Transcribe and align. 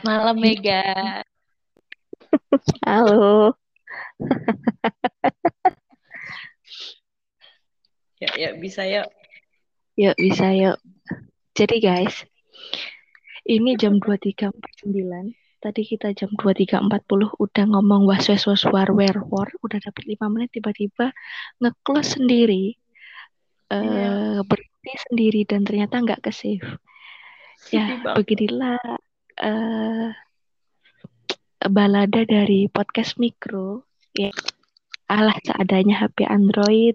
Malam 0.00 0.36
Mega. 0.40 1.20
Halo. 2.86 3.54
ya, 8.22 8.30
ya 8.36 8.50
bisa 8.56 8.84
ya. 8.86 9.04
Yuk 10.00 10.16
bisa 10.16 10.52
yuk. 10.56 10.78
Jadi 11.52 11.76
guys, 11.82 12.24
ini 13.44 13.76
jam 13.76 14.00
23.49. 14.00 15.34
Tadi 15.60 15.82
kita 15.84 16.16
jam 16.16 16.32
23.40 16.40 17.36
udah 17.36 17.64
ngomong 17.68 18.08
was 18.08 18.32
was 18.32 18.48
was 18.48 18.64
war 18.64 18.88
war 18.88 19.16
war. 19.28 19.48
Udah 19.60 19.76
dapat 19.76 20.08
5 20.08 20.32
menit 20.32 20.56
tiba-tiba 20.56 21.12
nge-close 21.60 22.16
sendiri. 22.16 22.80
Iya. 23.70 24.38
eh 24.40 24.40
berhenti 24.42 24.92
sendiri 25.06 25.46
dan 25.46 25.62
ternyata 25.62 26.02
nggak 26.02 26.26
ke 26.26 26.32
save. 26.34 26.68
Ya, 27.70 28.00
beginilah 28.16 28.80
eh 29.40 30.10
balada 31.68 32.22
dari 32.24 32.68
podcast 32.72 33.16
mikro 33.20 33.84
ya. 34.16 34.32
Alah 35.10 35.34
seadanya 35.42 36.06
HP 36.06 36.22
Android 36.22 36.94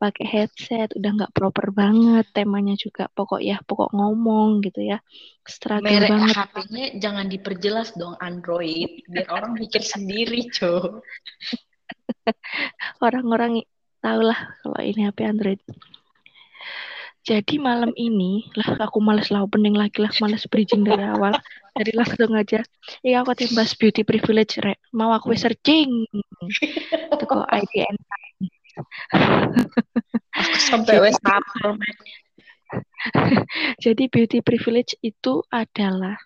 pakai 0.00 0.24
headset 0.24 0.96
udah 0.96 1.10
nggak 1.12 1.34
proper 1.36 1.68
banget 1.76 2.24
temanya 2.32 2.72
juga. 2.72 3.12
Pokok 3.12 3.44
ya 3.44 3.60
pokok 3.68 3.92
ngomong 3.92 4.64
gitu 4.64 4.80
ya. 4.80 4.98
Struggle 5.44 5.92
Merek 5.92 6.08
banget. 6.08 6.34
HP-nya 6.40 6.86
jangan 6.96 7.26
diperjelas 7.28 7.92
dong 8.00 8.16
Android. 8.24 9.04
Biar 9.12 9.28
orang 9.28 9.60
mikir 9.60 9.84
sendiri, 9.84 10.48
Co. 10.48 11.04
orang-orang 13.06 13.60
tahu 14.00 14.20
lah 14.24 14.56
kalau 14.64 14.80
ini 14.80 15.04
HP 15.04 15.18
Android 15.28 15.60
jadi 17.20 17.60
malam 17.60 17.92
ini 18.00 18.48
lah 18.56 18.88
aku 18.88 18.98
males 18.98 19.28
lah 19.28 19.44
opening 19.44 19.76
lagi 19.76 20.00
lah 20.00 20.10
males 20.24 20.48
bridging 20.48 20.82
dari 20.88 21.04
awal. 21.04 21.36
Jadi 21.76 21.92
langsung 21.94 22.32
aja. 22.34 22.64
Iya 23.04 23.22
aku 23.22 23.36
timbas 23.36 23.76
beauty 23.76 24.02
privilege 24.02 24.58
rek. 24.58 24.80
Mau 24.96 25.12
aku 25.12 25.36
searching? 25.36 26.08
Itu 27.12 27.24
kok 27.28 27.46
IDN 27.52 27.96
sampai 30.70 30.96
wes. 31.04 31.16
Jadi 33.84 34.04
beauty 34.08 34.38
privilege 34.40 34.96
itu 35.04 35.44
adalah 35.52 36.16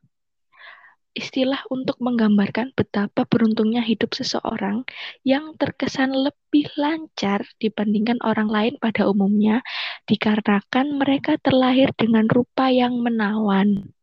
istilah 1.15 1.63
untuk 1.71 1.97
menggambarkan 2.03 2.75
betapa 2.75 3.23
beruntungnya 3.25 3.81
hidup 3.87 4.13
seseorang 4.19 4.83
yang 5.23 5.55
terkesan 5.55 6.11
lebih 6.11 6.67
lancar 6.75 7.47
dibandingkan 7.63 8.19
orang 8.27 8.51
lain 8.51 8.75
pada 8.83 9.07
umumnya 9.07 9.63
dikarenakan 10.11 10.99
mereka 10.99 11.39
terlahir 11.39 11.95
dengan 11.95 12.27
rupa 12.27 12.69
yang 12.69 12.99
menawan. 12.99 13.95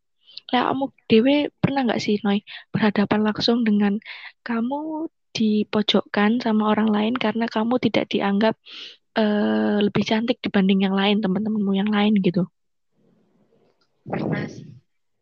Lah 0.55 0.71
kamu 0.71 0.85
dewe 1.11 1.37
pernah 1.59 1.87
nggak 1.87 2.01
sih 2.03 2.19
Noy 2.23 2.43
berhadapan 2.71 3.19
langsung 3.27 3.67
dengan 3.67 3.99
kamu 4.47 5.11
dipojokkan 5.31 6.43
sama 6.43 6.71
orang 6.71 6.91
lain 6.91 7.13
karena 7.15 7.47
kamu 7.47 7.79
tidak 7.79 8.11
dianggap 8.11 8.55
eh, 9.15 9.77
lebih 9.83 10.03
cantik 10.03 10.39
dibanding 10.43 10.87
yang 10.87 10.95
lain 10.95 11.23
teman-temanmu 11.23 11.71
yang 11.75 11.91
lain 11.91 12.19
gitu. 12.19 12.47
Pernah 14.07 14.47
sih. 14.47 14.60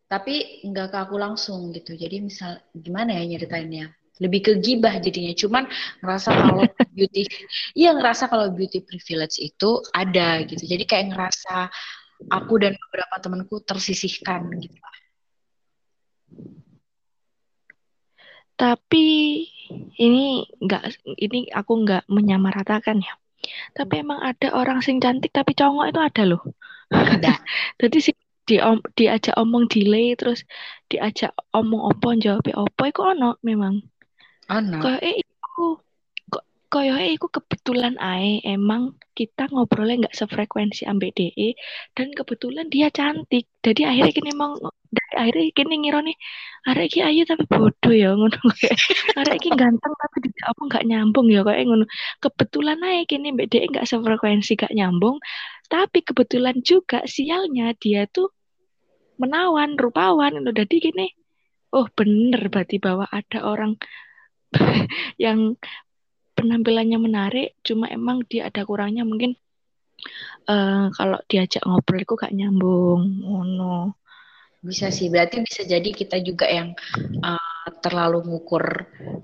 Tapi 0.10 0.66
nggak 0.66 0.88
ke 0.90 0.98
aku 1.06 1.16
langsung 1.22 1.70
gitu. 1.70 1.94
Jadi 1.94 2.26
misal 2.26 2.58
gimana 2.74 3.14
ya 3.14 3.24
nyeritainnya? 3.30 3.94
Lebih 4.18 4.42
ke 4.42 4.52
gibah 4.58 4.98
jadinya. 4.98 5.32
Cuman 5.38 5.64
ngerasa 6.02 6.30
kalau 6.34 6.66
beauty, 6.98 7.30
iya 7.78 7.94
ngerasa 7.94 8.26
kalau 8.26 8.50
beauty 8.50 8.82
privilege 8.82 9.38
itu 9.38 9.86
ada 9.94 10.42
gitu. 10.50 10.66
Jadi 10.66 10.84
kayak 10.90 11.14
ngerasa 11.14 11.70
aku 12.34 12.54
dan 12.58 12.74
beberapa 12.74 13.16
temanku 13.22 13.62
tersisihkan 13.62 14.50
gitu. 14.58 14.76
Tapi 18.60 19.08
ini 19.96 20.44
nggak 20.60 20.84
ini 21.22 21.48
aku 21.54 21.72
nggak 21.86 22.04
menyamaratakan 22.12 23.00
ya. 23.00 23.14
Tapi 23.72 24.04
emang 24.04 24.20
ada 24.20 24.52
orang 24.52 24.84
sing 24.84 25.00
cantik 25.00 25.32
tapi 25.32 25.56
congok 25.56 25.96
itu 25.96 26.00
ada 26.02 26.24
loh. 26.28 26.42
Ada. 26.92 27.40
Jadi 27.80 28.19
di 28.50 28.58
diajak 28.98 29.38
omong 29.38 29.70
delay 29.70 30.18
terus 30.18 30.42
diajak 30.90 31.30
omong 31.54 31.94
opo 31.94 32.18
jawab 32.18 32.50
opo 32.50 32.82
iku 32.90 33.14
ono 33.14 33.38
memang. 33.46 33.78
Ana. 34.50 34.82
Kayak 34.82 35.02
eh 35.06 35.16
iku 35.22 35.78
kayak 36.70 37.18
iku 37.18 37.28
kebetulan 37.34 37.98
ae 37.98 38.42
emang 38.46 38.94
kita 39.18 39.50
ngobrolnya 39.50 40.06
nggak 40.06 40.18
sefrekuensi 40.18 40.86
ambek 40.86 41.14
DE 41.18 41.54
dan 41.94 42.10
kebetulan 42.14 42.70
dia 42.74 42.90
cantik. 42.90 43.46
Jadi 43.62 43.86
akhirnya 43.86 44.14
kini 44.18 44.30
emang 44.34 44.58
dari 44.90 45.14
akhirnya 45.18 45.46
kini 45.54 45.76
ngira 45.86 46.00
nih 46.02 46.18
arek 46.70 46.86
iki 46.90 47.00
ayu 47.06 47.22
tapi 47.30 47.46
bodoh 47.46 47.94
ya 47.94 48.10
ngono 48.18 48.38
kayak 48.58 48.74
arek 49.22 49.36
iki 49.42 49.50
ganteng 49.54 49.94
tapi 49.94 50.18
tidak 50.26 50.46
apa 50.50 50.62
nggak 50.70 50.86
nyambung 50.90 51.28
ya 51.30 51.42
kayak 51.46 51.64
ngono. 51.70 51.86
Kebetulan 52.22 52.80
ae 52.82 53.06
kini 53.06 53.28
mbak 53.34 53.48
DE 53.54 53.66
nggak 53.70 53.86
sefrekuensi 53.90 54.54
gak 54.58 54.74
nyambung. 54.74 55.18
Tapi 55.70 56.02
kebetulan 56.02 56.58
juga 56.66 57.06
sialnya 57.06 57.78
dia 57.78 58.10
tuh 58.10 58.34
menawan, 59.20 59.76
rupawan. 59.76 60.40
Ngono. 60.40 60.56
Jadi 60.56 60.76
gini, 60.80 61.08
oh 61.76 61.86
bener 61.92 62.48
berarti 62.50 62.80
bahwa 62.80 63.06
ada 63.12 63.46
orang 63.46 63.76
yang 65.22 65.60
penampilannya 66.34 66.98
menarik, 66.98 67.60
cuma 67.62 67.92
emang 67.92 68.24
dia 68.26 68.48
ada 68.48 68.64
kurangnya 68.64 69.04
mungkin 69.04 69.36
eh 70.48 70.88
kalau 70.96 71.20
diajak 71.28 71.62
ngobrol 71.68 72.00
itu 72.00 72.14
gak 72.16 72.32
nyambung, 72.32 73.22
ngono. 73.28 74.00
Bisa 74.64 74.92
sih. 74.92 75.12
Berarti 75.12 75.44
bisa 75.44 75.68
jadi 75.68 75.90
kita 75.92 76.20
juga 76.24 76.48
yang 76.48 76.76
uh, 77.24 77.70
terlalu 77.84 78.24
ngukur 78.28 78.64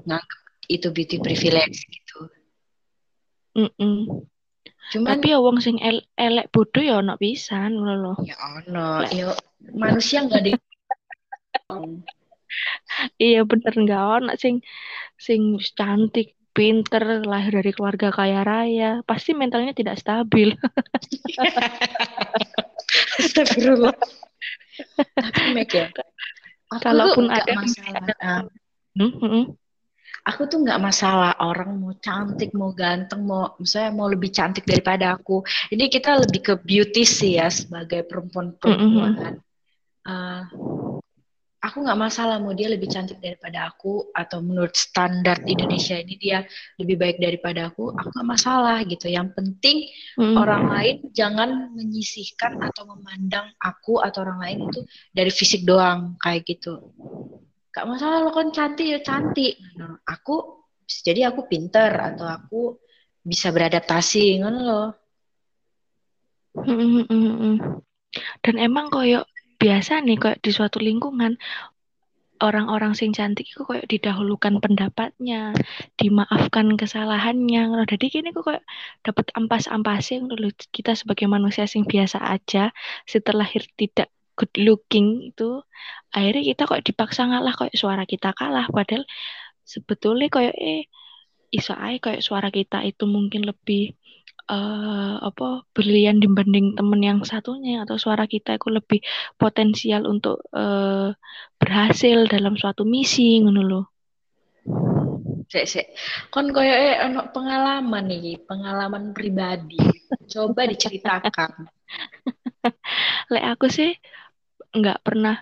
nganggap 0.04 0.42
itu 0.68 0.88
beauty 0.92 1.18
privilege 1.24 1.88
gitu. 1.88 2.20
Mm-mm. 3.56 4.28
Cuman 4.94 5.18
Tapi 5.18 5.34
ya 5.34 5.38
wong 5.42 5.58
sing 5.64 5.78
el- 5.82 6.06
elek 6.14 6.54
bodoh 6.54 6.84
ya 6.84 7.02
ono 7.02 7.18
pisan 7.18 7.74
ngono 7.74 7.94
loh. 7.98 8.18
ya 8.22 8.38
ono, 8.38 9.02
ya 9.10 9.34
manusia 9.74 10.22
nggak 10.26 10.40
ada 10.42 10.50
yang 10.54 10.62
Iya 13.18 13.42
bener 13.50 13.74
nggak 13.74 14.04
ono 14.22 14.32
sing 14.38 14.62
sing 15.18 15.58
cantik, 15.74 16.38
pinter, 16.56 17.26
lahir 17.26 17.60
dari 17.60 17.72
keluarga 17.76 18.14
kaya 18.16 18.46
raya, 18.48 19.04
pasti 19.04 19.36
mentalnya 19.36 19.76
tidak 19.76 20.00
stabil. 20.00 20.56
Astagfirullah. 23.20 23.96
Tapi 25.20 25.64
ya, 25.72 25.88
Kalaupun 26.80 27.32
ada 27.32 27.52
masalah. 27.56 28.08
Nah, 28.20 28.44
Hmm, 28.96 29.12
hmm. 29.20 29.46
Aku 30.26 30.50
tuh 30.50 30.66
nggak 30.66 30.82
masalah 30.82 31.38
orang 31.38 31.78
mau 31.78 31.94
cantik, 32.02 32.50
mau 32.58 32.74
ganteng, 32.74 33.22
mau 33.22 33.54
misalnya 33.62 33.94
mau 33.94 34.10
lebih 34.10 34.34
cantik 34.34 34.66
daripada 34.66 35.14
aku. 35.14 35.46
Ini 35.70 35.86
kita 35.86 36.18
lebih 36.18 36.42
ke 36.42 36.54
beauty 36.58 37.06
sih 37.06 37.38
ya 37.38 37.48
sebagai 37.54 38.02
perempuan-perempuan. 38.10 39.38
Uh, 40.06 40.42
aku 41.62 41.82
nggak 41.82 41.98
masalah 41.98 42.38
mau 42.38 42.54
dia 42.54 42.70
lebih 42.70 42.90
cantik 42.90 43.18
daripada 43.18 43.70
aku 43.70 44.14
atau 44.14 44.42
menurut 44.42 44.74
standar 44.78 45.42
Indonesia 45.46 45.98
ini 45.98 46.14
dia 46.18 46.46
lebih 46.78 46.98
baik 46.98 47.18
daripada 47.22 47.70
aku. 47.70 47.94
Aku 47.94 48.08
nggak 48.10 48.30
masalah 48.30 48.82
gitu. 48.86 49.06
Yang 49.10 49.34
penting 49.38 49.78
Hmm. 50.18 50.40
orang 50.40 50.72
lain 50.72 50.96
jangan 51.12 51.76
menyisihkan 51.76 52.62
atau 52.64 52.88
memandang 52.88 53.52
aku 53.60 54.00
atau 54.00 54.24
orang 54.24 54.40
lain 54.42 54.58
itu 54.72 54.80
dari 55.14 55.30
fisik 55.30 55.68
doang 55.68 56.18
kayak 56.18 56.50
gitu. 56.50 56.94
Gak 57.76 57.86
masalah 57.92 58.24
lo 58.24 58.32
kan 58.32 58.56
cantik 58.56 58.88
ya 58.88 59.00
cantik. 59.04 59.60
Nah, 59.76 60.00
aku 60.08 60.64
jadi 60.88 61.28
aku 61.28 61.52
pinter 61.52 61.92
atau 61.92 62.24
aku 62.24 62.62
bisa 63.26 63.50
beradaptasi 63.50 64.40
ngono 64.40 64.94
hmm. 66.56 67.58
Dan 68.40 68.56
emang 68.62 68.88
koyo 68.94 69.28
biasa 69.60 70.00
nih 70.06 70.16
koyo 70.16 70.38
di 70.40 70.52
suatu 70.54 70.78
lingkungan 70.80 71.36
orang-orang 72.40 72.96
sing 72.96 73.12
cantik 73.12 73.48
itu 73.50 73.64
koyo 73.68 73.84
didahulukan 73.88 74.60
pendapatnya, 74.64 75.52
dimaafkan 76.00 76.80
kesalahannya. 76.80 77.62
ngono. 77.72 77.84
Jadi 77.84 78.06
kini 78.08 78.32
kok 78.32 78.48
koyo 78.48 78.62
dapat 79.04 79.36
ampas-ampasnya 79.36 80.24
ngono 80.24 80.48
lho. 80.48 80.50
Kita 80.72 80.96
sebagai 80.96 81.28
manusia 81.28 81.68
sing 81.68 81.84
biasa 81.84 82.24
aja 82.24 82.72
setelah 83.04 83.48
tidak 83.76 84.15
good 84.38 84.54
looking 84.60 85.32
itu 85.32 85.64
akhirnya 86.12 86.44
kita 86.54 86.62
kok 86.70 86.84
dipaksa 86.84 87.22
ngalah 87.28 87.54
koyo 87.56 87.74
suara 87.76 88.04
kita 88.04 88.36
kalah 88.36 88.68
padahal 88.70 89.04
sebetulnya 89.64 90.28
koyo 90.32 90.52
eh 90.54 90.88
iso 91.52 91.74
ae 91.76 91.98
koyo 92.04 92.20
suara 92.20 92.52
kita 92.52 92.84
itu 92.84 93.04
mungkin 93.08 93.48
lebih 93.48 93.96
eh 94.46 95.16
apa 95.26 95.66
brilian 95.74 96.22
dibanding 96.22 96.78
temen 96.78 97.02
yang 97.02 97.20
satunya 97.26 97.82
atau 97.82 97.98
suara 97.98 98.30
kita 98.30 98.62
itu 98.62 98.70
lebih 98.70 99.00
potensial 99.42 100.06
untuk 100.06 100.38
eh, 100.54 101.10
berhasil 101.58 102.18
dalam 102.30 102.54
suatu 102.60 102.86
misi 102.86 103.42
ngono 103.42 103.62
lho. 103.66 103.82
Sek, 105.50 105.66
sek. 105.66 105.88
Kon 106.34 106.50
koyo 106.54 106.74
eh 106.74 107.02
ono 107.06 107.30
pengalaman 107.30 108.06
nih, 108.10 108.38
pengalaman 108.50 109.14
pribadi. 109.18 109.78
Coba 110.30 110.66
diceritakan. 110.66 111.70
Lek 113.34 113.46
aku 113.46 113.66
sih 113.70 113.94
nggak 114.76 115.00
pernah 115.02 115.40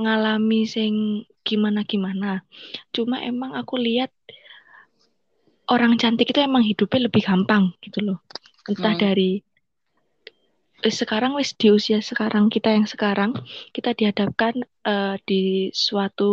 ngalami 0.00 0.64
sing 0.64 1.24
gimana-gimana. 1.44 2.46
Cuma 2.94 3.20
emang 3.20 3.52
aku 3.52 3.76
lihat 3.76 4.10
orang 5.70 6.00
cantik 6.00 6.32
itu 6.32 6.40
emang 6.42 6.64
hidupnya 6.64 7.06
lebih 7.06 7.22
gampang 7.22 7.74
gitu 7.84 8.02
loh. 8.02 8.18
Entah 8.66 8.94
hmm. 8.96 9.02
dari 9.02 9.30
eh, 10.82 10.94
sekarang 10.94 11.36
wis 11.36 11.52
di 11.54 11.68
usia 11.70 12.00
sekarang 12.00 12.48
kita 12.48 12.72
yang 12.72 12.86
sekarang 12.88 13.36
kita 13.70 13.94
dihadapkan 13.94 14.64
uh, 14.86 15.16
di 15.28 15.70
suatu 15.70 16.32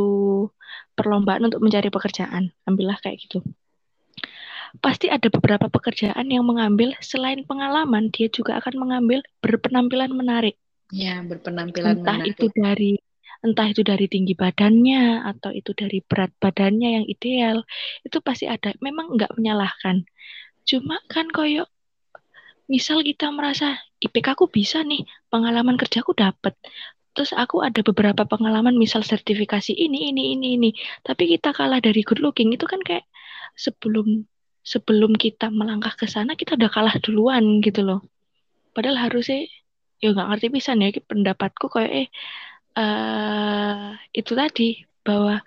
perlombaan 0.97 1.45
untuk 1.45 1.61
mencari 1.61 1.93
pekerjaan. 1.93 2.49
Ambillah 2.65 2.97
kayak 3.03 3.29
gitu. 3.29 3.45
Pasti 4.83 5.07
ada 5.07 5.31
beberapa 5.31 5.71
pekerjaan 5.71 6.27
yang 6.27 6.43
mengambil 6.43 6.91
selain 6.99 7.47
pengalaman, 7.47 8.11
dia 8.11 8.27
juga 8.27 8.59
akan 8.59 8.75
mengambil 8.75 9.23
berpenampilan 9.39 10.11
menarik. 10.11 10.59
Ya, 10.91 11.19
berpenampilan 11.19 11.99
entah 11.99 12.17
menarik. 12.23 12.39
itu 12.39 12.45
dari 12.55 12.91
entah 13.45 13.67
itu 13.69 13.81
dari 13.85 14.05
tinggi 14.09 14.33
badannya 14.33 15.27
atau 15.29 15.51
itu 15.53 15.71
dari 15.77 16.01
berat 16.01 16.31
badannya 16.41 16.89
yang 17.01 17.05
ideal 17.05 17.57
itu 18.07 18.17
pasti 18.23 18.45
ada. 18.47 18.73
Memang 18.79 19.13
nggak 19.15 19.35
menyalahkan. 19.37 20.07
Cuma 20.67 20.97
kan 21.11 21.27
koyo 21.31 21.67
misal 22.67 22.99
kita 23.03 23.31
merasa 23.31 23.79
IPK 24.03 24.27
aku 24.35 24.45
bisa 24.51 24.83
nih 24.83 25.07
pengalaman 25.31 25.79
kerjaku 25.79 26.11
dapat 26.13 26.53
terus 27.17 27.33
aku 27.33 27.65
ada 27.65 27.81
beberapa 27.81 28.29
pengalaman 28.29 28.77
misal 28.77 29.01
sertifikasi 29.01 29.73
ini 29.73 30.13
ini 30.13 30.37
ini 30.37 30.47
ini. 30.57 30.69
Tapi 31.01 31.33
kita 31.33 31.49
kalah 31.57 31.81
dari 31.81 32.05
good 32.05 32.21
looking 32.21 32.53
itu 32.53 32.69
kan 32.69 32.77
kayak 32.85 33.09
sebelum 33.57 34.21
sebelum 34.61 35.17
kita 35.17 35.49
melangkah 35.49 35.97
ke 35.97 36.05
sana 36.05 36.37
kita 36.37 36.53
udah 36.59 36.69
kalah 36.69 36.95
duluan 37.01 37.57
gitu 37.65 37.81
loh. 37.81 38.05
Padahal 38.77 39.09
harusnya 39.09 39.49
ya 39.97 40.13
nggak 40.13 40.27
ngerti 40.29 40.47
bisa 40.53 40.71
nih 40.77 41.01
pendapatku 41.01 41.65
kayak 41.73 41.91
eh 41.91 42.07
uh, 42.77 43.97
itu 44.13 44.31
tadi 44.37 44.85
bahwa 45.01 45.41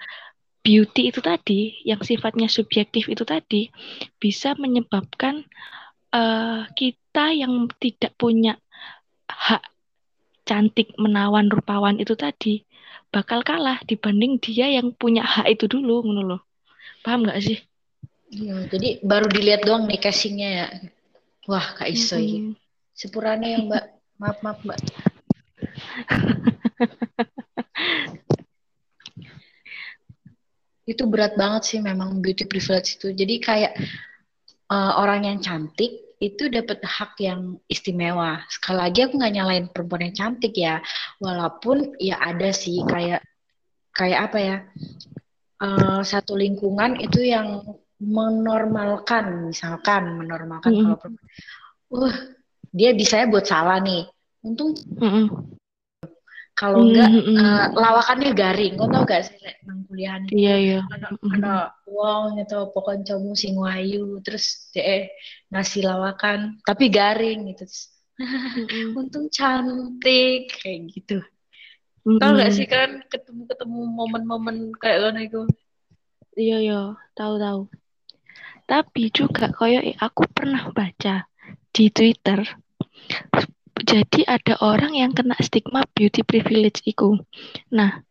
beauty 0.61 1.09
itu 1.15 1.21
tadi 1.23 1.61
yang 1.87 2.03
sifatnya 2.03 2.51
subjektif 2.51 3.07
itu 3.07 3.23
tadi 3.25 3.71
bisa 4.19 4.59
menyebabkan 4.59 5.47
uh, 6.13 6.67
kita 6.75 7.33
yang 7.33 7.71
tidak 7.79 8.13
punya 8.19 8.59
hak 9.31 9.63
cantik 10.45 10.93
menawan 10.99 11.47
rupawan 11.47 11.97
itu 12.03 12.19
tadi 12.19 12.67
bakal 13.15 13.47
kalah 13.47 13.79
dibanding 13.87 14.43
dia 14.43 14.67
yang 14.67 14.91
punya 14.95 15.23
hak 15.23 15.47
itu 15.47 15.71
dulu 15.71 16.03
ngono 16.03 16.23
loh 16.35 16.43
paham 17.07 17.25
nggak 17.27 17.41
sih 17.41 17.59
Iya, 18.31 18.71
jadi 18.71 19.03
baru 19.03 19.27
dilihat 19.27 19.67
doang 19.67 19.91
nih 19.91 19.99
casingnya 19.99 20.49
ya. 20.55 20.67
Wah, 21.51 21.75
Kak 21.75 21.91
Iso 21.91 22.15
mm 22.15 22.23
-hmm. 22.23 22.55
Sepurane 22.95 23.47
ya, 23.51 23.59
Mbak. 23.59 23.85
Maaf, 24.21 24.37
maaf, 24.45 24.61
Mbak. 24.61 24.77
itu 30.91 31.07
berat 31.09 31.41
banget 31.41 31.63
sih 31.65 31.81
memang 31.81 32.21
beauty 32.21 32.45
privilege 32.45 33.01
itu. 33.01 33.17
Jadi 33.17 33.41
kayak 33.41 33.73
uh, 34.69 35.01
orang 35.01 35.25
yang 35.25 35.41
cantik 35.41 36.21
itu 36.21 36.53
dapat 36.53 36.85
hak 36.85 37.17
yang 37.17 37.57
istimewa. 37.65 38.45
Sekali 38.53 38.77
lagi 38.77 39.09
aku 39.09 39.17
nggak 39.17 39.35
nyalain 39.41 39.73
perempuan 39.73 40.13
yang 40.13 40.17
cantik 40.19 40.53
ya, 40.53 40.85
walaupun 41.17 41.97
ya 41.97 42.21
ada 42.21 42.53
sih 42.53 42.85
kayak 42.85 43.25
kayak 43.97 44.29
apa 44.29 44.39
ya 44.39 44.57
uh, 45.65 46.05
satu 46.05 46.37
lingkungan 46.37 47.01
itu 47.01 47.25
yang 47.25 47.65
menormalkan, 47.97 49.49
misalkan 49.49 50.21
menormalkan 50.21 50.69
mm 50.69 50.77
-hmm. 50.77 50.85
kalau 50.85 51.01
perempuan, 51.01 51.25
uh 51.97 52.40
dia 52.71 52.91
bisa 52.95 53.23
ya 53.23 53.27
buat 53.27 53.47
salah 53.47 53.83
nih. 53.83 54.07
Untung. 54.47 54.75
Kalau 56.61 56.85
enggak 56.85 57.09
mm 57.09 57.23
-hmm. 57.25 57.37
uh, 57.41 57.67
lawakannya 57.73 58.31
garing. 58.37 58.75
Kau 58.77 58.91
tau 58.93 59.09
gak 59.09 59.33
sih 59.33 59.37
nang 59.65 59.81
kuliahan? 59.89 60.29
Iya, 60.29 60.55
iya. 60.61 60.81
Ada 60.93 61.09
ada 61.17 61.55
wong 61.89 62.37
gitu 62.37 62.69
pokoknya 62.77 63.17
kamu 63.17 63.33
sing 63.33 63.57
wayu 63.57 64.21
terus 64.21 64.69
deh 64.77 65.09
ngasih 65.49 65.89
lawakan 65.89 66.61
tapi 66.69 66.93
garing 66.93 67.49
gitu. 67.57 67.65
Mm 68.21 68.27
-hmm. 68.29 68.87
Untung 69.01 69.33
cantik 69.33 70.53
kayak 70.61 70.79
gitu. 70.93 71.25
Mm 72.05 72.17
-hmm. 72.17 72.21
Tahu 72.21 72.33
gak 72.37 72.53
sih 72.53 72.69
kan 72.69 72.91
ketemu-ketemu 73.09 73.81
momen-momen 73.89 74.57
kayak 74.77 75.01
ngono 75.01 75.21
itu? 75.25 75.43
Iya, 76.37 76.57
iya, 76.61 76.81
tahu-tahu. 77.17 77.73
Tapi 78.69 79.11
juga 79.11 79.51
koyo 79.51 79.83
aku 79.99 80.29
pernah 80.31 80.71
baca 80.71 81.30
di 81.71 81.89
Twitter 81.91 82.43
jadi 83.81 84.21
ada 84.29 84.55
orang 84.61 84.93
yang 84.95 85.11
kena 85.11 85.35
stigma 85.41 85.83
beauty 85.97 86.23
privilege 86.23 86.85
itu. 86.85 87.17
Nah, 87.73 88.05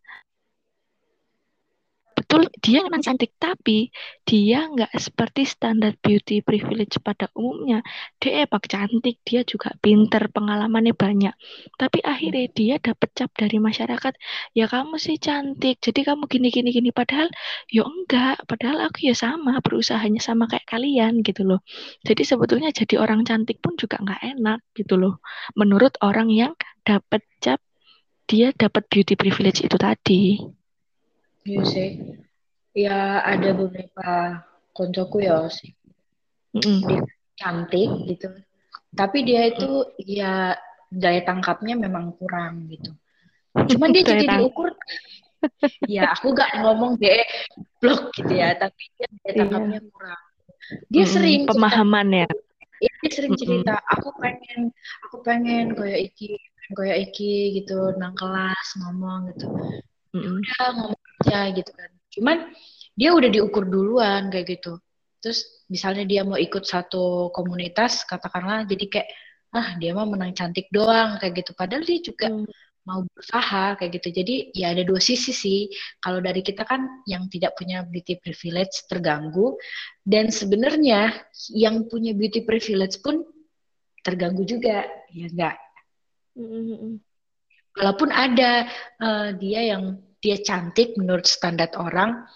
betul 2.29 2.45
dia 2.61 2.85
memang 2.85 3.01
cantik 3.01 3.33
tapi 3.41 3.89
dia 4.21 4.69
nggak 4.69 4.93
seperti 5.01 5.49
standar 5.49 5.97
beauty 5.97 6.45
privilege 6.45 7.01
pada 7.01 7.25
umumnya. 7.33 7.81
Dia 8.21 8.45
emang 8.45 8.61
cantik 8.69 9.17
dia 9.25 9.41
juga 9.41 9.73
pinter 9.81 10.29
pengalamannya 10.29 10.93
banyak. 10.93 11.33
Tapi 11.73 12.05
akhirnya 12.05 12.45
dia 12.53 12.75
dapat 12.77 13.09
cap 13.17 13.33
dari 13.33 13.57
masyarakat 13.57 14.13
ya 14.53 14.69
kamu 14.69 15.01
sih 15.01 15.17
cantik 15.17 15.81
jadi 15.81 16.13
kamu 16.13 16.29
gini 16.29 16.53
gini 16.53 16.69
gini. 16.69 16.89
Padahal 16.93 17.33
ya 17.73 17.81
enggak 17.89 18.45
padahal 18.45 18.93
aku 18.93 19.09
ya 19.09 19.17
sama 19.17 19.57
berusahanya 19.65 20.21
sama 20.21 20.45
kayak 20.45 20.69
kalian 20.69 21.25
gitu 21.25 21.41
loh. 21.49 21.65
Jadi 22.05 22.21
sebetulnya 22.29 22.69
jadi 22.69 23.01
orang 23.01 23.25
cantik 23.25 23.57
pun 23.57 23.73
juga 23.73 23.97
nggak 24.05 24.21
enak 24.37 24.61
gitu 24.77 25.01
loh. 25.01 25.17
Menurut 25.57 25.97
orang 26.05 26.29
yang 26.29 26.53
dapat 26.85 27.25
cap 27.41 27.57
dia 28.29 28.53
dapat 28.53 28.85
beauty 28.85 29.17
privilege 29.17 29.65
itu 29.65 29.73
tadi. 29.81 30.37
Iya 31.49 31.61
sih. 31.65 31.89
Ya 32.77 33.25
ada 33.25 33.49
beberapa 33.57 34.09
koncoku 34.77 35.25
ya 35.25 35.49
sih. 35.49 35.73
Mm. 36.53 36.85
Dia 36.85 37.01
cantik 37.41 37.89
gitu. 38.05 38.29
Tapi 38.93 39.17
dia 39.25 39.49
itu 39.49 39.89
ya 39.97 40.53
daya 40.93 41.21
tangkapnya 41.25 41.73
memang 41.73 42.13
kurang 42.21 42.69
gitu. 42.69 42.93
Cuman 43.53 43.89
dia 43.89 44.03
jadi 44.13 44.25
diukur 44.37 44.77
ya 45.87 46.11
aku 46.11 46.35
gak 46.35 46.51
ngomong 46.59 46.99
deh 46.99 47.23
blog 47.79 48.11
gitu 48.13 48.33
ya, 48.35 48.53
tapi 48.59 48.91
dia 48.97 49.07
daya 49.09 49.29
iya. 49.33 49.39
tangkapnya 49.41 49.79
kurang. 49.89 50.21
Dia 50.93 51.05
mm, 51.05 51.11
sering 51.11 51.41
pemahaman 51.49 52.07
ya. 52.13 52.29
Iya, 52.79 52.93
dia 53.03 53.11
sering 53.11 53.33
cerita, 53.35 53.75
aku 53.91 54.13
pengen 54.21 54.71
aku 55.03 55.17
pengen 55.25 55.75
kayak 55.75 55.99
iki, 56.13 56.39
kayak 56.77 57.11
iki 57.11 57.59
gitu, 57.59 57.91
nang 57.97 58.15
kelas 58.15 58.67
ngomong 58.85 59.33
gitu. 59.33 59.47
Mm. 60.13 60.39
Udah 60.39 60.67
ngomong 60.77 60.98
aja 61.23 61.51
gitu 61.51 61.71
kan. 61.75 61.89
Cuman 62.09 62.37
dia 62.95 63.15
udah 63.15 63.29
diukur 63.31 63.67
duluan 63.67 64.27
kayak 64.31 64.59
gitu. 64.59 64.79
Terus 65.19 65.67
misalnya 65.67 66.07
dia 66.07 66.21
mau 66.23 66.39
ikut 66.39 66.63
satu 66.63 67.31
komunitas, 67.35 68.07
katakanlah 68.07 68.63
jadi 68.67 68.85
kayak 68.87 69.09
ah 69.49 69.75
dia 69.81 69.91
mah 69.91 70.07
menang 70.07 70.31
cantik 70.35 70.71
doang 70.71 71.19
kayak 71.19 71.43
gitu. 71.43 71.51
Padahal 71.55 71.83
dia 71.83 71.99
juga 71.99 72.27
hmm. 72.31 72.47
mau 72.87 73.03
berusaha 73.03 73.75
kayak 73.79 73.91
gitu. 73.99 74.09
Jadi 74.23 74.35
ya 74.55 74.71
ada 74.71 74.83
dua 74.87 74.99
sisi 75.03 75.35
sih. 75.35 75.67
Kalau 75.99 76.23
dari 76.23 76.39
kita 76.39 76.63
kan 76.63 77.03
yang 77.03 77.27
tidak 77.27 77.55
punya 77.59 77.83
beauty 77.83 78.19
privilege 78.19 78.87
terganggu 78.87 79.59
dan 80.07 80.31
sebenarnya 80.31 81.19
yang 81.51 81.87
punya 81.91 82.15
beauty 82.15 82.47
privilege 82.47 82.99
pun 83.03 83.27
terganggu 84.03 84.47
juga, 84.47 84.87
ya 85.11 85.27
enggak. 85.27 85.55
Hmm. 86.35 86.47
hmm, 86.47 86.77
hmm. 86.79 86.95
Walaupun 87.79 88.09
ada 88.11 88.67
uh, 88.99 89.29
dia 89.39 89.71
yang 89.75 90.03
dia 90.19 90.37
cantik 90.43 90.95
menurut 90.99 91.25
standar 91.27 91.71
orang, 91.79 92.27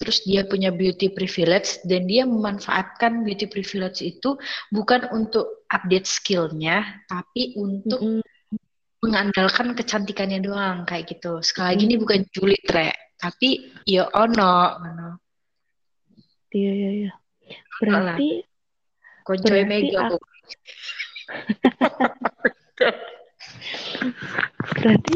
terus 0.00 0.24
dia 0.26 0.42
punya 0.48 0.72
beauty 0.72 1.12
privilege 1.12 1.78
dan 1.86 2.08
dia 2.08 2.24
memanfaatkan 2.26 3.22
beauty 3.22 3.46
privilege 3.46 4.00
itu 4.02 4.34
bukan 4.74 5.06
untuk 5.14 5.66
update 5.70 6.08
skillnya, 6.08 7.04
tapi 7.06 7.54
untuk 7.54 8.00
mm 8.00 8.18
-hmm. 8.20 8.58
mengandalkan 9.06 9.76
kecantikannya 9.76 10.40
doang 10.42 10.84
kayak 10.88 11.06
gitu. 11.08 11.38
Sekali 11.44 11.76
lagi 11.76 11.84
mm 11.84 11.88
-hmm. 11.88 11.94
ini 11.94 12.02
bukan 12.02 12.20
julid 12.34 12.64
re, 12.72 12.90
tapi 13.20 13.48
ya 13.86 14.08
ono. 14.10 14.78
Iya 16.50 16.72
iya 16.74 16.90
iya. 17.06 17.12
Berarti 17.78 18.42
koncoy 19.22 19.62
mega. 19.68 20.10
berarti 24.80 25.14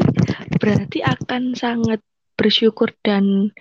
berarti 0.61 0.99
akan 1.01 1.53
sangat 1.57 1.99
bersyukur 2.35 2.91
dan 3.05 3.51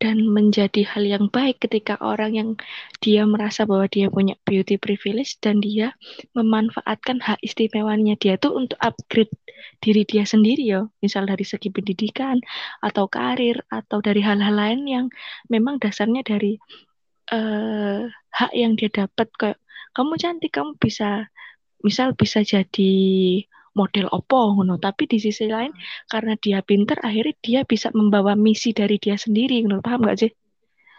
dan 0.00 0.32
menjadi 0.32 0.80
hal 0.88 1.04
yang 1.04 1.28
baik 1.28 1.60
ketika 1.60 2.00
orang 2.00 2.32
yang 2.32 2.50
dia 3.04 3.28
merasa 3.28 3.68
bahwa 3.68 3.84
dia 3.84 4.08
punya 4.08 4.32
beauty 4.48 4.80
privilege 4.80 5.36
dan 5.44 5.60
dia 5.60 5.92
memanfaatkan 6.32 7.20
hak 7.20 7.36
istimewanya 7.44 8.16
dia 8.16 8.40
tuh 8.40 8.56
untuk 8.56 8.80
upgrade 8.80 9.28
diri 9.84 10.08
dia 10.08 10.24
sendiri 10.24 10.64
ya 10.64 10.88
misal 11.04 11.28
dari 11.28 11.44
segi 11.44 11.68
pendidikan 11.68 12.40
atau 12.80 13.12
karir 13.12 13.60
atau 13.68 14.00
dari 14.00 14.24
hal-hal 14.24 14.56
lain 14.56 14.88
yang 14.88 15.06
memang 15.52 15.76
dasarnya 15.76 16.24
dari 16.24 16.56
uh, 17.32 18.08
hak 18.08 18.52
yang 18.54 18.74
dia 18.80 18.90
dapat. 18.90 19.28
Kayak 19.38 19.58
kamu 19.94 20.12
cantik 20.16 20.52
kamu 20.54 20.80
bisa 20.80 21.28
misal 21.80 22.12
bisa 22.16 22.44
jadi 22.44 22.94
model 23.80 24.12
opo 24.12 24.60
ngono. 24.60 24.76
Tapi 24.76 25.08
di 25.08 25.16
sisi 25.16 25.48
lain 25.48 25.72
karena 26.12 26.36
dia 26.36 26.60
pinter 26.60 27.00
akhirnya 27.00 27.36
dia 27.40 27.60
bisa 27.64 27.88
membawa 27.96 28.36
misi 28.36 28.76
dari 28.76 29.00
dia 29.00 29.16
sendiri 29.16 29.64
ngono. 29.64 29.80
Paham 29.80 30.04
gak 30.04 30.20
sih? 30.20 30.30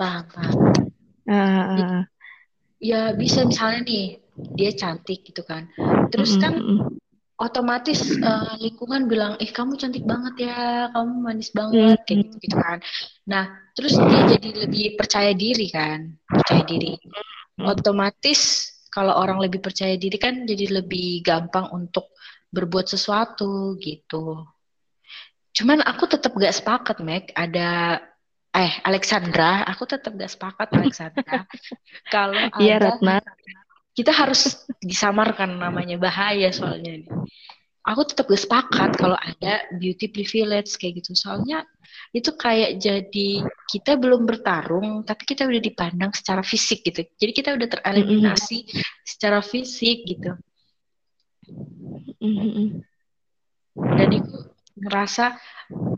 Paham 0.01 0.25
paham. 0.33 0.53
Uh, 1.29 2.01
ya 2.81 3.13
bisa 3.13 3.45
misalnya 3.45 3.85
nih 3.85 4.05
dia 4.57 4.73
cantik 4.73 5.21
gitu 5.21 5.45
kan. 5.45 5.69
Terus 6.09 6.41
kan 6.41 6.57
otomatis 7.41 8.17
uh, 8.21 8.57
lingkungan 8.61 9.09
bilang 9.09 9.33
eh 9.41 9.49
kamu 9.49 9.77
cantik 9.77 10.05
banget 10.05 10.49
ya 10.49 10.89
kamu 10.93 11.13
manis 11.21 11.49
banget 11.53 12.01
kayak 12.09 12.25
gitu 12.25 12.35
gitu 12.49 12.57
kan. 12.57 12.77
Nah 13.29 13.49
terus 13.77 13.97
dia 13.97 14.21
jadi 14.37 14.49
lebih 14.65 14.97
percaya 14.97 15.31
diri 15.37 15.69
kan 15.69 16.17
percaya 16.25 16.65
diri. 16.65 16.97
Otomatis 17.61 18.69
kalau 18.91 19.15
orang 19.15 19.39
lebih 19.39 19.63
percaya 19.63 19.95
diri 19.95 20.17
kan 20.19 20.43
jadi 20.43 20.81
lebih 20.81 21.23
gampang 21.23 21.69
untuk 21.71 22.11
berbuat 22.51 22.87
sesuatu 22.91 23.79
gitu 23.79 24.45
cuman 25.51 25.83
aku 25.83 26.07
tetap 26.07 26.31
gak 26.35 26.55
sepakat 26.55 26.97
Meg 27.03 27.31
ada 27.35 27.99
eh 28.51 28.73
Alexandra, 28.83 29.63
aku 29.63 29.87
tetap 29.87 30.11
gak 30.19 30.31
sepakat 30.31 30.67
Alexandra. 30.75 31.47
Kalau 32.13 32.51
iya, 32.59 32.83
Ratna. 32.83 33.23
kita 33.95 34.11
harus 34.11 34.67
disamarkan 34.83 35.55
namanya 35.55 35.95
bahaya 35.95 36.51
soalnya. 36.51 36.99
Aku 37.87 38.05
tetap 38.05 38.29
gak 38.29 38.43
sepakat 38.43 38.93
kalau 38.93 39.17
ada 39.17 39.65
beauty 39.73 40.11
privilege 40.11 40.77
kayak 40.77 41.01
gitu. 41.01 41.17
Soalnya 41.17 41.65
itu 42.13 42.29
kayak 42.37 42.77
jadi 42.77 43.41
kita 43.71 43.97
belum 43.97 44.29
bertarung 44.29 45.01
tapi 45.01 45.25
kita 45.25 45.49
udah 45.49 45.57
dipandang 45.63 46.13
secara 46.13 46.45
fisik 46.45 46.85
gitu. 46.85 47.01
Jadi 47.17 47.31
kita 47.33 47.49
udah 47.57 47.67
tereliminasi 47.71 48.57
mm 48.61 48.67
-hmm. 48.69 48.83
secara 49.01 49.39
fisik 49.41 50.05
gitu. 50.05 50.37
Mm 52.21 52.33
-hmm. 52.37 52.67
Dan 53.75 54.09
itu 54.11 54.35
ngerasa 54.81 55.35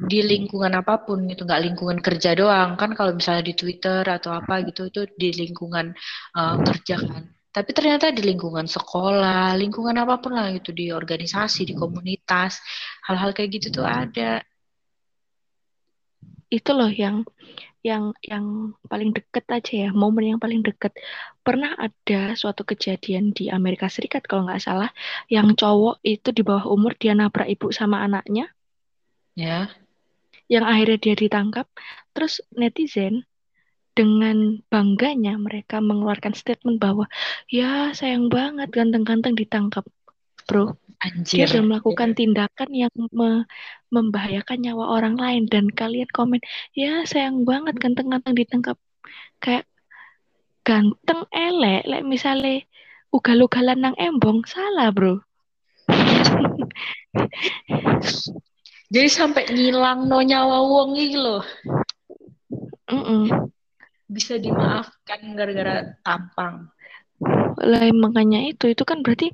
di 0.03 0.19
lingkungan 0.22 0.74
apa 0.77 1.01
pun 1.01 1.25
gitu 1.25 1.48
nggak 1.48 1.63
lingkungan 1.63 2.00
kerja 2.03 2.36
doang. 2.38 2.75
Kan 2.77 2.93
kalau 2.93 3.15
misalnya 3.15 3.43
di 3.50 3.55
Twitter 3.57 4.03
atau 4.05 4.33
apa 4.36 4.62
gitu 4.67 4.89
itu 4.89 5.01
di 5.17 5.29
lingkungan 5.33 5.93
uh, 6.38 6.55
kerja 6.62 6.95
kan. 7.01 7.24
Tapi 7.53 7.69
ternyata 7.69 8.10
di 8.10 8.25
lingkungan 8.25 8.65
sekolah 8.65 9.53
lingkungan 9.62 9.93
apa 10.01 10.17
pun 10.17 10.33
lah 10.33 10.50
gitu 10.57 10.74
di 10.74 10.89
organisasi 10.89 11.69
di 11.69 11.74
komunitas 11.77 12.57
hal-hal 13.05 13.31
kayak 13.33 13.62
gitu 13.62 13.81
tuh 13.81 13.86
ada. 13.86 14.41
Itu 16.50 16.72
loh 16.74 16.89
yang 16.89 17.25
yang 17.83 18.15
yang 18.23 18.71
paling 18.87 19.11
deket 19.11 19.43
aja 19.51 19.73
ya 19.87 19.89
momen 19.91 20.35
yang 20.35 20.39
paling 20.39 20.63
deket. 20.63 20.95
Pernah 21.43 21.75
ada 21.75 22.31
suatu 22.39 22.63
kejadian 22.63 23.35
di 23.35 23.51
Amerika 23.51 23.91
Serikat 23.91 24.23
kalau 24.23 24.47
nggak 24.47 24.63
salah 24.63 24.89
yang 25.27 25.51
cowok 25.53 25.99
itu 26.01 26.31
di 26.31 26.41
bawah 26.47 26.71
umur 26.71 26.95
dia 26.95 27.11
nabrak 27.11 27.51
ibu 27.51 27.75
sama 27.75 27.99
anaknya? 28.07 28.47
Ya. 29.35 29.67
Yang 30.47 30.65
akhirnya 30.71 30.97
dia 31.03 31.15
ditangkap. 31.19 31.67
Terus 32.15 32.39
netizen 32.55 33.27
dengan 33.93 34.63
bangganya 34.71 35.37
mereka 35.37 35.77
mengeluarkan 35.83 36.33
statement 36.33 36.81
bahwa 36.81 37.05
ya 37.51 37.93
sayang 37.93 38.31
banget 38.31 38.73
ganteng-ganteng 38.73 39.37
ditangkap 39.37 39.85
bro 40.47 40.79
Anjir. 41.03 41.43
dia 41.43 41.45
sudah 41.51 41.67
melakukan 41.67 42.15
tindakan 42.15 42.69
yang 42.71 42.93
me 43.12 43.43
membahayakan 43.91 44.63
nyawa 44.63 44.95
orang 44.95 45.19
lain 45.19 45.43
dan 45.51 45.67
kalian 45.69 46.07
komen 46.15 46.39
ya 46.73 47.03
sayang 47.03 47.43
banget 47.43 47.75
ganteng-ganteng 47.77 48.33
ditangkap 48.33 48.79
kayak 49.43 49.67
ganteng 50.63 51.27
elek 51.29 51.83
like 51.85 52.07
misalnya 52.07 52.63
ugal-ugalan 53.12 53.83
nang 53.83 53.95
embong 54.00 54.47
salah 54.47 54.89
bro 54.95 55.19
Jadi 58.93 59.09
sampai 59.09 59.50
ngilang 59.50 60.05
no 60.05 60.21
nyawa 60.21 60.69
wong 60.69 60.93
iki 60.93 61.17
loh. 61.17 61.41
Mm 62.93 63.01
-mm. 63.01 63.23
Bisa 64.05 64.38
dimaafkan 64.38 65.33
gara-gara 65.33 65.97
tampang. 66.05 66.69
Lah 67.57 67.89
makanya 67.89 68.45
itu 68.45 68.69
itu 68.69 68.85
kan 68.85 69.01
berarti 69.01 69.33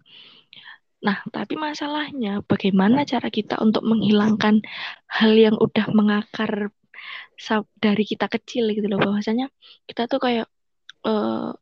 Nah, 0.99 1.23
tapi 1.31 1.55
masalahnya 1.55 2.43
bagaimana 2.43 3.07
cara 3.07 3.31
kita 3.31 3.55
untuk 3.63 3.87
menghilangkan 3.87 4.59
hal 5.07 5.31
yang 5.31 5.55
udah 5.55 5.87
mengakar 5.95 6.75
dari 7.79 8.03
kita 8.03 8.27
kecil 8.27 8.67
gitu 8.75 8.87
loh. 8.91 8.99
Bahwasanya 8.99 9.47
kita 9.87 10.11
tuh 10.11 10.19
kayak 10.19 10.47
uh, 11.07 11.55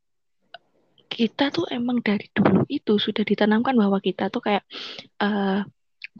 kita 1.07 1.53
tuh 1.53 1.69
emang 1.71 2.03
dari 2.03 2.27
dulu 2.33 2.65
itu 2.67 2.99
sudah 2.99 3.23
ditanamkan 3.23 3.77
bahwa 3.77 4.01
kita 4.01 4.27
tuh 4.33 4.41
kayak 4.43 4.63
uh, 5.23 5.63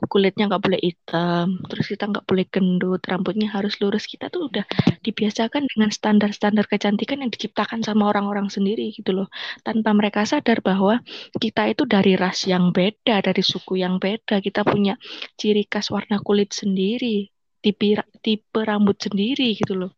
kulitnya 0.06 0.46
nggak 0.46 0.62
boleh 0.62 0.78
hitam, 0.78 1.58
terus 1.66 1.90
kita 1.90 2.06
nggak 2.06 2.30
boleh 2.30 2.46
gendut, 2.46 3.02
rambutnya 3.10 3.50
harus 3.50 3.74
lurus. 3.82 4.06
Kita 4.06 4.30
tuh 4.30 4.54
udah 4.54 4.66
dibiasakan 5.02 5.66
dengan 5.66 5.90
standar-standar 5.90 6.70
kecantikan 6.70 7.26
yang 7.26 7.34
diciptakan 7.34 7.82
sama 7.82 8.14
orang-orang 8.14 8.54
sendiri 8.54 8.94
gitu 8.94 9.18
loh. 9.18 9.28
Tanpa 9.66 9.98
mereka 9.98 10.22
sadar 10.30 10.62
bahwa 10.62 11.02
kita 11.42 11.74
itu 11.74 11.90
dari 11.90 12.14
ras 12.14 12.46
yang 12.46 12.70
beda, 12.70 13.26
dari 13.26 13.42
suku 13.42 13.82
yang 13.82 13.98
beda, 13.98 14.38
kita 14.38 14.62
punya 14.62 14.94
ciri 15.34 15.66
khas 15.66 15.90
warna 15.90 16.22
kulit 16.22 16.54
sendiri, 16.54 17.34
tipe 17.66 17.98
tipe 18.22 18.60
rambut 18.62 19.02
sendiri 19.02 19.58
gitu 19.58 19.74
loh. 19.74 19.92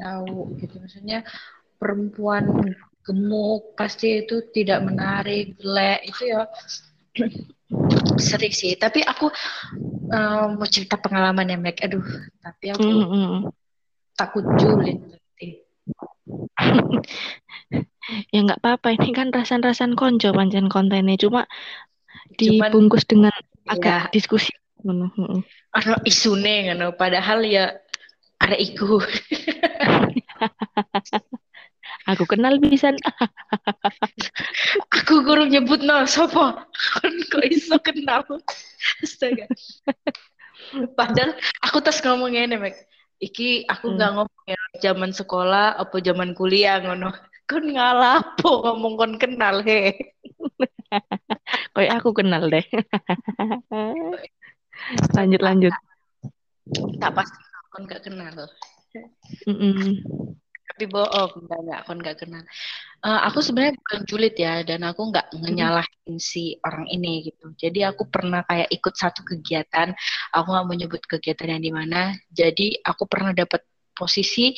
Tahu 0.00 0.56
gitu 0.58 0.80
maksudnya 0.80 1.22
perempuan 1.76 2.48
gemuk 3.02 3.74
pasti 3.74 4.22
itu 4.22 4.46
tidak 4.54 4.86
menarik, 4.86 5.58
jelek 5.58 6.06
itu 6.06 6.30
ya 6.30 6.46
sering 8.20 8.52
sih 8.52 8.76
tapi 8.76 9.00
aku 9.04 9.28
uh, 10.12 10.46
mau 10.56 10.68
cerita 10.68 10.96
pengalaman 11.00 11.48
ya 11.48 11.58
Mac 11.60 11.80
aduh 11.80 12.04
tapi 12.40 12.72
aku 12.72 12.84
mm 12.84 13.06
-hmm. 13.08 13.36
takut 14.16 14.44
julid 14.60 14.98
nanti. 15.00 15.48
Ya 18.34 18.44
nggak 18.44 18.60
apa-apa. 18.60 18.98
Ini 18.98 19.14
kan 19.14 19.30
rasan-rasan 19.30 19.94
konco 19.94 20.34
pancen 20.34 20.68
kontennya. 20.68 21.16
Cuma 21.16 21.46
dibungkus 22.36 23.06
Cuman, 23.06 23.30
dengan 23.30 23.36
agak 23.70 24.10
ya, 24.10 24.12
diskusi 24.12 24.50
ano 24.82 25.08
isune 26.04 26.68
ngono. 26.68 26.92
Padahal 26.98 27.46
ya 27.46 27.70
ada 28.42 28.56
iku 28.58 28.98
Aku 32.10 32.26
kenal 32.26 32.58
bisa. 32.58 32.90
aku 34.90 35.22
guru 35.22 35.46
nyebut 35.46 35.86
no 35.86 36.02
sopo. 36.06 36.58
Kon 36.98 37.14
kok 37.30 37.44
iso 37.46 37.78
kenal. 37.78 38.26
Astaga. 39.02 39.46
Padahal 40.98 41.38
aku 41.62 41.78
tas 41.78 42.02
ngomong 42.02 42.34
ini, 42.34 42.58
Mek. 42.58 42.74
Iki 43.22 43.70
aku 43.70 43.94
nggak 43.94 44.10
hmm. 44.10 44.18
ngomong 44.18 44.42
ya 44.50 44.62
zaman 44.82 45.14
sekolah 45.14 45.78
apa 45.78 45.96
zaman 46.02 46.34
kuliah 46.34 46.82
ngono. 46.82 47.14
Kon 47.46 47.70
ngalapo 47.70 48.66
ngomong 48.66 48.94
kon 48.98 49.14
kenal 49.22 49.62
he. 49.62 49.94
Kayak 51.74 52.02
aku 52.02 52.10
kenal 52.18 52.50
deh. 52.50 52.66
lanjut 55.14 55.40
lanjut. 55.40 55.74
Tak 56.98 57.14
pasti 57.14 57.38
kon 57.70 57.86
gak 57.86 58.02
kenal. 58.04 58.34
Mm 59.46 59.56
-mm 59.56 60.41
tapi 60.72 60.88
bohong 60.88 61.44
enggak 61.44 61.58
enggak 61.60 61.78
aku 61.84 61.90
nggak 62.00 62.16
kenal. 62.16 62.44
Uh, 63.04 63.20
aku 63.28 63.38
sebenarnya 63.44 63.76
bukan 63.76 64.00
julid 64.08 64.34
ya 64.40 64.64
dan 64.64 64.80
aku 64.88 65.12
nggak 65.12 65.26
ngenyalahin 65.36 66.16
si 66.16 66.56
orang 66.64 66.88
ini 66.88 67.28
gitu. 67.28 67.52
Jadi 67.60 67.84
aku 67.84 68.08
pernah 68.08 68.40
kayak 68.48 68.72
ikut 68.72 68.94
satu 68.96 69.20
kegiatan 69.20 69.92
aku 70.32 70.46
nggak 70.48 70.64
mau 70.64 70.76
nyebut 70.76 71.02
kegiatan 71.04 71.52
yang 71.52 71.62
di 71.62 71.72
mana. 71.76 72.16
Jadi 72.32 72.80
aku 72.80 73.04
pernah 73.04 73.36
dapat 73.36 73.60
posisi 73.92 74.56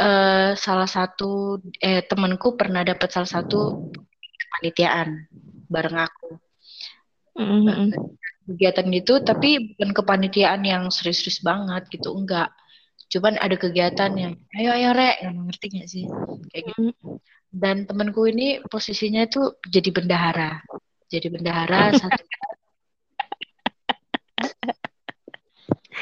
uh, 0.00 0.56
salah 0.56 0.88
satu 0.88 1.60
eh 1.76 2.08
temanku 2.08 2.56
pernah 2.56 2.80
dapat 2.80 3.12
salah 3.12 3.28
satu 3.28 3.92
kepanitiaan 4.40 5.28
bareng 5.68 5.98
aku. 6.00 6.30
Mm-hmm. 7.30 7.94
kegiatan 8.50 8.90
itu 8.90 9.22
tapi 9.22 9.72
bukan 9.72 9.94
kepanitiaan 9.94 10.66
yang 10.66 10.90
serius-serius 10.90 11.40
banget 11.46 11.86
gitu 11.88 12.10
enggak 12.10 12.50
cuman 13.10 13.34
ada 13.42 13.58
kegiatan 13.58 14.10
yang 14.14 14.32
ayo 14.54 14.70
ayo 14.70 14.90
rek 14.94 15.26
ngerti 15.26 15.66
gak 15.74 15.88
sih? 15.90 16.04
Kayak 16.54 16.70
gitu. 16.70 16.94
Dan 17.50 17.82
temanku 17.82 18.30
ini 18.30 18.62
posisinya 18.70 19.26
itu 19.26 19.58
jadi 19.66 19.90
bendahara. 19.90 20.62
Jadi 21.10 21.26
bendahara 21.34 21.90
satu 21.98 22.22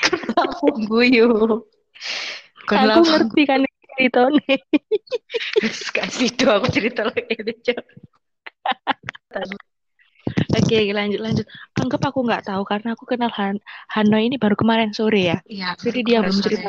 kenapa 0.05 0.67
guyu 0.87 1.29
aku 2.69 3.01
ngerti 3.03 3.43
kan 3.49 3.61
cerita 3.65 4.23
nih 4.31 4.59
kasih 5.97 6.29
itu 6.31 6.45
aku 6.47 6.67
cerita 6.71 7.03
lagi 7.09 7.35
aja 7.35 7.77
Oke, 10.29 10.93
lanjut 10.93 11.25
lanjut. 11.25 11.47
Anggap 11.81 12.13
aku 12.13 12.21
nggak 12.21 12.53
tahu 12.53 12.61
karena 12.69 12.93
aku 12.93 13.09
kenal 13.09 13.33
Han 13.33 13.57
Hanoi 13.97 14.29
ini 14.29 14.37
baru 14.37 14.61
kemarin 14.61 14.93
sore 14.93 15.25
ya. 15.25 15.39
Iya. 15.49 15.73
Jadi 15.81 16.05
dia 16.05 16.21
belum 16.21 16.37
cerita 16.45 16.69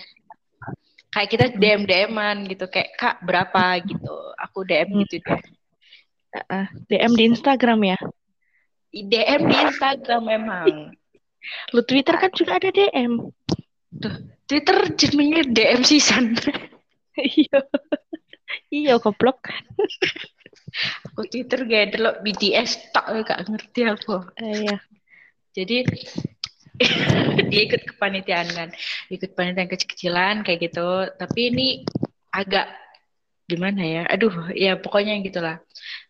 kayak 1.10 1.30
kita 1.30 1.46
DM 1.58 1.84
DM-an 1.90 2.46
gitu 2.46 2.66
kayak 2.70 2.94
kak 2.98 3.16
berapa 3.26 3.82
gitu 3.82 4.14
aku 4.38 4.62
DM 4.66 5.04
gitu 5.06 5.26
deh 5.26 5.42
uh, 6.54 6.68
DM 6.86 7.14
di 7.18 7.24
Instagram 7.34 7.82
ya 7.84 7.98
DM 8.94 9.42
di 9.46 9.56
Instagram 9.70 10.24
memang. 10.26 10.68
Lu 11.74 11.82
Twitter 11.86 12.16
kan 12.18 12.32
juga 12.34 12.58
ada 12.58 12.74
DM. 12.74 13.30
Tuh, 14.02 14.16
Twitter 14.50 14.78
jenenge 14.98 15.42
DM 15.54 15.82
season. 15.86 16.34
Iya. 17.20 17.60
Iya 18.72 18.96
goblok. 18.96 19.52
aku 21.12 21.28
Twitter 21.28 21.68
gak 21.68 22.00
delok 22.00 22.24
BTS 22.24 22.96
tak 22.96 23.12
gak 23.28 23.44
ngerti 23.44 23.82
aku. 23.84 24.24
Iya. 24.40 24.80
Jadi 25.52 25.84
dia 27.52 27.62
ikut 27.68 27.82
kepanitiaan 27.96 28.48
kan, 28.56 28.70
ikut 29.12 29.36
panitiaan 29.36 29.70
kecil-kecilan 29.70 30.36
kayak 30.48 30.72
gitu. 30.72 31.12
Tapi 31.20 31.40
ini 31.52 31.68
agak 32.32 32.72
gimana 33.50 33.82
ya? 33.82 34.04
Aduh, 34.08 34.54
ya 34.56 34.78
pokoknya 34.80 35.20
gitulah. 35.26 35.58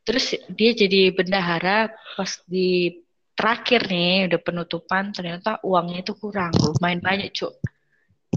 Terus 0.06 0.38
dia 0.52 0.72
jadi 0.76 1.16
bendahara 1.16 1.90
pas 2.18 2.32
di 2.46 3.02
terakhir 3.34 3.88
nih 3.88 4.28
udah 4.28 4.40
penutupan 4.44 5.16
ternyata 5.16 5.64
uangnya 5.64 6.04
itu 6.04 6.14
kurang. 6.20 6.52
Lumayan 6.60 7.00
banyak 7.00 7.32
cuk. 7.32 7.54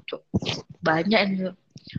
Cuk 0.09 0.23
banyak 0.83 1.21
itu 1.29 1.51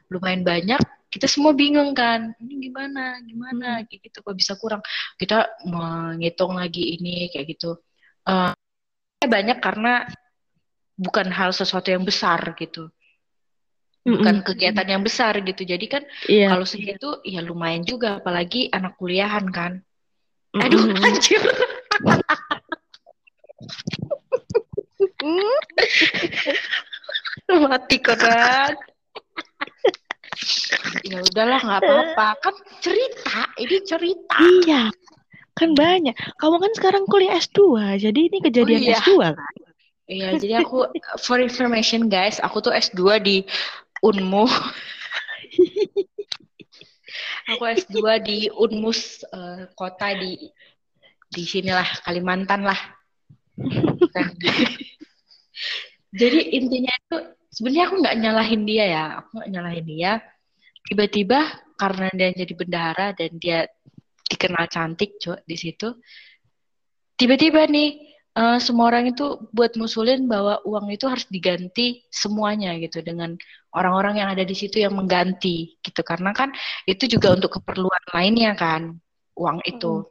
lumayan 0.10 0.44
banyak 0.48 0.80
kita 1.14 1.30
semua 1.30 1.54
bingung 1.54 1.94
kan. 1.94 2.34
Ini 2.42 2.54
gimana 2.58 3.22
gimana? 3.22 3.86
Kayak 3.86 4.10
gitu 4.10 4.18
kok 4.26 4.34
bisa 4.34 4.54
kurang? 4.58 4.82
Kita 5.22 5.62
menghitung 5.70 6.58
lagi 6.58 6.98
ini 6.98 7.30
kayak 7.30 7.54
gitu. 7.54 7.78
Uh, 8.26 8.50
banyak 9.22 9.62
karena 9.62 10.10
bukan 10.98 11.28
hal 11.34 11.50
sesuatu 11.54 11.90
yang 11.90 12.06
besar 12.06 12.54
gitu. 12.58 12.90
Bukan 14.04 14.44
kegiatan 14.44 14.84
yang 14.84 15.00
besar 15.00 15.40
gitu. 15.40 15.64
Jadi 15.64 15.86
kan 15.88 16.04
yeah. 16.28 16.52
kalau 16.52 16.68
segitu 16.68 17.24
ya 17.24 17.40
lumayan 17.40 17.88
juga 17.88 18.20
apalagi 18.20 18.68
anak 18.68 19.00
kuliahan 19.00 19.48
kan. 19.48 19.80
Aduh 20.60 20.84
mm-hmm. 20.92 21.06
anjir 21.08 21.40
mati 27.64 27.98
kan 28.02 28.76
ya 31.08 31.24
udahlah 31.24 31.60
nggak 31.64 31.80
apa-apa. 31.80 32.28
Kan 32.44 32.56
cerita 32.84 33.48
ini 33.56 33.78
cerita. 33.88 34.36
Iya. 34.36 34.92
Kan 35.56 35.78
banyak. 35.80 36.12
Kamu 36.36 36.60
kan 36.60 36.76
sekarang 36.76 37.08
kuliah 37.08 37.40
S2 37.40 37.80
jadi 38.04 38.20
ini 38.20 38.38
kejadian 38.44 38.84
oh, 38.84 38.88
iya. 38.92 39.00
S2 39.00 39.12
kan 39.32 39.64
iya 40.08 40.36
jadi 40.36 40.64
aku 40.64 40.90
for 41.24 41.40
information 41.40 42.12
guys 42.12 42.40
aku 42.44 42.60
tuh 42.60 42.74
S2 42.76 43.02
di 43.24 43.38
Unmu. 44.04 44.46
Aku 47.56 47.64
S2 47.64 47.96
di 48.24 48.38
Unmus 48.52 49.24
uh, 49.32 49.68
kota 49.80 50.12
di 50.16 50.36
di 51.32 51.44
sinilah 51.44 52.04
Kalimantan 52.04 52.68
lah. 52.68 52.80
Jadi 56.20 56.40
intinya 56.56 56.92
itu 56.94 57.18
sebenarnya 57.52 57.84
aku 57.90 57.96
nggak 58.04 58.18
nyalahin 58.20 58.64
dia 58.68 58.86
ya 58.86 59.04
aku 59.24 59.40
nggak 59.40 59.52
nyalahin 59.56 59.88
dia. 59.88 60.12
Tiba-tiba 60.84 61.40
karena 61.80 62.08
dia 62.12 62.30
jadi 62.36 62.54
bendahara 62.56 63.08
dan 63.16 63.32
dia 63.40 63.68
dikenal 64.28 64.68
cantik 64.68 65.16
cuy 65.20 65.40
di 65.48 65.56
situ 65.56 65.96
tiba-tiba 67.20 67.70
nih 67.70 68.13
uh, 68.38 68.58
semua 68.62 68.86
orang 68.92 69.14
itu 69.14 69.24
buat 69.54 69.74
musulin 69.78 70.26
bahwa 70.30 70.62
uang 70.66 70.90
itu 70.94 71.06
harus 71.10 71.26
diganti 71.30 72.06
semuanya 72.10 72.76
gitu 72.82 73.02
dengan 73.06 73.38
orang-orang 73.74 74.22
yang 74.22 74.30
ada 74.34 74.44
di 74.46 74.56
situ 74.58 74.82
yang 74.82 74.94
mengganti 74.94 75.78
gitu 75.82 76.02
karena 76.06 76.32
kan 76.34 76.50
itu 76.90 77.06
juga 77.10 77.34
untuk 77.34 77.62
keperluan 77.62 78.04
lainnya 78.14 78.54
kan 78.58 78.98
uang 79.38 79.60
itu. 79.66 80.06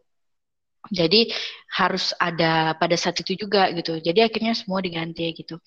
Jadi 0.91 1.31
harus 1.79 2.11
ada 2.19 2.75
pada 2.75 2.97
saat 2.99 3.15
itu 3.23 3.39
juga 3.47 3.71
gitu. 3.71 4.03
Jadi 4.03 4.19
akhirnya 4.19 4.53
semua 4.59 4.83
diganti 4.83 5.31
gitu. 5.31 5.63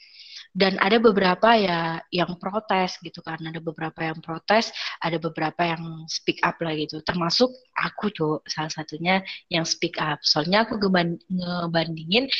Dan 0.55 0.79
ada 0.79 1.03
beberapa 1.03 1.51
ya 1.59 1.99
yang 2.15 2.39
protes 2.39 2.95
gitu 3.03 3.19
kan. 3.19 3.43
Ada 3.43 3.59
beberapa 3.59 3.99
yang 3.99 4.23
protes, 4.23 4.71
ada 5.03 5.19
beberapa 5.19 5.67
yang 5.67 6.07
speak 6.07 6.39
up 6.47 6.55
lah 6.63 6.71
gitu. 6.79 7.03
Termasuk 7.03 7.51
aku 7.75 8.05
tuh 8.15 8.33
salah 8.47 8.71
satunya 8.71 9.19
yang 9.51 9.67
speak 9.67 9.99
up. 9.99 10.23
Soalnya 10.23 10.63
aku 10.63 10.79
ngebandingin 10.79 12.31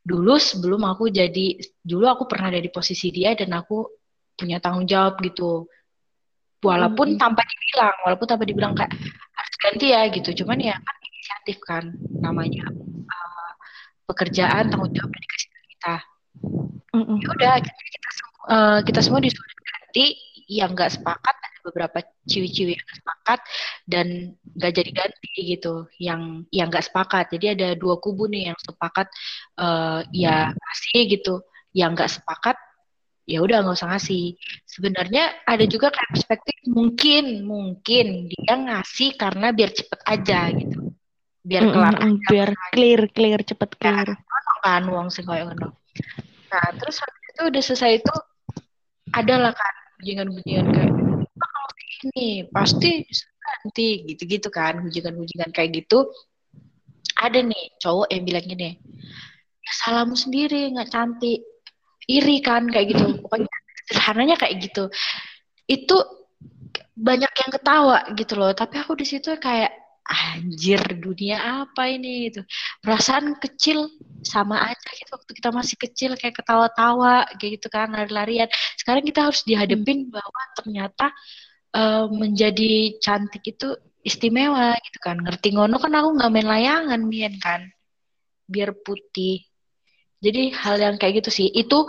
dulu 0.00 0.40
sebelum 0.40 0.82
aku 0.82 1.12
jadi 1.12 1.60
dulu 1.84 2.08
aku 2.08 2.24
pernah 2.26 2.50
ada 2.50 2.58
di 2.58 2.72
posisi 2.72 3.12
dia 3.14 3.36
dan 3.36 3.52
aku 3.52 3.84
punya 4.34 4.56
tanggung 4.58 4.88
jawab 4.88 5.20
gitu 5.20 5.68
walaupun 6.64 7.16
hmm. 7.16 7.20
tanpa 7.20 7.44
dibilang 7.44 7.96
walaupun 8.08 8.26
tanpa 8.28 8.44
dibilang 8.48 8.72
kayak 8.72 8.92
harus 9.36 9.54
ganti 9.60 9.86
ya 9.92 10.08
gitu 10.08 10.44
cuman 10.44 10.58
ya 10.60 10.76
kan 10.80 10.96
inisiatif 11.04 11.56
kan 11.64 11.84
namanya 12.20 12.64
uh, 13.08 13.52
pekerjaan 14.08 14.72
tanggung 14.72 14.92
jawab 14.96 15.12
ke 15.12 15.36
kita 15.76 15.96
mm-hmm. 16.94 17.16
ya 17.20 17.28
udah 17.34 17.54
kita 17.60 18.10
uh, 18.48 18.78
kita 18.84 19.00
semua 19.04 19.20
disuruh 19.22 19.54
ganti. 19.60 20.16
Yang 20.50 20.70
nggak 20.74 20.92
sepakat 20.98 21.36
ada 21.38 21.58
beberapa 21.62 21.98
ciwi-ciwi 22.26 22.74
yang 22.74 22.90
sepakat 22.90 23.40
dan 23.86 24.34
nggak 24.58 24.72
jadi 24.74 24.90
ganti 24.90 25.30
gitu 25.46 25.86
yang 26.02 26.42
yang 26.50 26.66
nggak 26.74 26.90
sepakat. 26.90 27.30
Jadi 27.30 27.46
ada 27.54 27.68
dua 27.78 28.02
kubu 28.02 28.26
nih 28.26 28.50
yang 28.50 28.58
sepakat 28.58 29.06
uh, 29.62 30.02
ya 30.10 30.50
kasih 30.50 31.06
gitu. 31.06 31.34
Yang 31.70 31.90
nggak 31.94 32.10
sepakat 32.18 32.56
ya 33.30 33.38
udah 33.46 33.62
nggak 33.62 33.78
usah 33.78 33.94
ngasih. 33.94 34.34
Sebenarnya 34.66 35.38
ada 35.46 35.62
juga 35.70 35.94
kayak 35.94 36.18
perspektif 36.18 36.56
mungkin 36.66 37.46
mungkin 37.46 38.26
dia 38.26 38.54
ngasih 38.58 39.14
karena 39.14 39.54
biar 39.54 39.70
cepet 39.70 40.00
aja 40.02 40.50
gitu. 40.50 40.90
Biar 41.46 41.62
kelar 41.70 41.94
mm 41.94 42.26
biar 42.26 42.50
clear 42.74 43.00
clear 43.14 43.40
cepet 43.46 43.70
ya, 43.78 44.02
clear. 44.02 44.08
ya, 44.18 44.54
kan 44.66 44.82
uang 44.90 45.14
sih 45.14 45.22
kayak 45.22 45.46
ngono 45.46 45.79
nah 46.50 46.66
terus 46.76 46.96
habis 46.98 47.24
itu 47.30 47.42
udah 47.46 47.62
selesai 47.62 47.92
itu 48.02 48.14
adalah 49.14 49.52
kan 49.54 49.74
hujingan-hujingan 50.00 50.66
kayak 50.70 50.92
oh, 50.94 51.70
ini 52.06 52.46
pasti 52.50 53.04
nanti 53.40 54.06
gitu-gitu 54.06 54.48
kan 54.48 54.78
hujingan-hujingan 54.80 55.50
kayak 55.50 55.84
gitu. 55.84 56.08
Ada 57.20 57.44
nih 57.44 57.76
cowok 57.82 58.08
yang 58.08 58.22
bilang 58.24 58.46
gini 58.46 58.80
ya 59.60 59.72
salahmu 59.84 60.16
sendiri 60.16 60.72
nggak 60.72 60.88
cantik 60.88 61.44
iri 62.08 62.38
kan 62.40 62.70
kayak 62.70 62.96
gitu. 62.96 63.20
Pokoknya 63.20 63.50
sederhananya 63.90 64.36
kayak 64.40 64.56
gitu. 64.62 64.88
Itu 65.68 65.96
banyak 67.00 67.32
yang 67.32 67.50
ketawa 67.56 67.98
gitu 68.12 68.36
loh 68.36 68.52
tapi 68.52 68.76
aku 68.76 68.92
di 68.92 69.08
situ 69.08 69.32
kayak 69.40 69.72
anjir 70.10 70.80
dunia 70.98 71.62
apa 71.62 71.86
ini 71.86 72.32
itu 72.32 72.42
perasaan 72.82 73.38
kecil 73.38 73.86
sama 74.26 74.58
aja 74.58 74.88
gitu 74.98 75.10
waktu 75.14 75.32
kita 75.38 75.50
masih 75.54 75.76
kecil 75.78 76.10
kayak 76.18 76.40
ketawa-tawa 76.42 77.28
kayak 77.38 77.60
gitu 77.60 77.68
kan 77.70 77.92
lari-larian. 77.94 78.50
Sekarang 78.76 79.06
kita 79.06 79.30
harus 79.30 79.46
dihadapin 79.46 80.08
hmm. 80.08 80.12
bahwa 80.12 80.42
ternyata 80.58 81.06
uh, 81.76 82.10
menjadi 82.10 82.98
cantik 82.98 83.44
itu 83.46 83.76
istimewa 84.02 84.74
gitu 84.82 84.98
kan. 84.98 85.16
Ngerti 85.20 85.54
ngono 85.54 85.76
kan 85.78 85.92
aku 85.94 86.08
nggak 86.18 86.30
main 86.32 86.48
layangan 86.48 87.00
Mian 87.06 87.34
kan. 87.38 87.70
Biar 88.50 88.74
putih. 88.82 89.46
Jadi 90.20 90.52
hal 90.52 90.76
yang 90.76 90.96
kayak 91.00 91.24
gitu 91.24 91.30
sih. 91.32 91.48
Itu 91.48 91.88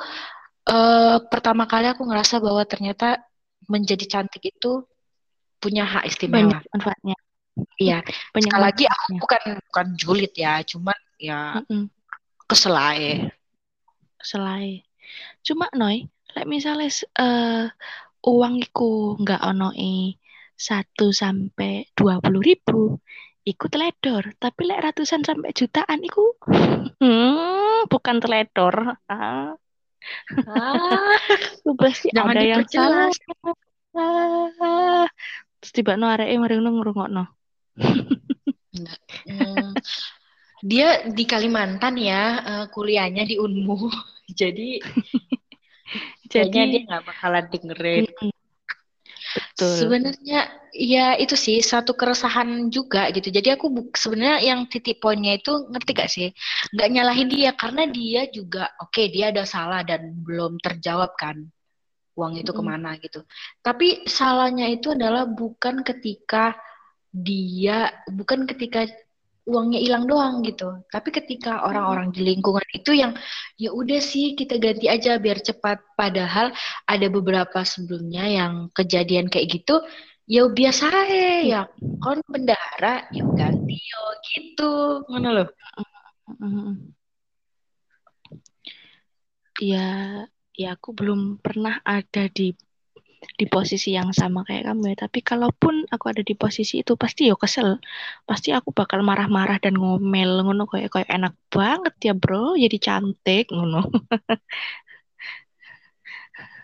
uh, 0.70 1.18
pertama 1.28 1.66
kali 1.66 1.90
aku 1.90 2.06
ngerasa 2.06 2.40
bahwa 2.40 2.64
ternyata 2.70 3.20
menjadi 3.66 4.06
cantik 4.08 4.46
itu 4.46 4.86
punya 5.58 5.84
hak 5.90 6.06
istimewa. 6.08 6.48
Banyak 6.48 6.64
manfaatnya 6.70 7.18
Iya, 7.76 8.00
banyak 8.32 8.56
lagi 8.56 8.84
aku 8.88 9.20
bukan 9.20 9.42
bukan 9.72 9.88
julid 10.00 10.32
ya, 10.38 10.64
cuman 10.64 10.98
ya 11.20 11.60
mm 11.60 11.64
-mm. 11.68 11.84
keselai. 12.48 13.28
Keselai. 14.16 14.88
Cuma 15.44 15.68
noy, 15.76 16.08
like 16.38 16.48
misalnya 16.48 16.88
uh, 17.20 17.68
uang 18.24 18.64
iku 18.64 19.20
nggak 19.20 19.42
ono 19.44 19.76
satu 20.56 21.12
sampai 21.12 21.90
dua 21.98 22.24
puluh 22.24 22.40
ribu, 22.40 22.96
iku 23.44 23.68
teledor. 23.68 24.32
Tapi 24.40 24.62
lek 24.72 24.82
ratusan 24.88 25.28
sampai 25.28 25.52
jutaan 25.52 26.00
iku, 26.06 26.38
hmm, 27.02 27.92
bukan 27.92 28.18
teledor. 28.24 28.96
Ah. 29.12 29.58
Ah, 30.50 31.14
berarti 31.78 32.10
ada 32.16 32.42
yang 32.42 32.66
salah. 32.66 33.12
Ah. 33.92 35.06
Terus 35.62 35.72
tiba 35.76 35.94
no 36.00 36.10
areke 36.10 36.40
mari 36.42 36.58
ngono 36.58 37.41
Hmm, 39.28 39.76
dia 40.62 41.06
di 41.10 41.24
Kalimantan 41.28 41.98
ya, 41.98 42.24
uh, 42.42 42.66
kuliahnya 42.70 43.28
di 43.28 43.38
Unmu. 43.38 43.90
Jadi 44.40 44.80
jadi 46.32 46.48
dia 46.72 46.82
nggak 46.88 47.04
bakalan 47.04 47.46
dengerin. 47.52 48.08
Betul. 49.32 49.76
Sebenarnya 49.76 50.40
ya 50.72 51.16
itu 51.20 51.36
sih 51.36 51.60
satu 51.60 51.96
keresahan 51.96 52.72
juga 52.72 53.12
gitu. 53.12 53.28
Jadi 53.32 53.52
aku 53.56 53.92
sebenarnya 53.96 54.40
yang 54.44 54.68
titik 54.72 55.04
poinnya 55.04 55.36
itu 55.36 55.68
ngerti 55.72 55.92
gak 55.96 56.12
sih? 56.12 56.28
Nggak 56.76 56.90
nyalahin 56.92 57.28
dia 57.32 57.52
karena 57.56 57.84
dia 57.88 58.28
juga 58.32 58.72
oke 58.80 58.92
okay, 58.92 59.06
dia 59.12 59.32
ada 59.32 59.44
salah 59.44 59.84
dan 59.84 60.16
belum 60.24 60.60
terjawab 60.60 61.16
kan 61.20 61.48
uang 62.16 62.44
itu 62.44 62.52
ke 62.52 62.64
mana 62.64 63.00
gitu. 63.00 63.24
Tapi 63.64 64.04
salahnya 64.08 64.68
itu 64.68 64.92
adalah 64.92 65.24
bukan 65.28 65.84
ketika 65.84 66.56
dia 67.12 67.92
bukan 68.08 68.48
ketika 68.48 68.88
uangnya 69.46 69.80
hilang 69.84 70.06
doang 70.08 70.46
gitu. 70.48 70.80
Tapi 70.88 71.10
ketika 71.12 71.68
orang-orang 71.68 72.14
di 72.16 72.24
lingkungan 72.24 72.64
itu 72.72 72.92
yang 72.96 73.12
ya 73.60 73.74
udah 73.74 74.00
sih 74.00 74.38
kita 74.38 74.58
ganti 74.58 74.88
aja 74.88 75.20
biar 75.20 75.44
cepat. 75.44 75.82
Padahal 76.00 76.56
ada 76.88 77.08
beberapa 77.12 77.62
sebelumnya 77.68 78.26
yang 78.28 78.54
kejadian 78.72 79.28
kayak 79.28 79.62
gitu 79.62 79.82
ya 80.32 80.48
biasa 80.48 80.88
ya 81.44 81.68
kon 82.00 82.24
bendahara 82.30 83.10
ya 83.12 83.26
ganti 83.36 83.76
yo 83.76 84.04
gitu 84.32 84.72
mana 85.12 85.30
loh 85.36 85.50
ya 89.60 90.24
ya 90.56 90.68
aku 90.78 90.90
belum 90.96 91.42
pernah 91.44 91.84
ada 91.84 92.32
di 92.32 92.56
di 93.22 93.46
posisi 93.46 93.94
yang 93.94 94.10
sama 94.18 94.42
kayak 94.48 94.66
kamu 94.74 94.84
ya 94.94 94.96
tapi 95.06 95.20
kalaupun 95.22 95.86
aku 95.94 96.06
ada 96.10 96.22
di 96.26 96.34
posisi 96.34 96.82
itu 96.82 96.98
pasti 96.98 97.30
yo 97.30 97.38
kesel 97.38 97.78
pasti 98.26 98.50
aku 98.50 98.74
bakal 98.74 99.06
marah-marah 99.06 99.62
dan 99.62 99.78
ngomel 99.78 100.42
ngono 100.42 100.66
kayak 100.66 100.90
kayak 100.90 101.10
enak 101.10 101.34
banget 101.54 101.94
ya 102.02 102.14
bro 102.18 102.58
jadi 102.58 102.78
cantik 102.82 103.46
ngono 103.54 103.86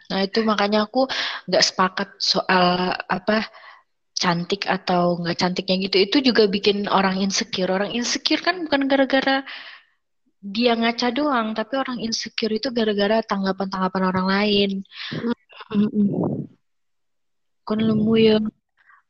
Nah 0.08 0.24
itu 0.24 0.40
makanya 0.48 0.88
aku 0.88 1.04
nggak 1.52 1.64
sepakat 1.68 2.10
soal 2.16 2.96
apa 2.96 3.44
cantik 4.18 4.66
atau 4.66 5.20
nggak 5.22 5.38
cantiknya 5.38 5.76
gitu. 5.88 5.98
Itu 6.08 6.18
juga 6.24 6.44
bikin 6.48 6.88
orang 6.90 7.20
insecure. 7.22 7.70
Orang 7.70 7.92
insecure 7.94 8.42
kan 8.42 8.66
bukan 8.66 8.88
gara-gara 8.88 9.44
dia 10.40 10.74
ngaca 10.80 11.08
doang, 11.12 11.52
tapi 11.58 11.74
orang 11.76 11.98
insecure 12.00 12.54
itu 12.56 12.72
gara-gara 12.72 13.20
tanggapan-tanggapan 13.26 14.04
orang 14.10 14.28
lain. 14.32 14.70
Kon 17.68 17.80
lemu 17.84 18.14
ya, 18.16 18.38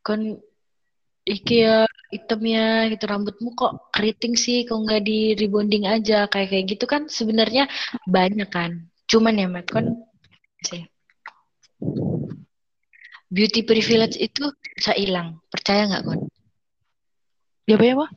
kon 0.01 0.41
iki 1.27 1.67
ya 1.67 1.85
hitamnya 2.09 2.87
gitu 2.87 3.03
rambutmu 3.03 3.51
kok 3.53 3.91
keriting 3.91 4.39
sih 4.39 4.63
kok 4.63 4.79
nggak 4.79 5.03
di 5.03 5.35
rebonding 5.35 5.83
aja 5.83 6.23
kayak 6.31 6.55
kayak 6.55 6.65
gitu 6.71 6.87
kan 6.87 7.11
sebenarnya 7.11 7.67
banyak 8.07 8.47
kan 8.47 8.87
cuman 9.11 9.35
ya 9.35 9.47
Matt 9.51 9.67
kon 9.67 10.07
sih. 10.63 10.87
Beauty 13.27 13.67
privilege 13.67 14.15
itu 14.15 14.55
bisa 14.71 14.95
hilang. 14.95 15.43
Percaya 15.51 15.83
nggak, 15.83 16.03
Kon? 16.07 16.19
Ya, 17.67 17.75
apa 17.75 17.83
ya, 17.83 17.93
Pak? 17.99 18.09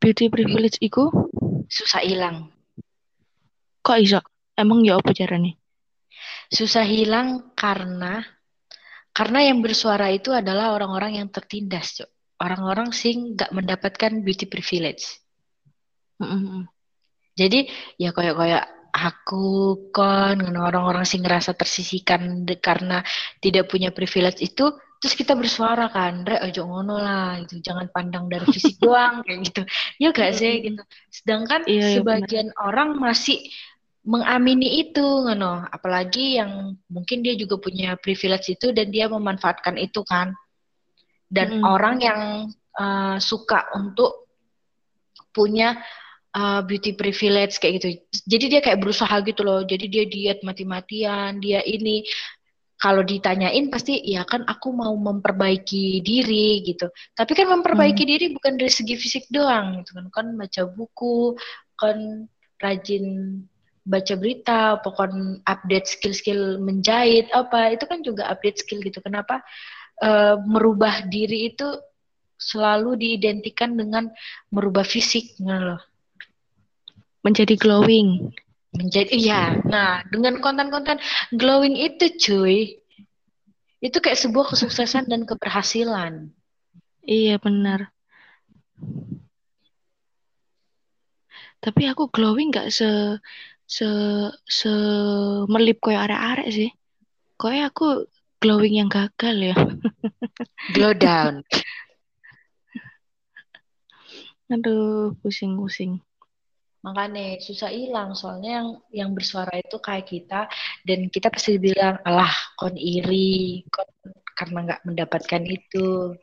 Beauty 0.00 0.28
privilege 0.28 0.76
itu 0.84 1.08
susah 1.72 2.04
hilang. 2.04 2.52
Kok 3.80 3.98
iso? 4.04 4.20
Emang 4.60 4.84
ya 4.84 5.00
apa 5.00 5.16
caranya? 5.16 5.56
Susah 6.50 6.82
hilang 6.82 7.54
karena 7.54 8.26
karena 9.10 9.38
yang 9.46 9.58
bersuara 9.62 10.10
itu 10.10 10.30
adalah 10.30 10.74
orang-orang 10.74 11.22
yang 11.22 11.28
tertindas, 11.30 11.98
Cok. 11.98 12.10
Orang-orang 12.40 12.94
sing 12.94 13.36
nggak 13.36 13.52
mendapatkan 13.52 14.12
beauty 14.22 14.46
privilege. 14.48 15.20
Mm 16.22 16.26
-hmm. 16.26 16.60
Jadi 17.36 17.68
ya 18.00 18.10
kayak-kayak 18.10 18.64
aku 18.90 19.46
kon 19.94 20.38
orang-orang 20.58 21.06
sih 21.06 21.22
ngerasa 21.22 21.54
tersisihkan 21.54 22.42
karena 22.58 23.02
tidak 23.38 23.70
punya 23.70 23.94
privilege 23.94 24.42
itu 24.42 24.74
terus 25.00 25.16
kita 25.16 25.32
bersuara 25.32 25.88
kan 25.88 26.28
re 26.28 26.36
ojo 26.44 26.68
ngono 26.68 27.00
lah 27.00 27.40
gitu 27.46 27.64
jangan 27.64 27.88
pandang 27.88 28.28
dari 28.28 28.44
fisik 28.52 28.76
doang 28.84 29.24
kayak 29.24 29.40
gitu 29.48 29.62
ya 29.96 30.12
gak 30.12 30.36
sih 30.36 30.60
gitu 30.60 30.82
sedangkan 31.08 31.64
iya, 31.64 31.96
iya, 31.96 31.96
sebagian 31.96 32.52
benar. 32.52 32.60
orang 32.68 32.88
masih 33.00 33.40
mengamini 34.00 34.80
itu 34.80 35.04
ngono 35.04 35.68
apalagi 35.68 36.40
yang 36.40 36.72
mungkin 36.88 37.20
dia 37.20 37.36
juga 37.36 37.60
punya 37.60 38.00
privilege 38.00 38.56
itu 38.56 38.72
dan 38.72 38.88
dia 38.88 39.12
memanfaatkan 39.12 39.76
itu 39.76 40.00
kan 40.08 40.32
dan 41.30 41.60
hmm. 41.60 41.64
orang 41.64 41.96
yang 42.00 42.20
uh, 42.80 43.16
suka 43.20 43.70
untuk 43.76 44.26
punya 45.30 45.78
uh, 46.34 46.60
beauty 46.66 46.98
privilege 46.98 47.62
kayak 47.62 47.80
gitu. 47.80 47.88
Jadi 48.26 48.44
dia 48.50 48.60
kayak 48.60 48.82
berusaha 48.82 49.14
gitu 49.22 49.46
loh. 49.46 49.62
Jadi 49.62 49.86
dia 49.86 50.04
diet 50.10 50.42
mati-matian, 50.42 51.38
dia 51.38 51.62
ini 51.62 52.02
kalau 52.80 53.04
ditanyain 53.04 53.68
pasti 53.68 54.00
ya 54.02 54.24
kan 54.26 54.42
aku 54.48 54.74
mau 54.74 54.90
memperbaiki 54.96 56.02
diri 56.02 56.66
gitu. 56.66 56.90
Tapi 57.14 57.32
kan 57.38 57.46
memperbaiki 57.46 58.02
hmm. 58.02 58.10
diri 58.10 58.26
bukan 58.34 58.58
dari 58.58 58.72
segi 58.72 58.94
fisik 58.98 59.30
doang 59.30 59.84
gitu 59.84 59.94
kan. 59.94 60.06
Kan 60.10 60.26
baca 60.34 60.62
buku, 60.66 61.38
kan 61.78 62.26
rajin 62.60 63.04
baca 63.90 64.14
berita, 64.14 64.78
pokoknya 64.86 65.42
update 65.50 65.90
skill-skill 65.90 66.62
menjahit 66.62 67.26
apa 67.34 67.74
itu 67.74 67.84
kan 67.90 68.06
juga 68.06 68.30
update 68.30 68.62
skill 68.62 68.78
gitu. 68.86 69.02
Kenapa 69.02 69.42
uh, 69.98 70.38
merubah 70.46 71.10
diri 71.10 71.50
itu 71.50 71.66
selalu 72.38 72.94
diidentikan 72.96 73.74
dengan 73.74 74.08
merubah 74.54 74.86
fisik 74.86 75.34
gitu 75.36 75.50
loh 75.50 75.82
menjadi 77.20 77.54
glowing. 77.56 78.32
Menjadi 78.70 79.12
iya. 79.12 79.58
Nah, 79.66 80.04
dengan 80.08 80.38
konten-konten 80.38 81.02
glowing 81.34 81.76
itu 81.76 82.06
cuy, 82.16 82.78
itu 83.80 83.98
kayak 83.98 84.20
sebuah 84.20 84.54
kesuksesan 84.54 85.08
dan 85.10 85.26
keberhasilan. 85.26 86.30
Iya, 87.04 87.40
benar. 87.40 87.90
Tapi 91.60 91.92
aku 91.92 92.08
glowing 92.08 92.48
gak 92.48 92.72
se 92.72 93.20
se 93.70 93.86
se 94.50 94.72
melip 95.46 95.78
koyo 95.78 95.98
arek-arek 96.02 96.48
sih. 96.50 96.70
Koyo 97.38 97.70
aku 97.70 98.10
glowing 98.42 98.82
yang 98.82 98.90
gagal 98.90 99.54
ya. 99.54 99.56
Glow 100.74 100.90
down. 100.90 101.46
Aduh, 104.50 105.14
pusing-pusing. 105.22 106.02
Makanya 106.82 107.38
susah 107.38 107.70
hilang 107.70 108.16
soalnya 108.16 108.58
yang 108.58 108.68
yang 108.90 109.10
bersuara 109.12 109.52
itu 109.60 109.76
kayak 109.78 110.08
kita 110.08 110.48
dan 110.82 111.12
kita 111.12 111.28
pasti 111.28 111.60
bilang 111.60 112.00
alah 112.08 112.32
kon 112.56 112.74
iri 112.74 113.62
kon 113.68 113.86
karena 114.34 114.58
nggak 114.66 114.82
mendapatkan 114.88 115.42
itu. 115.44 116.16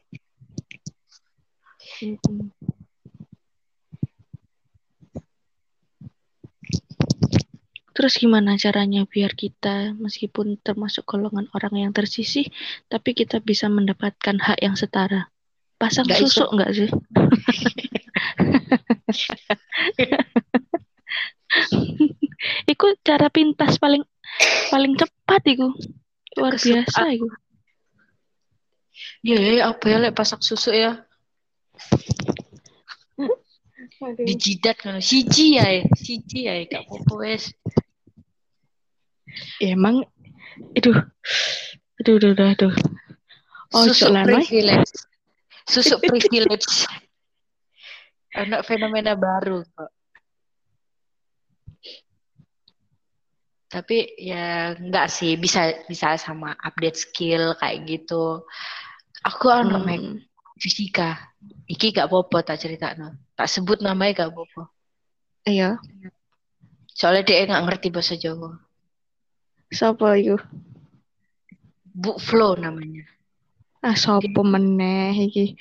Terus 7.98 8.14
gimana 8.22 8.54
caranya 8.62 9.10
biar 9.10 9.34
kita 9.34 9.98
meskipun 9.98 10.62
termasuk 10.62 11.02
golongan 11.10 11.50
orang 11.58 11.82
yang 11.82 11.90
tersisih 11.90 12.46
tapi 12.86 13.18
kita 13.18 13.42
bisa 13.42 13.66
mendapatkan 13.74 14.38
hak 14.38 14.62
yang 14.62 14.78
setara? 14.78 15.34
Pasang 15.82 16.06
gak 16.06 16.22
susuk 16.22 16.54
nggak 16.54 16.78
sih? 16.78 16.94
iku 22.70 22.94
cara 23.02 23.34
pintas 23.34 23.82
paling 23.82 24.06
paling 24.70 24.94
cepat 24.94 25.42
iku. 25.58 25.74
Luar 26.38 26.54
biasa 26.54 27.02
iku. 27.18 27.34
Iya, 29.26 29.38
ya, 29.42 29.74
apa 29.74 29.86
ya 29.90 29.98
lek 30.06 30.14
pasak 30.14 30.46
susu 30.46 30.70
ya? 30.70 31.02
Di 33.98 34.34
jidat 34.38 34.78
kan 34.78 35.02
siji 35.02 35.58
ya, 35.58 35.82
siji 35.98 36.46
ya, 36.46 36.62
gak 36.70 36.86
apa-apa 36.86 37.14
wes. 37.26 37.50
Ya, 39.58 39.74
emang 39.74 40.06
itu 40.74 40.94
aduh 42.02 42.16
aduh 42.18 42.32
aduh, 42.34 42.48
aduh. 42.54 42.74
Oh, 43.76 43.84
susu 43.90 44.08
privilege. 44.12 44.94
Susu 45.68 45.96
privilege. 46.04 46.88
Anak 48.38 48.64
fenomena 48.64 49.18
baru 49.18 49.66
kok. 49.76 49.92
Tapi 53.68 54.16
ya 54.16 54.78
enggak 54.80 55.12
sih 55.12 55.36
bisa 55.36 55.76
bisa 55.92 56.16
sama 56.16 56.56
update 56.64 56.96
skill 56.96 57.52
kayak 57.60 57.84
gitu. 57.84 58.48
Aku 59.28 59.52
anak 59.52 59.84
hmm. 59.84 60.24
fisika. 60.56 61.20
Iki 61.68 62.00
gak 62.00 62.08
popo 62.08 62.40
tak 62.40 62.64
cerita 62.64 62.96
no. 62.96 63.12
Tak 63.36 63.52
sebut 63.52 63.84
namanya 63.84 64.24
gak 64.24 64.34
popo. 64.34 64.72
Iya. 65.44 65.76
Soalnya 66.96 67.24
dia 67.28 67.46
nggak 67.46 67.64
ngerti 67.68 67.88
bahasa 67.92 68.16
Jawa. 68.16 68.67
Siapa 69.68 70.16
itu? 70.16 70.40
Bu 71.98 72.16
Flo 72.22 72.56
namanya. 72.56 73.04
Ah, 73.82 73.98
sopo 73.98 74.42
meneh 74.42 75.14
iki? 75.28 75.58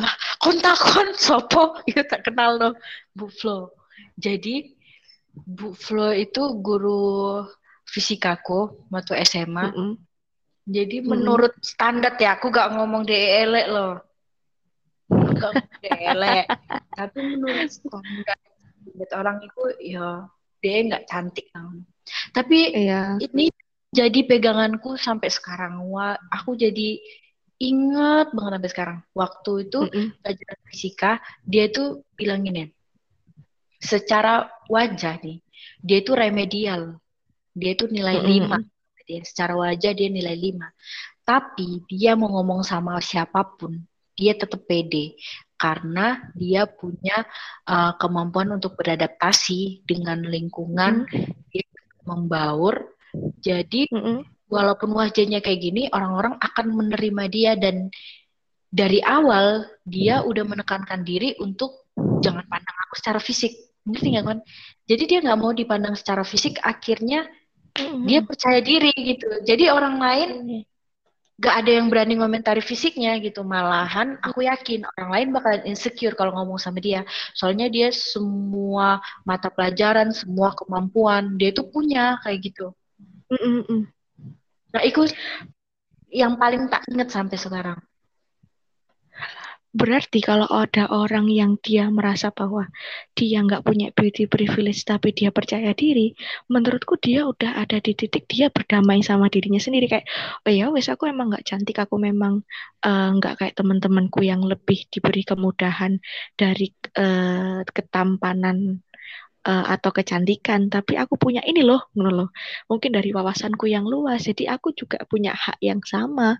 Lah, 0.00 0.12
kon 0.40 0.60
takon 0.60 1.16
sopo? 1.16 1.76
Ya 1.92 2.04
tak 2.04 2.28
kenal 2.28 2.60
no. 2.60 2.70
Bu 3.16 3.28
Flo. 3.32 3.72
Jadi 4.20 4.72
Bu 5.32 5.72
Flo 5.72 6.12
itu 6.12 6.60
guru 6.60 7.42
fisikaku 7.88 8.88
waktu 8.92 9.24
SMA. 9.24 9.72
Mm 9.72 9.74
-hmm. 9.74 9.92
Jadi 10.68 10.96
mm 11.00 11.04
-hmm. 11.04 11.10
menurut 11.10 11.54
standar 11.64 12.14
ya, 12.20 12.38
aku 12.38 12.54
gak 12.54 12.72
ngomong 12.78 13.02
dia 13.02 13.42
elek 13.42 13.66
loh. 13.66 13.98
Gak 15.10 15.50
ngomong 15.56 15.98
elek. 16.14 16.46
Tapi 16.98 17.18
menurut 17.34 17.68
standar 17.72 18.38
orang 19.16 19.38
itu 19.42 19.62
ya 19.96 20.28
dia 20.62 20.76
nggak 20.86 21.06
cantik 21.10 21.46
kan. 21.50 21.82
Tapi 22.32 22.58
iya. 22.74 23.16
ini 23.20 23.52
jadi 23.92 24.24
peganganku 24.24 24.96
sampai 24.96 25.28
sekarang. 25.28 25.84
Wah, 25.92 26.16
aku 26.32 26.56
jadi 26.56 26.96
inget 27.60 28.32
banget 28.32 28.52
sampai 28.58 28.72
sekarang. 28.72 28.98
Waktu 29.12 29.52
itu 29.68 29.78
mm 29.84 29.90
-mm. 29.92 30.06
pelajaran 30.18 30.60
fisika, 30.72 31.12
dia 31.44 31.64
itu 31.68 32.00
bilang 32.16 32.42
gini, 32.42 32.72
secara 33.78 34.48
wajah 34.66 35.20
nih, 35.22 35.38
dia 35.84 35.98
itu 36.00 36.12
remedial. 36.16 36.96
Dia 37.52 37.76
itu 37.76 37.84
nilai 37.86 38.16
mm 38.18 38.26
-hmm. 38.26 38.64
5. 38.64 39.06
Dia, 39.06 39.20
secara 39.28 39.54
wajah 39.58 39.92
dia 39.92 40.08
nilai 40.08 40.34
5. 40.34 40.72
Tapi 41.22 41.84
dia 41.86 42.18
mau 42.18 42.32
ngomong 42.32 42.66
sama 42.66 42.98
siapa 42.98 43.44
pun, 43.44 43.78
dia 44.18 44.34
tetap 44.34 44.66
pede 44.66 45.14
karena 45.54 46.18
dia 46.34 46.66
punya 46.66 47.22
uh, 47.70 47.94
kemampuan 47.94 48.50
untuk 48.50 48.74
beradaptasi 48.74 49.86
dengan 49.86 50.26
lingkungan, 50.26 51.06
mm. 51.06 51.30
dia 51.54 51.62
membaur. 52.06 52.96
Jadi 53.42 53.88
mm 53.92 54.00
-hmm. 54.00 54.18
walaupun 54.48 54.90
wajahnya 54.96 55.44
kayak 55.44 55.60
gini, 55.60 55.82
orang-orang 55.92 56.36
akan 56.40 56.66
menerima 56.72 57.24
dia 57.28 57.52
dan 57.56 57.92
dari 58.72 59.04
awal 59.04 59.68
dia 59.84 60.24
udah 60.24 60.44
menekankan 60.48 61.04
diri 61.04 61.36
untuk 61.44 61.92
jangan 62.24 62.48
pandang 62.48 62.76
aku 62.88 62.94
secara 62.96 63.20
fisik, 63.20 63.52
ngerti 63.84 64.16
nggak 64.16 64.24
kan? 64.24 64.38
Jadi 64.88 65.02
dia 65.04 65.18
nggak 65.20 65.38
mau 65.38 65.52
dipandang 65.52 65.92
secara 65.92 66.24
fisik, 66.24 66.56
akhirnya 66.64 67.28
mm-hmm. 67.76 68.08
dia 68.08 68.20
percaya 68.24 68.64
diri 68.64 68.92
gitu. 68.96 69.28
Jadi 69.44 69.68
orang 69.68 70.00
lain 70.00 70.30
gak 71.42 71.66
ada 71.66 71.70
yang 71.82 71.90
berani 71.90 72.14
ngomentari 72.14 72.62
fisiknya 72.62 73.18
gitu. 73.18 73.42
Malahan 73.42 74.14
aku 74.22 74.46
yakin 74.46 74.86
orang 74.94 75.10
lain 75.10 75.28
bakalan 75.34 75.62
insecure 75.66 76.14
kalau 76.14 76.30
ngomong 76.38 76.62
sama 76.62 76.78
dia. 76.78 77.02
Soalnya 77.34 77.66
dia 77.66 77.90
semua 77.90 79.02
mata 79.26 79.50
pelajaran 79.50 80.14
semua 80.14 80.54
kemampuan 80.54 81.34
dia 81.34 81.50
itu 81.50 81.66
punya 81.66 82.22
kayak 82.22 82.38
gitu. 82.46 82.70
Mm 83.28 83.90
nah 84.72 84.80
itu 84.80 85.04
yang 86.08 86.40
paling 86.40 86.64
tak 86.72 86.80
inget 86.88 87.12
sampai 87.12 87.36
sekarang 87.36 87.76
Berarti 89.72 90.20
kalau 90.20 90.44
ada 90.52 90.84
orang 90.92 91.32
yang 91.32 91.56
dia 91.64 91.88
merasa 91.88 92.28
bahwa 92.28 92.68
dia 93.16 93.40
nggak 93.40 93.64
punya 93.64 93.88
beauty 93.96 94.28
privilege 94.28 94.84
tapi 94.84 95.16
dia 95.16 95.32
percaya 95.32 95.72
diri, 95.72 96.12
menurutku 96.52 97.00
dia 97.00 97.24
udah 97.24 97.56
ada 97.56 97.80
di 97.80 97.96
titik 97.96 98.28
dia 98.28 98.52
berdamai 98.52 99.00
sama 99.00 99.32
dirinya 99.32 99.56
sendiri. 99.56 99.88
Kayak, 99.88 100.06
oh 100.44 100.52
ya 100.52 100.68
wes 100.68 100.92
aku 100.92 101.08
emang 101.08 101.32
nggak 101.32 101.48
cantik, 101.48 101.80
aku 101.80 101.96
memang 101.96 102.44
uh, 102.84 103.08
nggak 103.16 103.40
kayak 103.40 103.54
teman-temanku 103.56 104.20
yang 104.20 104.44
lebih 104.44 104.84
diberi 104.92 105.24
kemudahan 105.24 105.96
dari 106.36 106.68
uh, 107.00 107.64
ketampanan 107.64 108.84
uh, 109.46 109.64
atau 109.72 109.90
kecantikan, 109.90 110.70
tapi 110.70 110.94
aku 110.98 111.18
punya 111.18 111.42
ini 111.48 111.62
loh, 111.66 111.90
loh. 111.96 112.30
Mungkin 112.70 112.94
dari 112.94 113.10
wawasanku 113.10 113.66
yang 113.70 113.88
luas, 113.88 114.26
jadi 114.28 114.54
aku 114.58 114.74
juga 114.76 115.02
punya 115.08 115.34
hak 115.34 115.58
yang 115.64 115.80
sama 115.82 116.38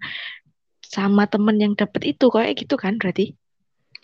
sama 0.92 1.24
temen 1.32 1.56
yang 1.56 1.72
dapet 1.80 2.02
itu 2.12 2.26
kayak 2.28 2.52
gitu 2.60 2.74
kan 2.76 3.00
berarti? 3.00 3.32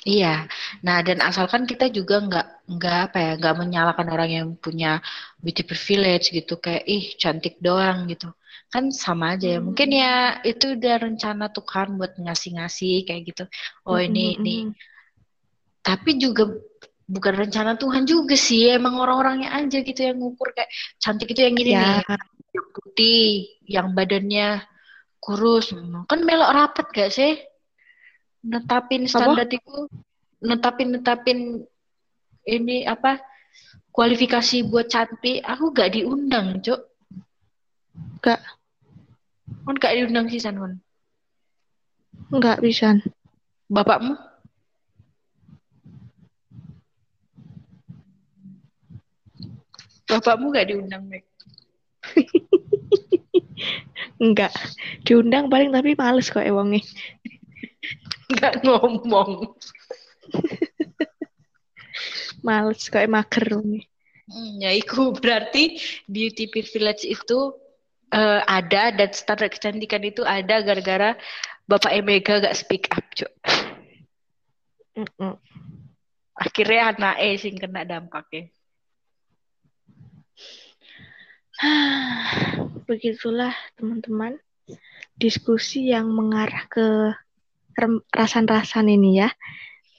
Iya, 0.06 0.46
nah 0.86 1.02
dan 1.02 1.18
asalkan 1.20 1.66
kita 1.66 1.90
juga 1.90 2.22
nggak 2.22 2.46
nggak 2.70 2.96
apa 3.10 3.18
ya 3.18 3.32
nggak 3.34 3.56
menyalahkan 3.60 4.08
orang 4.14 4.30
yang 4.30 4.46
punya 4.54 5.02
beauty 5.42 5.62
privilege 5.66 6.30
gitu 6.30 6.54
kayak 6.64 6.86
ih 6.86 7.04
cantik 7.20 7.58
doang 7.58 8.06
gitu. 8.06 8.30
Kan 8.72 8.94
sama 8.94 9.34
aja 9.34 9.58
ya. 9.58 9.60
Mungkin 9.60 9.88
ya 9.90 10.38
itu 10.46 10.78
udah 10.78 10.94
rencana 11.02 11.50
Tuhan 11.50 11.98
buat 11.98 12.12
ngasih-ngasih 12.14 12.94
kayak 13.10 13.22
gitu. 13.26 13.44
Oh 13.84 13.98
ini 13.98 14.32
mm 14.32 14.34
-hmm. 14.38 14.40
ini. 14.48 14.56
tapi 15.88 16.20
juga 16.20 16.44
bukan 17.08 17.34
rencana 17.48 17.72
Tuhan 17.80 18.04
juga 18.06 18.36
sih. 18.38 18.70
Emang 18.70 18.94
orang-orangnya 19.02 19.50
aja 19.56 19.78
gitu 19.82 19.98
yang 19.98 20.20
ngukur 20.20 20.52
kayak 20.56 20.70
cantik 21.02 21.32
itu 21.32 21.40
yang 21.42 21.54
gini 21.58 21.72
ya. 21.74 21.80
nih 21.82 22.20
yang 22.54 22.68
putih 22.72 23.24
yang 23.68 23.88
badannya 23.92 24.48
kurus. 25.28 25.76
Kan 26.08 26.24
melok 26.24 26.54
rapat 26.56 26.86
gak 26.96 27.12
sih? 27.12 27.36
Netapin 28.40 29.04
standar 29.04 29.44
itu 29.44 29.84
netapin 30.40 30.96
netapin 30.96 31.38
ini 32.48 32.88
apa 32.88 33.20
kualifikasi 33.92 34.64
buat 34.64 34.88
cantik. 34.88 35.44
Aku 35.44 35.76
gak 35.76 35.92
diundang 35.92 36.64
cok 36.64 36.80
gak. 38.24 38.40
Kan 39.68 39.76
gak 39.76 39.94
diundang 40.00 40.32
sih 40.32 40.40
Sanwon 40.40 40.80
Enggak 42.28 42.60
bisa 42.60 42.96
bapakmu? 43.68 44.16
Bapakmu 50.08 50.46
gak 50.56 50.68
diundang 50.72 51.04
Meg 51.04 51.24
Enggak. 54.18 54.50
Diundang 55.06 55.46
paling 55.46 55.70
tapi 55.70 55.94
males 55.94 56.30
kok 56.30 56.42
ewangnya. 56.42 56.82
Enggak 58.30 58.62
ngomong. 58.66 59.54
males 62.46 62.82
kok 62.90 63.06
mager 63.06 63.46
nih. 63.62 63.86
Hmm, 64.28 64.60
ya 64.60 64.76
itu 64.76 65.16
berarti 65.16 65.80
beauty 66.04 66.52
privilege 66.52 67.08
itu 67.08 67.56
uh, 68.12 68.44
ada 68.44 68.92
dan 68.92 69.10
standar 69.16 69.48
kecantikan 69.48 70.04
itu 70.04 70.20
ada 70.20 70.60
gara-gara 70.60 71.16
Bapak 71.68 71.92
Emega 71.92 72.40
gak 72.40 72.56
speak 72.56 72.88
up, 72.92 73.04
Cuk. 73.12 73.32
Mm 74.96 75.08
-mm. 75.20 75.34
Akhirnya 76.38 76.96
anak 76.96 77.16
E 77.20 77.36
sing 77.36 77.60
kena 77.60 77.84
dampaknya. 77.84 78.48
Begitulah 82.88 83.54
teman-teman 83.74 84.38
diskusi 85.18 85.90
yang 85.90 86.10
mengarah 86.14 86.64
ke 86.70 87.14
rasan-rasan 88.14 88.86
ini 88.90 89.22
ya. 89.22 89.30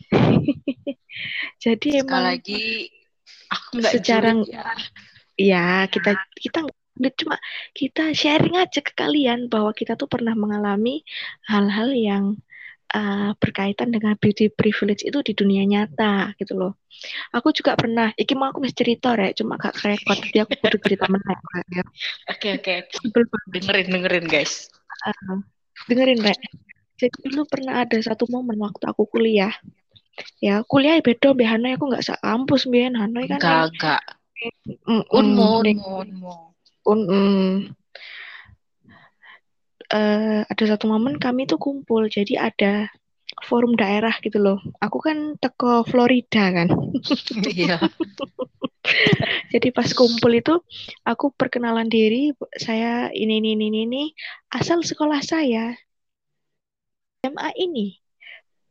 Jadi 1.63 1.99
Sekali 1.99 2.01
emang 2.03 2.23
lagi 2.23 2.87
aku 3.51 3.67
nggak 3.79 3.91
secara 3.91 4.29
ya. 4.47 4.65
ya 5.35 5.67
kita 5.91 6.15
kita 6.37 6.59
cuma 7.15 7.35
kita 7.71 8.11
sharing 8.11 8.59
aja 8.59 8.83
ke 8.83 8.91
kalian 8.91 9.47
bahwa 9.47 9.71
kita 9.71 9.95
tuh 9.95 10.11
pernah 10.11 10.35
mengalami 10.35 11.03
hal-hal 11.47 11.95
yang 11.95 12.23
uh, 12.93 13.31
berkaitan 13.37 13.93
dengan 13.93 14.17
beauty 14.17 14.49
privilege 14.49 15.05
itu 15.05 15.19
di 15.21 15.33
dunia 15.33 15.63
nyata 15.65 16.33
gitu 16.37 16.57
loh. 16.57 16.73
Aku 17.31 17.55
juga 17.55 17.79
pernah, 17.79 18.11
iki 18.19 18.35
mau 18.35 18.51
aku 18.51 18.59
mesti 18.59 18.75
cerita 18.75 19.15
ya, 19.15 19.31
cuma 19.31 19.55
gak 19.55 19.79
rekod, 19.85 20.19
jadi 20.19 20.43
aku 20.43 20.59
kudu 20.59 20.77
cerita 20.83 21.05
menaik 21.07 21.39
ya. 21.71 21.83
Oke 22.27 22.49
oke, 22.59 22.73
dengerin 23.55 23.87
dengerin 23.87 24.25
guys. 24.27 24.67
Uh, 25.07 25.39
dengerin 25.87 26.19
rek. 26.19 26.39
Jadi 26.99 27.15
dulu 27.31 27.47
pernah 27.47 27.87
ada 27.87 27.95
satu 28.03 28.27
momen 28.27 28.59
waktu 28.59 28.83
aku 28.83 29.07
kuliah. 29.07 29.55
Ya, 30.43 30.67
kuliah 30.67 30.99
beda 30.99 31.31
mbak 31.31 31.47
Hanoi 31.47 31.79
aku 31.79 31.87
nggak 31.87 32.03
sak 32.03 32.19
kampus 32.19 32.67
Hanoi 32.67 33.25
kan. 33.31 33.39
Enggak, 33.39 33.63
enggak. 33.71 34.01
Unmu, 34.87 35.63
unmu, 35.63 35.91
unmu. 36.03 36.33
Un, 36.89 36.99
uh, 39.93 40.41
ada 40.45 40.63
satu 40.65 40.85
momen 40.89 41.17
kami 41.17 41.45
tuh 41.49 41.57
kumpul 41.61 42.09
jadi 42.09 42.49
ada 42.51 42.89
forum 43.45 43.77
daerah 43.77 44.13
gitu 44.19 44.41
loh. 44.41 44.59
Aku 44.81 44.99
kan 44.99 45.37
teko 45.39 45.85
Florida 45.85 46.51
kan. 46.51 46.67
Iya. 47.55 47.77
Jadi 49.53 49.69
pas 49.69 49.85
kumpul 49.93 50.33
itu 50.33 50.55
aku 51.05 51.29
perkenalan 51.37 51.85
diri 51.85 52.33
saya 52.57 53.13
ini 53.13 53.37
ini 53.37 53.53
ini 53.53 53.85
ini 53.85 54.03
asal 54.49 54.81
sekolah 54.81 55.21
saya 55.21 55.77
SMA 57.21 57.49
ini. 57.59 58.01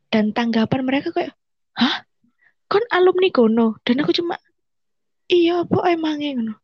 Dan 0.09 0.33
tanggapan 0.33 0.81
mereka 0.83 1.13
kayak 1.13 1.37
hah? 1.77 2.03
Kon 2.69 2.85
alumni 2.93 3.33
kono 3.33 3.81
dan 3.81 4.01
aku 4.05 4.13
cuma 4.13 4.37
iya 5.25 5.65
apa 5.65 5.89
emangnya? 5.89 6.37
Kono 6.37 6.55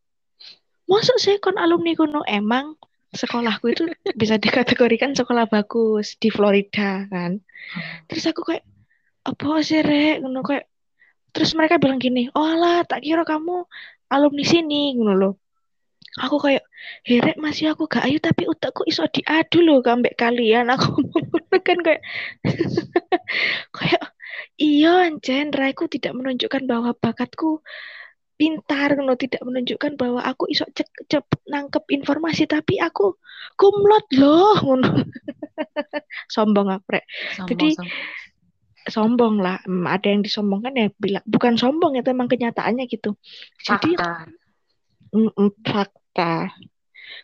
masuk 0.86 1.18
saya 1.18 1.41
kon 1.41 1.58
alumni 1.58 1.98
kono 1.98 2.22
emang 2.30 2.78
sekolahku 3.15 3.65
itu 3.71 3.84
bisa 4.13 4.36
dikategorikan 4.38 5.15
sekolah 5.15 5.47
bagus 5.49 6.19
di 6.19 6.30
Florida 6.30 7.08
kan. 7.10 7.39
Terus 8.12 8.25
aku 8.30 8.41
kayak 8.43 8.65
apa 9.25 9.47
sih 9.65 9.82
rek 9.82 10.21
ngono 10.21 10.45
kayak 10.45 10.65
terus 11.34 11.51
mereka 11.58 11.82
bilang 11.82 11.99
gini, 11.99 12.32
"Oh 12.32 12.54
lah, 12.56 12.86
tak 12.88 13.04
kira 13.04 13.23
kamu 13.28 13.65
alumni 14.13 14.43
sini." 14.45 14.95
ngono 14.95 15.13
loh. 15.17 15.34
Aku 16.15 16.39
kayak, 16.39 16.63
"Herek 17.04 17.36
masih 17.36 17.75
aku 17.75 17.91
gak 17.91 18.08
ayu 18.08 18.23
tapi 18.23 18.47
utakku 18.47 18.88
iso 18.88 19.04
diadu 19.12 19.60
loh 19.65 19.84
kambek 19.84 20.15
kalian." 20.15 20.71
Aku 20.71 20.95
kan 21.67 21.80
kayak 21.84 22.01
kayak 23.78 24.04
iya 24.62 25.10
anjen 25.12 25.51
Raiku 25.51 25.91
tidak 25.91 26.13
menunjukkan 26.15 26.63
bahwa 26.69 26.91
bakatku 26.95 27.60
pintar 28.36 29.00
ngono 29.00 29.15
tidak 29.15 29.39
menunjukkan 29.43 29.95
bahwa 29.95 30.19
aku 30.19 30.52
iso 30.52 30.67
cepet 30.76 31.41
nangkep 31.48 31.84
informasi 31.88 32.43
tapi 32.45 32.76
aku 32.84 33.15
kumlot 33.56 34.06
loh 34.19 34.60
ngono 34.60 34.91
sombong 36.36 36.67
apa 36.67 37.04
jadi 37.48 37.80
sombong. 37.80 37.89
sombong 38.91 39.36
lah 39.39 39.58
hmm, 39.63 39.88
ada 39.88 40.08
yang 40.12 40.21
disombongkan 40.21 40.76
ya 40.76 40.88
bilang 41.00 41.24
bukan 41.24 41.56
sombong 41.56 41.95
itu 41.95 42.12
emang 42.12 42.28
kenyataannya 42.28 42.86
gitu 42.91 43.15
jadi 43.63 43.95
fakta, 43.95 44.28
mm, 45.15 45.52
fakta. 45.63 46.34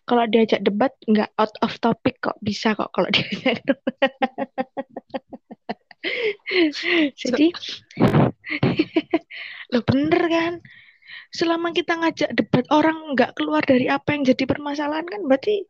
kalau 0.08 0.24
diajak 0.32 0.64
debat 0.64 0.96
nggak 1.12 1.30
out 1.36 1.56
of 1.60 1.76
topic 1.84 2.24
kok 2.24 2.40
bisa 2.40 2.72
kok 2.74 2.90
kalau 2.96 3.12
diajak 3.16 3.60
debat. 3.68 4.12
Jadi 7.22 7.54
lo 9.72 9.80
bener 9.86 10.22
kan? 10.28 10.54
Selama 11.32 11.72
kita 11.72 11.96
ngajak 11.96 12.36
debat 12.36 12.68
orang 12.70 13.16
nggak 13.16 13.40
keluar 13.40 13.64
dari 13.64 13.88
apa 13.88 14.12
yang 14.12 14.28
jadi 14.28 14.44
permasalahan 14.44 15.08
kan 15.08 15.24
berarti 15.24 15.64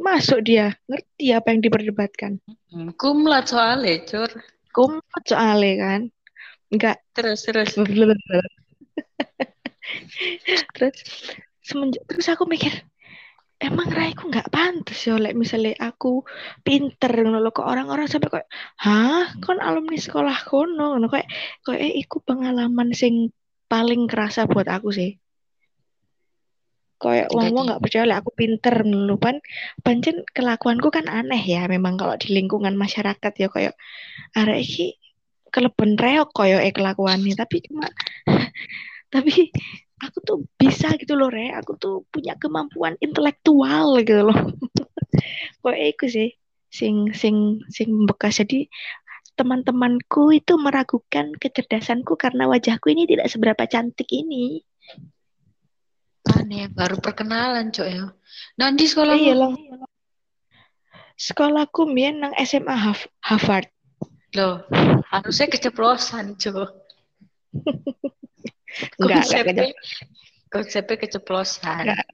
masuk 0.00 0.42
dia 0.42 0.74
ngerti 0.90 1.30
apa 1.30 1.54
yang 1.54 1.60
diperdebatkan. 1.62 2.42
Hmm, 2.74 2.90
kumlat 2.98 3.50
soalnya, 3.50 4.02
cur. 4.04 4.30
Kumlat 4.74 5.24
soalnya 5.26 5.74
kan. 5.78 6.00
Enggak. 6.74 6.98
Terus 7.14 7.46
terus. 7.46 7.78
terus 10.74 10.98
semenjak 11.64 12.02
terus 12.06 12.26
aku 12.30 12.46
mikir 12.46 12.70
emang 13.60 13.92
raiku 13.92 14.32
nggak 14.32 14.48
pantas 14.48 15.04
ya 15.04 15.20
oleh 15.20 15.36
misalnya 15.36 15.76
aku 15.76 16.24
pinter 16.64 17.12
ngono 17.12 17.52
ke 17.52 17.60
orang-orang 17.60 18.08
sampai 18.08 18.32
kayak 18.32 18.48
hah 18.80 19.28
kon 19.44 19.60
alumni 19.60 20.00
sekolah 20.00 20.48
kono 20.48 20.96
ngono 20.96 21.12
kayak 21.12 21.28
kayak 21.62 21.80
eh, 21.84 21.92
iku 22.00 22.24
pengalaman 22.24 22.96
sing 22.96 23.28
paling 23.70 24.10
kerasa 24.10 24.50
buat 24.50 24.66
aku 24.66 24.90
sih. 24.90 25.10
Kayak 27.00 27.32
wong 27.32 27.64
nggak 27.64 27.80
percaya 27.80 28.04
oleh 28.04 28.18
aku 28.20 28.30
pinter 28.36 28.74
ngono 28.84 29.16
pan. 29.16 29.40
Pancen 29.80 30.26
kelakuanku 30.36 30.92
kan 30.92 31.08
aneh 31.08 31.40
ya 31.40 31.64
memang 31.64 31.96
kalau 31.96 32.18
di 32.20 32.28
lingkungan 32.36 32.76
masyarakat 32.76 33.32
ya 33.40 33.48
kayak 33.48 33.74
arek 34.36 34.60
iki 34.60 34.86
keleben 35.48 35.96
reok 35.96 36.34
koyo 36.36 36.60
eh 36.60 36.74
kelakuannya. 36.74 37.32
Tapi 37.38 37.56
cuma 37.64 37.88
tapi 39.14 39.48
aku 40.04 40.18
tuh 40.20 40.38
bisa 40.60 40.92
gitu 41.00 41.16
loh 41.16 41.32
re 41.32 41.56
aku 41.56 41.80
tuh 41.80 42.04
punya 42.12 42.36
kemampuan 42.36 43.00
intelektual 43.00 43.96
gitu 44.04 44.28
loh. 44.28 44.36
Kok 45.64 45.76
itu 45.78 46.04
sih 46.12 46.28
sing 46.68 47.16
sing 47.16 47.64
sing 47.72 48.04
bekas. 48.04 48.44
Jadi 48.44 48.68
teman-temanku 49.40 50.36
itu 50.36 50.60
meragukan 50.60 51.32
kecerdasanku 51.40 52.12
karena 52.20 52.44
wajahku 52.44 52.92
ini 52.92 53.08
tidak 53.08 53.32
seberapa 53.32 53.64
cantik 53.64 54.04
ini 54.12 54.60
aneh 56.28 56.68
baru 56.68 57.00
perkenalan 57.00 57.72
cok 57.72 57.88
ya 57.88 58.12
nanti 58.60 58.84
sekolah 58.84 59.16
iya 59.16 59.32
loh 59.32 59.56
sekolahku 61.16 61.88
mbien 61.88 62.20
nang 62.20 62.36
SMA 62.44 62.76
Harvard 63.24 63.72
loh 64.36 64.68
harusnya 65.08 65.48
keceplosan 65.48 66.36
cok 66.36 66.68
Enggak, 69.02 69.26
konsepnya, 69.26 69.74
konsepnya 70.46 70.96
keceplosan. 71.02 71.82
Enggak. 71.90 72.06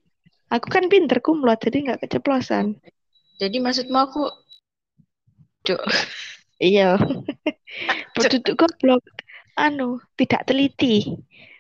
Aku 0.49 0.67
kan 0.73 0.89
pinter 0.89 1.21
kumlot, 1.21 1.61
jadi 1.61 1.85
nggak 1.85 2.09
keceplosan. 2.09 2.81
Jadi 3.37 3.61
maksudmu 3.61 3.99
aku 4.01 4.25
Cuk. 5.67 5.83
Iya. 6.57 6.97
Penduduk 8.17 8.55
goblok 8.57 9.05
anu 9.57 10.01
tidak 10.17 10.49
teliti. 10.49 11.17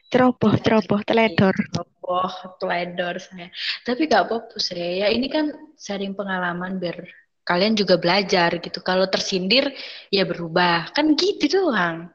Ceroboh, 0.06 0.54
ceroboh, 0.62 1.02
teledor. 1.02 1.50
Ceroboh, 1.50 2.30
teledor 2.62 3.18
saya. 3.18 3.50
Tapi 3.82 4.06
gak 4.06 4.30
apa-apa 4.30 4.56
sih. 4.62 5.02
Ya 5.02 5.10
ini 5.10 5.26
kan 5.26 5.50
sharing 5.74 6.14
pengalaman 6.14 6.78
biar 6.78 7.02
kalian 7.42 7.74
juga 7.74 7.98
belajar 7.98 8.62
gitu. 8.62 8.78
Kalau 8.86 9.10
tersindir 9.10 9.74
ya 10.14 10.22
berubah. 10.22 10.94
Kan 10.94 11.18
gitu 11.18 11.50
doang. 11.50 12.14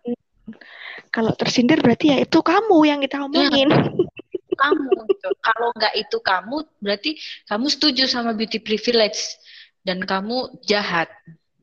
Kalau 1.11 1.35
tersindir 1.35 1.83
berarti 1.83 2.15
ya 2.15 2.17
itu 2.23 2.39
kamu 2.39 2.77
yang 2.87 2.99
kita 3.03 3.19
iya. 3.19 3.25
omongin. 3.27 3.69
Ya, 3.69 3.79
kamu 4.63 4.89
gitu. 5.11 5.29
Kalau 5.43 5.69
nggak 5.75 5.93
itu 5.99 6.17
kamu 6.23 6.57
berarti 6.79 7.11
kamu 7.51 7.67
setuju 7.67 8.03
sama 8.07 8.31
beauty 8.31 8.63
privilege 8.63 9.35
dan 9.83 9.99
kamu 10.07 10.47
jahat. 10.63 11.11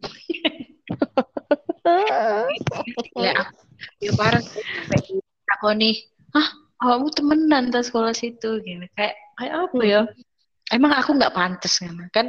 ya, 3.24 3.34
ya 4.02 4.12
parah 4.18 4.42
aku 5.58 5.74
nih, 5.74 5.96
ah 6.34 6.48
kamu 6.78 7.11
temenan 7.14 7.64
tas 7.74 7.90
sekolah 7.90 8.14
situ? 8.14 8.62
Gini 8.62 8.87
kayak 8.94 9.14
kayak 9.38 9.54
apa 9.66 9.82
ya? 9.82 10.02
Emang 10.70 10.92
aku 10.94 11.16
nggak 11.16 11.34
pantas 11.34 11.80
kan? 11.80 11.96
Kan 12.12 12.26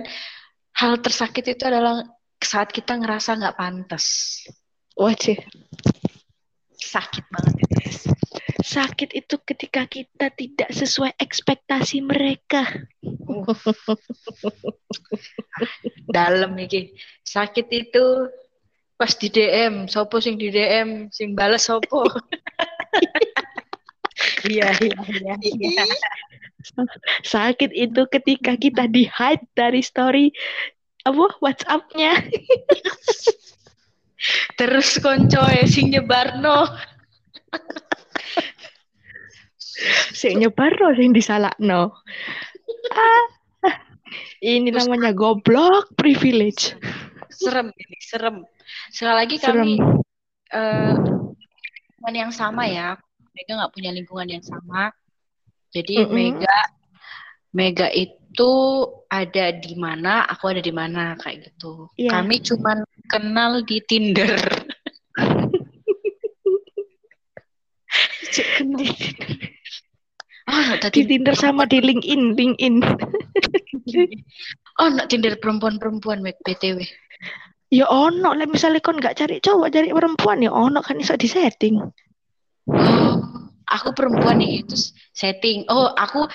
hal 0.79 0.97
tersakit 1.03 1.43
itu 1.45 1.63
adalah 1.67 2.01
saat 2.39 2.71
kita 2.71 2.97
ngerasa 2.97 3.35
nggak 3.35 3.57
pantas. 3.59 4.39
Wajib. 4.95 5.43
Sakit 6.79 7.23
banget. 7.29 7.55
Itu 7.61 7.79
sakit 8.59 9.15
itu 9.15 9.35
ketika 9.43 9.87
kita 9.87 10.31
tidak 10.35 10.69
sesuai 10.71 11.15
ekspektasi 11.15 12.03
mereka. 12.03 12.67
Dalam 16.15 16.55
iki. 16.59 16.95
Sakit 17.23 17.67
itu 17.71 18.27
pas 18.99 19.15
di 19.15 19.31
DM 19.31 19.87
sopo 19.87 20.19
sing 20.19 20.35
di 20.35 20.51
DM 20.51 21.07
sing 21.07 21.31
balas 21.31 21.71
sopo 21.71 22.03
iya 24.51 24.75
iya 24.83 24.99
iya 25.07 25.33
iya 25.39 25.85
sakit 27.23 27.71
itu 27.71 28.03
ketika 28.11 28.59
kita 28.59 28.91
di 28.91 29.07
hide 29.07 29.47
dari 29.55 29.79
story 29.79 30.35
apa 31.07 31.31
WhatsAppnya 31.39 32.19
Terus 34.59 34.99
konco 34.99 35.39
sing 35.63 35.95
nyebarno. 35.95 36.67
sing 40.11 40.43
nyebarno 40.43 40.91
sing 40.99 41.15
disalakno. 41.15 41.95
Ah, 42.91 43.25
ini 44.43 44.69
Terus, 44.69 44.83
namanya 44.83 45.15
goblok 45.15 45.95
privilege. 45.95 46.75
Serem 47.31 47.71
ini, 47.71 47.97
serem. 48.03 48.43
Sekali 48.89 49.15
lagi 49.15 49.35
kami 49.37 49.77
uh, 50.53 50.93
yang 52.09 52.33
sama 52.33 52.65
ya. 52.65 52.97
Mega 53.37 53.53
nggak 53.55 53.73
punya 53.73 53.93
lingkungan 53.93 54.27
yang 54.27 54.43
sama. 54.43 54.89
Jadi 55.69 56.01
mm 56.01 56.05
-hmm. 56.09 56.17
Mega 56.17 56.57
Mega 57.49 57.89
itu 57.89 58.51
ada 59.09 59.49
di 59.49 59.73
mana, 59.73 60.21
aku 60.29 60.53
ada 60.53 60.61
di 60.61 60.69
mana 60.69 61.17
kayak 61.17 61.49
gitu. 61.49 61.89
Yeah. 61.97 62.13
Kami 62.13 62.45
cuman 62.45 62.85
kenal 63.09 63.65
di 63.65 63.81
Tinder. 63.89 64.37
kenal 68.29 68.77
di 68.77 68.93
Ah, 70.49 70.81
tadi 70.81 71.05
di 71.05 71.13
Tinder 71.13 71.37
sama 71.37 71.69
di 71.69 71.77
LinkedIn, 71.77 72.33
LinkedIn. 72.33 72.81
oh, 74.81 74.89
nak 74.89 75.05
Tinder 75.05 75.37
perempuan-perempuan 75.37 76.25
BTW. 76.25 76.81
Ya 77.69 77.85
ono, 77.85 78.33
lah 78.33 78.49
misalnya 78.49 78.81
kon 78.81 78.97
nggak 78.97 79.13
cari 79.13 79.37
cowok, 79.37 79.69
cari 79.69 79.93
perempuan 79.93 80.41
ya 80.41 80.49
ono 80.49 80.81
kan 80.81 80.97
bisa 80.97 81.13
di 81.13 81.29
setting. 81.29 81.77
Oh, 82.65 83.13
aku 83.69 83.93
perempuan 83.93 84.41
nih, 84.41 84.65
terus 84.65 84.97
setting. 85.13 85.69
Oh, 85.69 85.93
aku 85.93 86.25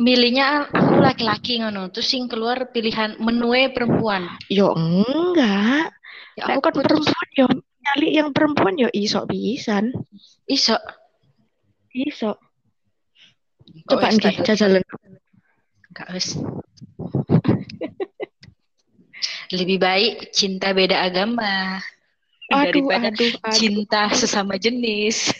milihnya 0.00 0.66
aku 0.72 0.96
laki-laki 0.96 1.60
ngono 1.60 1.92
terus 1.92 2.08
sing 2.08 2.24
keluar 2.26 2.72
pilihan 2.74 3.14
menu 3.22 3.52
perempuan. 3.70 4.26
Yo 4.50 4.74
enggak. 4.74 5.92
Ya, 6.34 6.50
aku 6.50 6.58
kan 6.64 6.72
perempuan 6.82 7.28
yo 7.36 7.46
nyali 7.78 8.08
yang 8.16 8.34
perempuan 8.34 8.74
yo 8.74 8.88
iso 8.90 9.28
bisa 9.30 9.86
iso. 10.50 10.80
Iso. 11.94 12.40
Coba 13.86 14.10
nih 14.10 14.40
jajalan. 14.42 14.82
Enggak 15.94 16.08
wes 16.10 16.34
lebih 19.50 19.78
baik 19.82 20.14
cinta 20.30 20.70
beda 20.70 21.06
agama 21.10 21.82
aduh, 22.50 22.70
daripada 22.70 23.08
aduh, 23.10 23.30
aduh. 23.38 23.54
cinta 23.54 24.10
sesama 24.14 24.54
jenis 24.56 25.34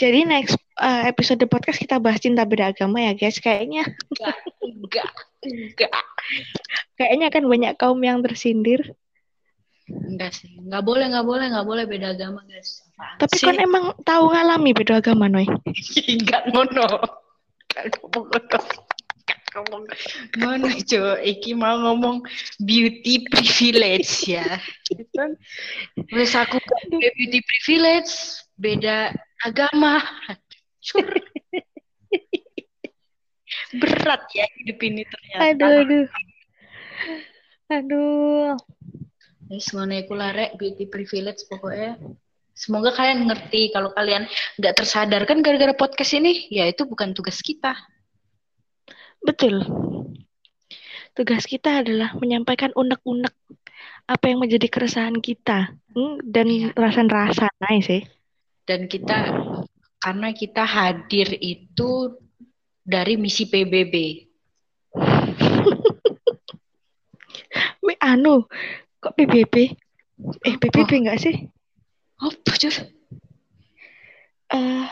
jadi 0.00 0.26
next 0.26 0.58
uh, 0.78 1.02
episode 1.06 1.42
podcast 1.46 1.78
kita 1.78 2.02
bahas 2.02 2.20
cinta 2.22 2.42
beda 2.42 2.74
agama 2.74 2.98
ya 3.02 3.12
guys. 3.14 3.38
Kayaknya 3.38 3.86
enggak, 4.10 4.36
enggak, 4.62 5.12
enggak. 5.44 6.04
Kayaknya 6.98 7.28
kan 7.30 7.44
banyak 7.46 7.72
kaum 7.78 8.00
yang 8.02 8.22
tersindir. 8.22 8.94
Enggak 9.84 10.32
sih, 10.32 10.56
enggak 10.56 10.82
boleh, 10.82 11.06
enggak 11.12 11.26
boleh, 11.28 11.46
enggak 11.52 11.66
boleh 11.68 11.84
beda 11.84 12.16
agama 12.16 12.40
guys. 12.48 12.82
Apaan 12.94 13.18
Tapi 13.20 13.36
sih? 13.36 13.46
kan 13.46 13.56
emang 13.60 13.84
tahu 14.02 14.24
ngalami 14.32 14.70
beda 14.72 14.94
agama 14.98 15.26
Noy. 15.28 15.46
enggak 16.14 16.42
ngono. 16.50 16.88
Mana 20.34 20.74
cuy, 20.82 21.14
Iki 21.22 21.54
mau 21.54 21.78
ngomong 21.78 22.26
beauty 22.58 23.22
privilege 23.30 24.26
ya. 24.34 24.58
Kan, 25.14 25.38
wes 26.10 26.34
aku 26.34 26.58
beauty 26.90 27.38
privilege, 27.46 28.42
beda 28.58 29.14
agama. 29.46 30.02
Berat 33.74 34.22
ya 34.34 34.46
hidup 34.62 34.78
ini 34.82 35.02
ternyata. 35.06 35.42
Aduh, 35.54 35.82
aduh. 35.82 36.06
Aduh. 37.70 38.54
Wis 39.50 39.70
ngono 39.70 39.94
iku 39.98 40.14
larek 40.18 40.58
beauty 40.58 40.90
privilege 40.90 41.46
pokoknya. 41.46 41.98
Semoga 42.54 42.94
kalian 42.94 43.26
ngerti 43.26 43.74
kalau 43.74 43.90
kalian 43.90 44.30
nggak 44.62 44.74
tersadarkan 44.78 45.42
gara-gara 45.42 45.74
podcast 45.74 46.14
ini, 46.14 46.46
ya 46.54 46.70
itu 46.70 46.86
bukan 46.86 47.10
tugas 47.10 47.42
kita. 47.42 47.74
Betul. 49.24 49.64
Tugas 51.16 51.48
kita 51.48 51.80
adalah 51.80 52.12
menyampaikan 52.20 52.76
unek-unek 52.76 53.32
apa 54.04 54.24
yang 54.28 54.44
menjadi 54.44 54.68
keresahan 54.68 55.16
kita 55.24 55.72
hmm, 55.96 56.20
dan 56.28 56.46
ya. 56.52 56.68
rasa-rasa 56.76 57.48
naik 57.64 57.88
sih. 57.88 58.02
Dan 58.68 58.84
kita 58.84 59.32
karena 59.96 60.28
kita 60.36 60.68
hadir 60.68 61.40
itu 61.40 62.20
dari 62.84 63.16
misi 63.16 63.48
PBB. 63.48 64.28
Me 67.80 67.96
anu, 68.12 68.44
kok 69.00 69.16
PBB? 69.16 69.72
Eh 70.44 70.54
PBB 70.60 70.90
enggak 71.00 71.24
sih? 71.24 71.48
Oh. 72.20 72.28
Eh 72.28 72.76
uh, 74.52 74.84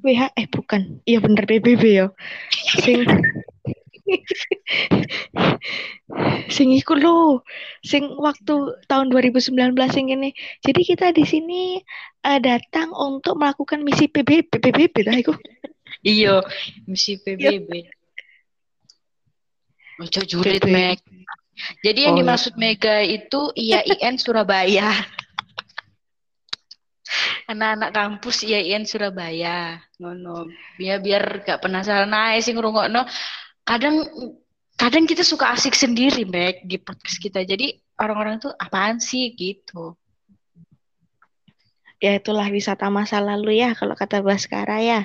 WH 0.00 0.32
eh 0.36 0.46
bukan. 0.48 1.00
Iya 1.04 1.20
bener 1.20 1.44
PBB 1.46 1.84
ya. 1.84 2.06
Sing 2.82 3.04
sing 6.50 6.74
iku 6.74 6.98
lo 6.98 7.46
sing 7.86 8.10
waktu 8.18 8.74
tahun 8.90 9.14
2019 9.14 9.54
sing 9.94 10.10
ini 10.10 10.34
jadi 10.66 10.82
kita 10.82 11.06
di 11.14 11.22
sini 11.22 11.78
uh, 12.26 12.42
datang 12.42 12.90
untuk 12.90 13.38
melakukan 13.38 13.86
misi 13.86 14.10
PBB 14.10 14.50
PBB 14.50 15.06
lah 15.06 15.14
iku 15.14 15.30
Iya, 16.00 16.40
misi 16.88 17.20
PBB. 17.20 17.92
Ojo 20.00 20.20
jurit, 20.24 20.64
Meg. 20.64 20.96
Jadi 21.84 22.08
yang 22.08 22.16
oh, 22.16 22.24
dimaksud 22.24 22.56
Mega 22.56 23.04
itu 23.04 23.52
IAIN 23.52 24.16
Surabaya. 24.16 24.88
Anak-anak 27.50 27.90
kampus 27.90 28.46
IAIN 28.46 28.86
Surabaya. 28.86 29.78
Ngono. 29.98 30.50
Biar 30.78 31.02
biar 31.02 31.42
gak 31.42 31.60
penasaran 31.62 32.14
aja 32.14 32.40
sih 32.40 32.54
ngrungokno. 32.54 33.04
Kadang 33.66 34.06
kadang 34.78 35.04
kita 35.04 35.20
suka 35.26 35.52
asik 35.52 35.76
sendiri, 35.76 36.24
Meg, 36.24 36.64
di 36.64 36.80
podcast 36.80 37.20
kita. 37.20 37.44
Jadi 37.44 37.76
orang-orang 38.00 38.40
tuh 38.40 38.52
apaan 38.56 38.98
sih 39.02 39.34
gitu. 39.36 39.98
Ya 42.00 42.16
itulah 42.16 42.48
wisata 42.48 42.88
masa 42.88 43.20
lalu 43.20 43.60
ya 43.60 43.76
kalau 43.76 43.92
kata 43.92 44.24
Baskara 44.24 44.80
ya 44.80 45.04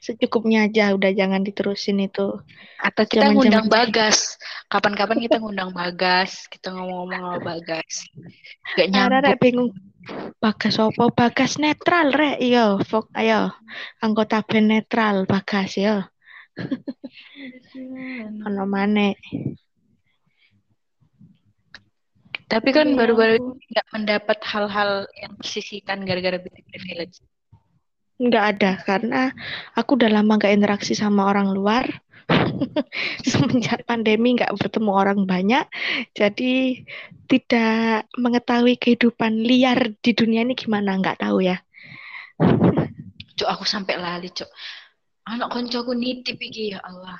secukupnya 0.00 0.66
aja 0.66 0.96
udah 0.96 1.12
jangan 1.12 1.44
diterusin 1.44 2.00
itu. 2.00 2.40
Atau 2.80 3.04
kita 3.04 3.28
Jaman 3.30 3.36
ngundang 3.36 3.68
Bagas. 3.68 4.40
Kapan-kapan 4.72 5.20
kita 5.20 5.36
ngundang 5.38 5.70
Bagas. 5.76 6.48
Kita 6.48 6.72
ngomong-ngomong 6.72 7.20
sama 7.20 7.38
Bagas. 7.44 7.92
Gak 8.80 8.88
nyambung. 8.88 9.20
Ara, 9.20 9.36
bingung. 9.36 9.70
Bagas 10.40 10.80
apa? 10.80 11.04
Bagas 11.12 11.60
netral 11.60 12.16
re. 12.16 12.40
Iyo 12.40 12.80
fok 12.82 13.12
ayo. 13.14 13.52
Anggota 14.00 14.40
band 14.40 14.66
netral 14.72 15.28
Bagas 15.28 15.76
yo 15.76 16.08
ono 18.46 18.64
mane 18.66 19.16
tapi 22.50 22.74
kan 22.74 22.90
baru-baru 22.98 23.38
ini 23.38 23.62
nggak 23.70 23.88
mendapat 23.94 24.38
hal-hal 24.42 25.06
yang 25.14 25.38
tersisihkan 25.38 26.02
gara-gara 26.02 26.42
beauty 26.42 26.66
privilege 26.66 27.22
Nggak 28.20 28.44
ada, 28.56 28.70
karena 28.84 29.22
aku 29.72 29.96
udah 29.96 30.12
lama 30.12 30.36
nggak 30.36 30.52
interaksi 30.52 30.92
sama 30.92 31.32
orang 31.32 31.56
luar. 31.56 31.88
Semenjak 33.26 33.88
pandemi 33.88 34.36
nggak 34.36 34.54
bertemu 34.54 34.90
orang 34.92 35.20
banyak, 35.24 35.64
jadi 36.14 36.84
tidak 37.26 38.06
mengetahui 38.14 38.76
kehidupan 38.76 39.40
liar 39.40 39.96
di 39.98 40.12
dunia 40.12 40.44
ini 40.44 40.54
gimana, 40.54 40.94
nggak 41.00 41.24
tahu 41.24 41.42
ya. 41.42 41.58
Cuk, 43.40 43.48
aku 43.48 43.64
sampai 43.64 43.96
lali, 43.96 44.28
cuk. 44.28 44.52
Anak 45.24 45.48
koncoku 45.48 45.96
nitip 45.96 46.36
iki, 46.36 46.76
ya 46.76 46.84
Allah. 46.84 47.16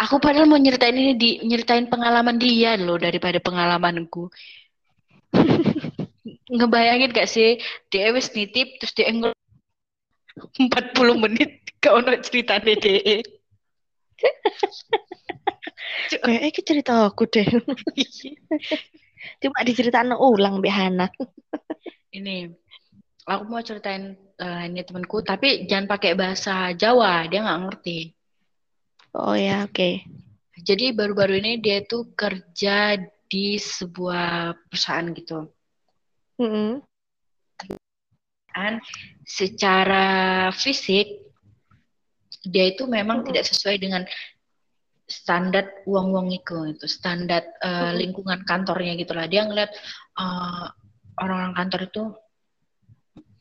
Aku 0.00 0.20
padahal 0.20 0.48
mau 0.48 0.60
nyeritain 0.60 0.96
ini 0.96 1.12
di 1.16 1.30
nyeritain 1.44 1.88
pengalaman 1.88 2.36
dia 2.36 2.76
loh 2.76 3.00
daripada 3.00 3.40
pengalamanku 3.40 4.28
ngebayangin 6.54 7.10
gak 7.10 7.26
sih 7.26 7.58
dia 7.90 8.14
wis 8.14 8.30
nitip 8.30 8.78
terus 8.78 8.94
dia 8.94 9.10
ngel 9.10 9.34
40 10.58 11.22
menit 11.22 11.62
ke 11.78 11.88
ono 11.90 12.10
cerita 12.22 12.58
DE. 12.58 13.22
Kayak 16.24 16.42
iki 16.50 16.60
cerita 16.66 17.06
aku 17.06 17.28
deh. 17.30 17.46
Cuma 19.42 19.58
diceritain 19.62 20.10
ulang 20.14 20.58
Behana. 20.58 21.06
Ini 22.10 22.50
aku 23.26 23.42
mau 23.46 23.62
ceritain 23.62 24.18
uh, 24.40 24.62
ini 24.66 24.82
temanku 24.82 25.22
tapi 25.22 25.70
jangan 25.70 25.86
pakai 25.86 26.18
bahasa 26.18 26.74
Jawa, 26.74 27.26
dia 27.30 27.44
nggak 27.44 27.60
ngerti. 27.68 27.98
Oh 29.14 29.38
ya, 29.38 29.66
oke. 29.66 29.74
Okay. 29.74 29.94
Jadi 30.64 30.94
baru-baru 30.94 31.38
ini 31.38 31.62
dia 31.62 31.82
tuh 31.86 32.10
kerja 32.14 32.98
di 33.30 33.58
sebuah 33.58 34.54
perusahaan 34.66 35.10
gitu. 35.14 35.50
Mm 36.40 36.50
-hmm. 36.50 36.72
secara 39.26 40.06
fisik 40.54 41.22
dia 42.44 42.70
itu 42.70 42.84
memang 42.86 43.22
mm 43.22 43.22
-hmm. 43.22 43.28
tidak 43.34 43.44
sesuai 43.50 43.76
dengan 43.80 44.02
standar 45.04 45.84
uang-uang 45.84 46.32
itu, 46.32 46.76
itu 46.76 46.86
standar 46.88 47.44
uh, 47.60 47.92
lingkungan 47.92 48.40
kantornya 48.48 48.96
gitulah. 48.96 49.28
Dia 49.28 49.44
ngeliat 49.44 49.70
uh, 50.16 50.72
orang-orang 51.20 51.54
kantor 51.54 51.80
itu 51.88 52.04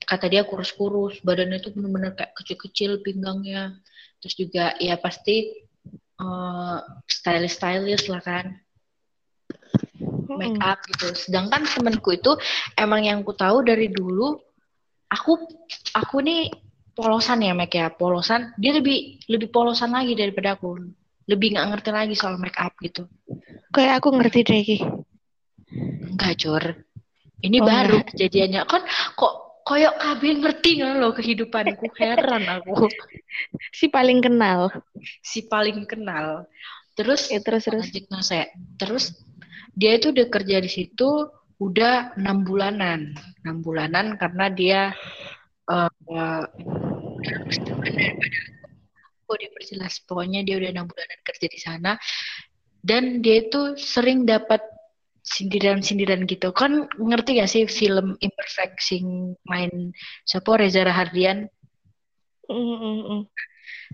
kata 0.04 0.26
dia 0.28 0.44
kurus-kurus, 0.44 1.24
badannya 1.24 1.64
itu 1.64 1.72
benar-benar 1.72 2.20
kayak 2.20 2.36
kecil-kecil 2.36 3.00
pinggangnya. 3.00 3.80
Terus 4.20 4.36
juga 4.36 4.76
ya 4.80 5.00
pasti 5.00 5.56
uh, 6.20 6.80
stylish-stylish 7.08 8.12
lah 8.12 8.24
kan 8.24 8.60
make 10.38 10.60
up 10.60 10.80
gitu. 10.88 11.14
Sedangkan 11.14 11.66
temenku 11.66 12.14
itu 12.14 12.34
emang 12.78 13.06
yang 13.06 13.22
ku 13.22 13.34
tahu 13.34 13.62
dari 13.66 13.90
dulu 13.90 14.36
aku 15.10 15.38
aku 15.94 16.16
nih 16.26 16.50
polosan 16.94 17.42
ya 17.42 17.54
make 17.58 17.74
ya 17.74 17.90
polosan 17.90 18.54
dia 18.58 18.74
lebih 18.78 19.22
lebih 19.30 19.50
polosan 19.50 19.94
lagi 19.94 20.14
daripada 20.18 20.58
aku. 20.58 20.78
Lebih 21.24 21.56
nggak 21.56 21.68
ngerti 21.72 21.90
lagi 21.94 22.16
soal 22.20 22.36
make 22.42 22.58
up 22.60 22.76
gitu. 22.84 23.08
Kayak 23.72 24.04
aku 24.04 24.10
ngerti 24.14 24.40
deh 24.44 24.62
Ki. 24.62 24.78
Enggak 26.14 26.36
cur 26.38 26.64
ini 27.44 27.60
oh, 27.60 27.68
baru 27.68 28.00
enggak. 28.00 28.08
kejadiannya. 28.16 28.62
Kan 28.66 28.82
kok 29.20 29.34
koyok 29.68 29.96
KB 30.00 30.22
ngerti 30.40 30.70
nggak 30.80 30.94
lo 30.98 31.10
kehidupanku. 31.12 31.86
Heran 32.00 32.44
aku. 32.48 32.88
Si 33.74 33.90
paling 33.90 34.22
kenal. 34.22 34.70
Si 35.26 35.50
paling 35.50 35.90
kenal. 35.90 36.46
Terus 36.94 37.34
ya, 37.34 37.42
terus 37.42 37.66
terus. 37.66 37.90
saya 38.22 38.46
terus 38.78 39.18
dia 39.74 39.98
itu 39.98 40.14
udah 40.14 40.28
kerja 40.30 40.58
di 40.62 40.70
situ 40.70 41.30
udah 41.58 42.18
enam 42.18 42.46
bulanan. 42.46 43.14
Enam 43.44 43.66
bulanan 43.66 44.18
karena 44.18 44.46
dia 44.54 44.82
uh, 45.70 45.90
uh, 45.90 46.44
oh 49.28 49.36
dia 49.40 49.50
perjelas 49.50 50.04
pokoknya 50.06 50.46
dia 50.46 50.60
udah 50.60 50.70
enam 50.70 50.86
bulanan 50.86 51.20
kerja 51.26 51.48
di 51.50 51.60
sana. 51.60 51.92
Dan 52.84 53.24
dia 53.24 53.48
itu 53.48 53.80
sering 53.80 54.28
dapat 54.28 54.60
sindiran-sindiran 55.24 56.28
gitu. 56.28 56.52
Kan 56.52 56.92
ngerti 57.00 57.40
gak 57.40 57.48
sih 57.48 57.64
film 57.64 58.20
imperfect 58.20 58.84
sing 58.84 59.34
main 59.48 59.96
siapa? 60.28 60.60
Reza 60.60 60.84
Rahardian? 60.84 61.48
Mm 62.44 62.76
-mm. 62.76 63.22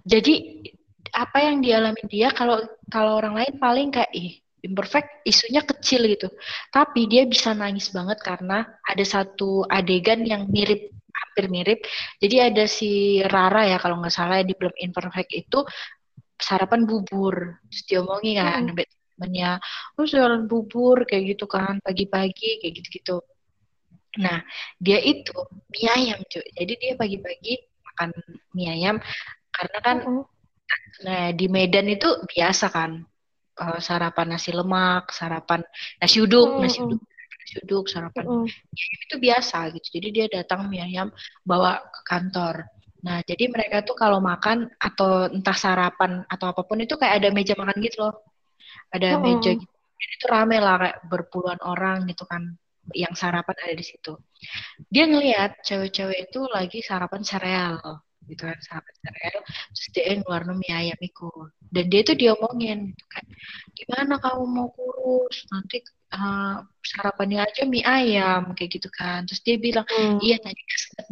jadi 0.01 0.65
apa 1.13 1.37
yang 1.45 1.61
dialami 1.61 2.01
dia 2.09 2.33
kalau 2.33 2.65
kalau 2.89 3.21
orang 3.21 3.37
lain 3.37 3.53
paling 3.61 3.89
kayak 3.93 4.09
ih 4.13 4.41
imperfect 4.63 5.23
isunya 5.23 5.63
kecil 5.63 6.05
gitu. 6.07 6.27
Tapi 6.71 7.07
dia 7.07 7.23
bisa 7.25 7.55
nangis 7.55 7.91
banget 7.91 8.19
karena 8.19 8.67
ada 8.83 9.05
satu 9.05 9.63
adegan 9.67 10.23
yang 10.23 10.47
mirip 10.51 10.91
hampir 11.09 11.45
mirip. 11.51 11.79
Jadi 12.19 12.35
ada 12.39 12.63
si 12.67 13.19
Rara 13.23 13.67
ya 13.67 13.77
kalau 13.79 13.99
nggak 13.99 14.13
salah 14.13 14.43
di 14.43 14.55
film 14.55 14.73
imperfect 14.79 15.31
itu 15.31 15.59
sarapan 16.39 16.87
bubur. 16.87 17.59
Terus 17.71 17.83
diomongin 17.87 18.39
kan 18.39 18.63
hmm. 18.71 18.77
temennya 19.15 19.51
lu 19.99 20.03
jualan 20.07 20.43
bubur 20.47 21.03
kayak 21.03 21.35
gitu 21.35 21.45
kan 21.47 21.79
pagi-pagi 21.83 22.63
kayak 22.63 22.73
gitu-gitu. 22.79 23.19
Nah 24.23 24.41
dia 24.79 24.99
itu 25.03 25.35
mie 25.71 25.89
ayam 25.91 26.19
cuy. 26.25 26.45
Jadi 26.55 26.73
dia 26.79 26.93
pagi-pagi 26.95 27.53
makan 27.85 28.09
mie 28.55 28.69
ayam 28.71 28.95
karena 29.51 29.79
kan 29.83 29.97
-hmm. 30.07 30.23
nah 31.03 31.23
di 31.35 31.45
Medan 31.51 31.89
itu 31.91 32.07
biasa 32.31 32.71
kan 32.71 33.03
uh, 33.59 33.79
sarapan 33.83 34.27
nasi 34.35 34.55
lemak, 34.55 35.11
sarapan 35.11 35.61
nasi 35.99 36.17
uduk, 36.23 36.57
mm. 36.57 36.61
nasi 36.63 36.79
uduk, 36.79 37.01
nasi 37.35 37.55
uduk, 37.61 37.85
sarapan 37.91 38.23
mm. 38.25 38.45
itu 39.05 39.15
biasa 39.19 39.57
gitu. 39.75 39.87
Jadi 39.99 40.07
dia 40.15 40.25
datang 40.31 40.71
mie 40.71 40.81
ayam 40.81 41.11
bawa 41.43 41.83
ke 41.83 42.01
kantor. 42.07 42.65
Nah, 42.99 43.23
jadi 43.23 43.47
mereka 43.47 43.83
tuh 43.87 43.95
kalau 43.95 44.19
makan 44.19 44.67
atau 44.75 45.31
entah 45.31 45.55
sarapan 45.55 46.23
atau 46.27 46.51
apa 46.51 46.67
pun 46.67 46.83
itu 46.83 46.99
kayak 46.99 47.23
ada 47.23 47.29
meja 47.31 47.55
makan 47.55 47.79
gitu 47.83 48.07
loh. 48.07 48.15
Ada 48.91 49.19
mm. 49.19 49.21
meja 49.21 49.51
gitu. 49.55 49.75
Dan 49.99 50.09
itu 50.15 50.25
rame 50.31 50.57
lah 50.63 50.75
kayak 50.79 50.97
berpuluhan 51.11 51.59
orang 51.59 52.07
gitu 52.07 52.23
kan 52.23 52.55
yang 52.95 53.13
sarapan 53.13 53.55
ada 53.67 53.75
di 53.75 53.85
situ. 53.85 54.15
Dia 54.89 55.05
ngelihat 55.05 55.61
cewek-cewek 55.61 56.31
itu 56.31 56.39
lagi 56.49 56.79
sarapan 56.81 57.21
sereal. 57.21 57.77
Gitu 58.29 58.43
kan 58.45 58.59
sahabat 58.61 58.93
Sarel 59.01 59.41
terus 59.73 59.87
dia 59.93 60.13
ngeluar 60.21 60.43
mie 60.53 60.73
ayam 60.73 60.99
itu. 61.01 61.29
Dan 61.69 61.85
dia 61.89 62.01
tuh 62.01 62.17
diomongin 62.17 62.93
gitu 62.93 63.05
kan 63.09 63.25
gimana 63.77 64.13
kamu 64.21 64.43
mau 64.45 64.67
kurus? 64.73 65.45
Nanti 65.53 65.81
uh, 66.13 66.65
sarapannya 66.81 67.45
aja 67.45 67.61
mie 67.69 67.85
ayam 67.85 68.53
kayak 68.57 68.81
gitu 68.81 68.89
kan. 68.93 69.25
Terus 69.29 69.41
dia 69.45 69.55
bilang 69.57 69.85
hmm. 69.85 70.19
iya 70.21 70.37
tadi 70.41 70.61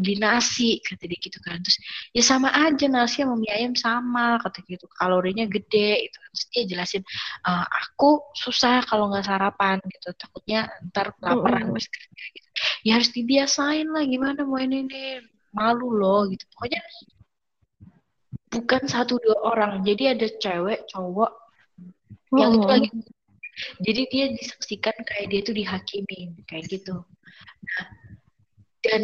beli 0.02 0.16
nasi 0.18 0.82
kata 0.82 1.06
dia 1.06 1.20
gitu 1.22 1.40
kan. 1.46 1.58
Terus 1.62 1.78
ya 2.14 2.24
sama 2.26 2.50
aja 2.54 2.86
nasi 2.90 3.22
sama 3.26 3.36
mie 3.38 3.54
ayam 3.54 3.74
sama 3.78 4.42
kata 4.42 4.62
gitu. 4.66 4.86
Kalorinya 4.98 5.46
gede 5.50 6.10
itu 6.10 6.18
terus 6.18 6.44
dia 6.54 6.64
jelasin 6.70 7.04
uh, 7.46 7.66
aku 7.66 8.22
susah 8.34 8.86
kalau 8.86 9.10
nggak 9.14 9.26
sarapan 9.26 9.78
gitu. 9.90 10.14
Takutnya 10.18 10.70
ntar 10.90 11.14
kelaparan 11.18 11.74
hmm. 11.74 11.78
gitu. 11.78 11.98
ya 12.82 12.98
harus 12.98 13.14
dibiasain 13.14 13.86
lah 13.94 14.02
gimana 14.02 14.42
mau 14.42 14.58
ini 14.58 14.90
nih 14.90 15.37
malu 15.54 15.94
loh 15.96 16.28
gitu 16.28 16.44
pokoknya 16.56 16.82
bukan 18.48 18.84
satu 18.88 19.20
dua 19.20 19.38
orang 19.56 19.84
jadi 19.84 20.18
ada 20.18 20.28
cewek 20.40 20.88
cowok 20.90 21.32
oh. 22.34 22.38
yang 22.38 22.52
itu 22.56 22.68
oh. 22.68 22.72
lagi 22.72 22.90
jadi 23.82 24.02
dia 24.14 24.26
disaksikan 24.38 24.96
kayak 25.02 25.28
dia 25.34 25.42
tuh 25.42 25.56
dihakimi 25.58 26.22
kayak 26.46 26.66
gitu 26.70 27.02
nah 27.64 27.88
dan 28.86 29.04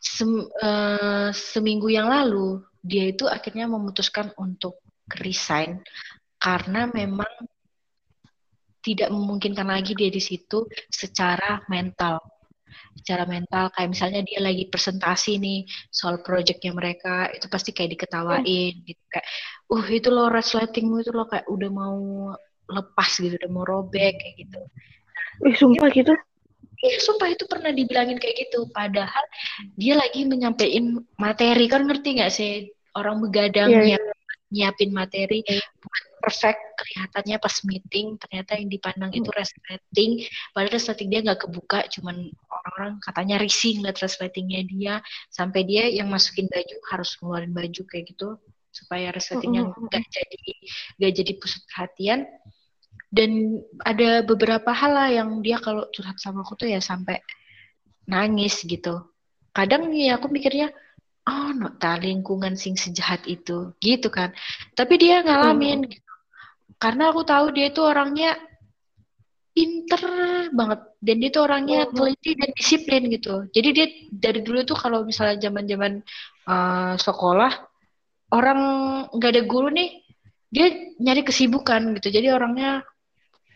sem, 0.00 0.30
uh, 0.62 1.28
seminggu 1.34 1.92
yang 1.92 2.08
lalu 2.08 2.62
dia 2.82 3.12
itu 3.12 3.28
akhirnya 3.28 3.70
memutuskan 3.70 4.34
untuk 4.40 4.80
resign 5.22 5.78
karena 6.42 6.90
memang 6.90 7.30
tidak 8.82 9.14
memungkinkan 9.14 9.70
lagi 9.70 9.94
dia 9.94 10.10
di 10.10 10.18
situ 10.18 10.66
secara 10.90 11.62
mental 11.70 12.18
secara 12.98 13.24
mental 13.26 13.72
kayak 13.74 13.90
misalnya 13.92 14.20
dia 14.22 14.40
lagi 14.42 14.68
presentasi 14.68 15.38
nih 15.38 15.60
soal 15.88 16.20
projectnya 16.20 16.72
mereka 16.72 17.28
itu 17.32 17.46
pasti 17.46 17.70
kayak 17.74 17.98
diketawain 17.98 18.74
hmm. 18.78 18.84
gitu 18.86 19.02
kayak 19.10 19.26
uh 19.72 19.86
itu 19.88 20.08
lo 20.08 20.28
resletingmu 20.28 21.02
itu 21.02 21.10
lo 21.10 21.26
kayak 21.26 21.46
udah 21.48 21.70
mau 21.70 21.98
lepas 22.70 23.10
gitu 23.18 23.34
udah 23.36 23.50
mau 23.50 23.64
robek 23.66 24.14
kayak 24.16 24.34
gitu 24.46 24.60
nah, 24.60 25.44
Wih, 25.48 25.56
sumpah 25.56 25.90
gitu 25.92 26.14
Iya, 26.82 26.98
sumpah 26.98 27.30
itu 27.30 27.46
pernah 27.46 27.70
dibilangin 27.70 28.18
kayak 28.18 28.42
gitu. 28.42 28.66
Padahal 28.74 29.22
dia 29.78 29.94
lagi 29.94 30.26
menyampaikan 30.26 30.98
materi. 31.14 31.70
Kan 31.70 31.86
ngerti 31.86 32.18
nggak 32.18 32.32
sih 32.34 32.74
orang 32.98 33.22
begadang 33.22 33.70
yeah, 33.70 33.96
yeah. 33.96 34.02
nyiapin 34.50 34.90
materi 34.90 35.46
yeah. 35.46 35.62
buat 35.78 36.04
perfect 36.22 36.62
kelihatannya 36.78 37.36
pas 37.42 37.56
meeting 37.66 38.14
ternyata 38.22 38.54
yang 38.54 38.70
dipandang 38.70 39.10
itu 39.10 39.26
hmm. 39.26 39.38
resleting 39.42 40.10
padahal 40.54 40.72
resleting 40.78 41.08
dia 41.10 41.20
nggak 41.26 41.40
kebuka 41.42 41.84
cuman 41.98 42.30
orang-orang 42.46 42.92
katanya 43.02 43.36
risih 43.42 43.82
ngeliat 43.82 43.98
resletingnya 43.98 44.62
dia 44.70 44.94
sampai 45.34 45.66
dia 45.66 45.90
yang 45.90 46.06
masukin 46.06 46.46
baju 46.46 46.76
harus 46.94 47.18
ngeluarin 47.18 47.50
baju 47.50 47.82
kayak 47.90 48.14
gitu 48.14 48.38
supaya 48.72 49.12
resletingnya 49.12 49.68
hmm, 49.68 49.76
hmm, 49.76 49.86
nggak 49.92 50.04
jadi 50.08 50.52
nggak 50.98 51.12
jadi 51.12 51.32
pusat 51.36 51.62
perhatian. 51.68 52.20
Dan 53.12 53.60
ada 53.84 54.24
beberapa 54.24 54.72
hal 54.72 54.92
lah 54.96 55.08
yang 55.12 55.44
dia 55.44 55.60
kalau 55.60 55.84
curhat 55.92 56.16
sama 56.16 56.40
aku 56.40 56.64
tuh 56.64 56.72
ya 56.72 56.80
sampai 56.80 57.20
nangis 58.08 58.64
gitu. 58.64 59.04
Kadang 59.52 59.92
ya 59.92 60.16
aku 60.16 60.32
mikirnya 60.32 60.72
oh 61.28 61.52
no 61.52 61.68
lingkungan 62.00 62.56
sing 62.56 62.72
sejahat 62.80 63.28
itu 63.28 63.76
gitu 63.84 64.08
kan. 64.08 64.32
Tapi 64.72 64.96
dia 64.96 65.20
ngalamin 65.20 65.84
hmm. 65.84 66.01
Karena 66.78 67.12
aku 67.12 67.22
tahu 67.26 67.52
dia 67.52 67.68
itu 67.72 67.80
orangnya 67.82 68.36
pinter 69.52 70.02
banget. 70.52 70.80
Dan 71.02 71.16
dia 71.20 71.30
tuh 71.34 71.44
orangnya 71.44 71.84
oh. 71.86 71.92
teliti 71.92 72.32
dan 72.38 72.50
disiplin 72.56 73.02
gitu. 73.12 73.34
Jadi 73.52 73.68
dia 73.74 73.86
dari 74.08 74.40
dulu 74.40 74.64
tuh 74.64 74.78
kalau 74.78 75.04
misalnya 75.04 75.36
zaman 75.38 75.64
zaman 75.68 75.92
uh, 76.48 76.94
sekolah 76.96 77.52
orang 78.32 78.60
nggak 79.12 79.30
ada 79.36 79.42
guru 79.44 79.68
nih 79.68 80.00
dia 80.48 80.72
nyari 81.00 81.22
kesibukan 81.24 81.96
gitu. 82.00 82.08
Jadi 82.08 82.28
orangnya 82.32 82.80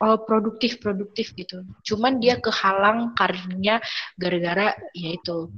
oh, 0.05 0.21
produktif 0.25 0.81
produktif 0.81 1.33
gitu. 1.33 1.64
Cuman 1.85 2.21
dia 2.21 2.37
kehalang 2.41 3.17
karirnya 3.17 3.81
gara-gara 4.21 4.77
yaitu 4.93 5.49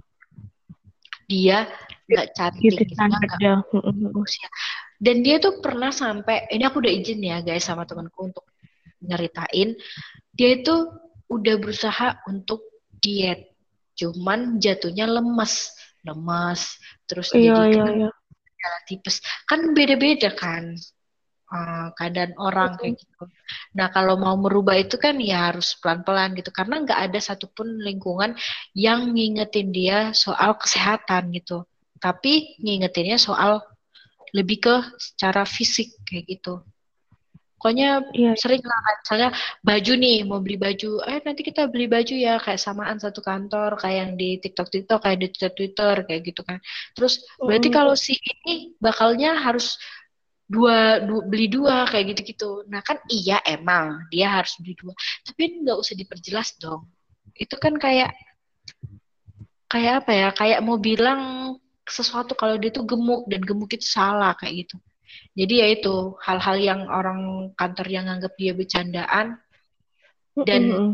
dia 1.29 1.69
nggak 2.09 2.27
cantik 2.33 2.73
gitu, 2.73 2.97
gak 2.97 3.61
usia 4.17 4.49
dan 4.99 5.23
dia 5.23 5.39
tuh 5.39 5.63
pernah 5.63 5.95
sampai 5.95 6.51
ini 6.51 6.67
aku 6.67 6.83
udah 6.83 6.93
izin 6.93 7.23
ya 7.23 7.39
guys 7.41 7.67
sama 7.67 7.87
temanku 7.87 8.29
untuk 8.29 8.45
nyeritain 8.99 9.79
dia 10.35 10.59
itu 10.59 10.75
udah 11.31 11.55
berusaha 11.59 12.19
untuk 12.27 12.67
diet 12.99 13.55
cuman 13.95 14.59
jatuhnya 14.59 15.07
lemes 15.07 15.71
lemes 16.03 16.79
terus 17.07 17.31
iya, 17.35 17.67
jadi 17.67 17.79
iya, 17.79 18.11
iya. 18.11 18.73
tipes 18.87 19.23
kan 19.47 19.71
beda-beda 19.71 20.35
kan 20.35 20.75
uh, 21.53 21.89
keadaan 21.97 22.37
orang 22.37 22.77
kayak 22.77 23.01
gitu. 23.01 23.25
Nah 23.77 23.89
kalau 23.93 24.21
mau 24.21 24.37
merubah 24.37 24.77
itu 24.77 25.01
kan 25.01 25.17
ya 25.21 25.53
harus 25.53 25.77
pelan-pelan 25.81 26.37
gitu 26.37 26.53
karena 26.53 26.85
nggak 26.85 27.01
ada 27.11 27.19
satupun 27.21 27.81
lingkungan 27.81 28.37
yang 28.77 29.13
ngingetin 29.13 29.73
dia 29.73 30.13
soal 30.13 30.57
kesehatan 30.57 31.33
gitu. 31.35 31.65
Tapi 31.99 32.61
ngingetinnya 32.63 33.19
soal 33.19 33.65
lebih 34.37 34.59
ke 34.61 34.77
secara 34.99 35.45
fisik 35.49 35.93
kayak 36.05 36.25
gitu. 36.29 36.65
Pokoknya 37.59 38.07
yeah. 38.15 38.39
sering 38.39 38.63
lah 38.63 38.79
misalnya 39.03 39.31
baju 39.67 39.93
nih 39.99 40.23
mau 40.23 40.39
beli 40.39 40.63
baju, 40.63 41.03
eh 41.03 41.19
nanti 41.27 41.43
kita 41.43 41.67
beli 41.67 41.91
baju 41.91 42.15
ya 42.15 42.39
kayak 42.39 42.63
samaan 42.63 43.03
satu 43.03 43.19
kantor 43.19 43.75
kayak 43.83 43.97
yang 43.99 44.13
di 44.15 44.39
TikTok 44.39 44.71
TikTok 44.71 45.03
kayak 45.03 45.19
di 45.19 45.27
Twitter 45.35 45.51
Twitter 45.51 45.95
kayak 46.07 46.23
gitu 46.23 46.47
kan. 46.47 46.63
Terus 46.95 47.27
berarti 47.43 47.67
mm. 47.67 47.75
kalau 47.75 47.99
si 47.99 48.15
ini 48.15 48.79
bakalnya 48.79 49.35
harus 49.43 49.75
dua, 50.47 51.03
dua 51.03 51.21
beli 51.27 51.51
dua 51.51 51.91
kayak 51.91 52.15
gitu-gitu. 52.15 52.63
Nah 52.71 52.79
kan 52.79 53.03
iya 53.11 53.43
emang 53.43 54.07
dia 54.07 54.31
harus 54.39 54.55
beli 54.63 54.79
dua, 54.79 54.95
tapi 55.27 55.59
nggak 55.67 55.79
usah 55.83 55.99
diperjelas 55.99 56.63
dong. 56.63 56.87
Itu 57.35 57.59
kan 57.59 57.75
kayak 57.75 58.15
kayak 59.67 60.07
apa 60.07 60.13
ya? 60.15 60.29
Kayak 60.31 60.61
mau 60.63 60.79
bilang 60.79 61.21
sesuatu 61.89 62.37
kalau 62.37 62.61
dia 62.61 62.71
tuh 62.71 62.85
gemuk 62.85 63.27
dan 63.27 63.43
gemuk 63.43 63.73
itu 63.73 63.85
salah 63.85 64.37
kayak 64.37 64.69
gitu. 64.69 64.77
Jadi 65.33 65.55
ya 65.61 65.67
itu 65.73 66.15
hal-hal 66.23 66.57
yang 66.61 66.81
orang 66.89 67.51
kantor 67.57 67.87
yang 67.89 68.05
nganggap 68.07 68.33
dia 68.37 68.53
bercandaan 68.53 69.41
dan 70.39 70.63
mm 70.63 70.75
-hmm. 70.75 70.91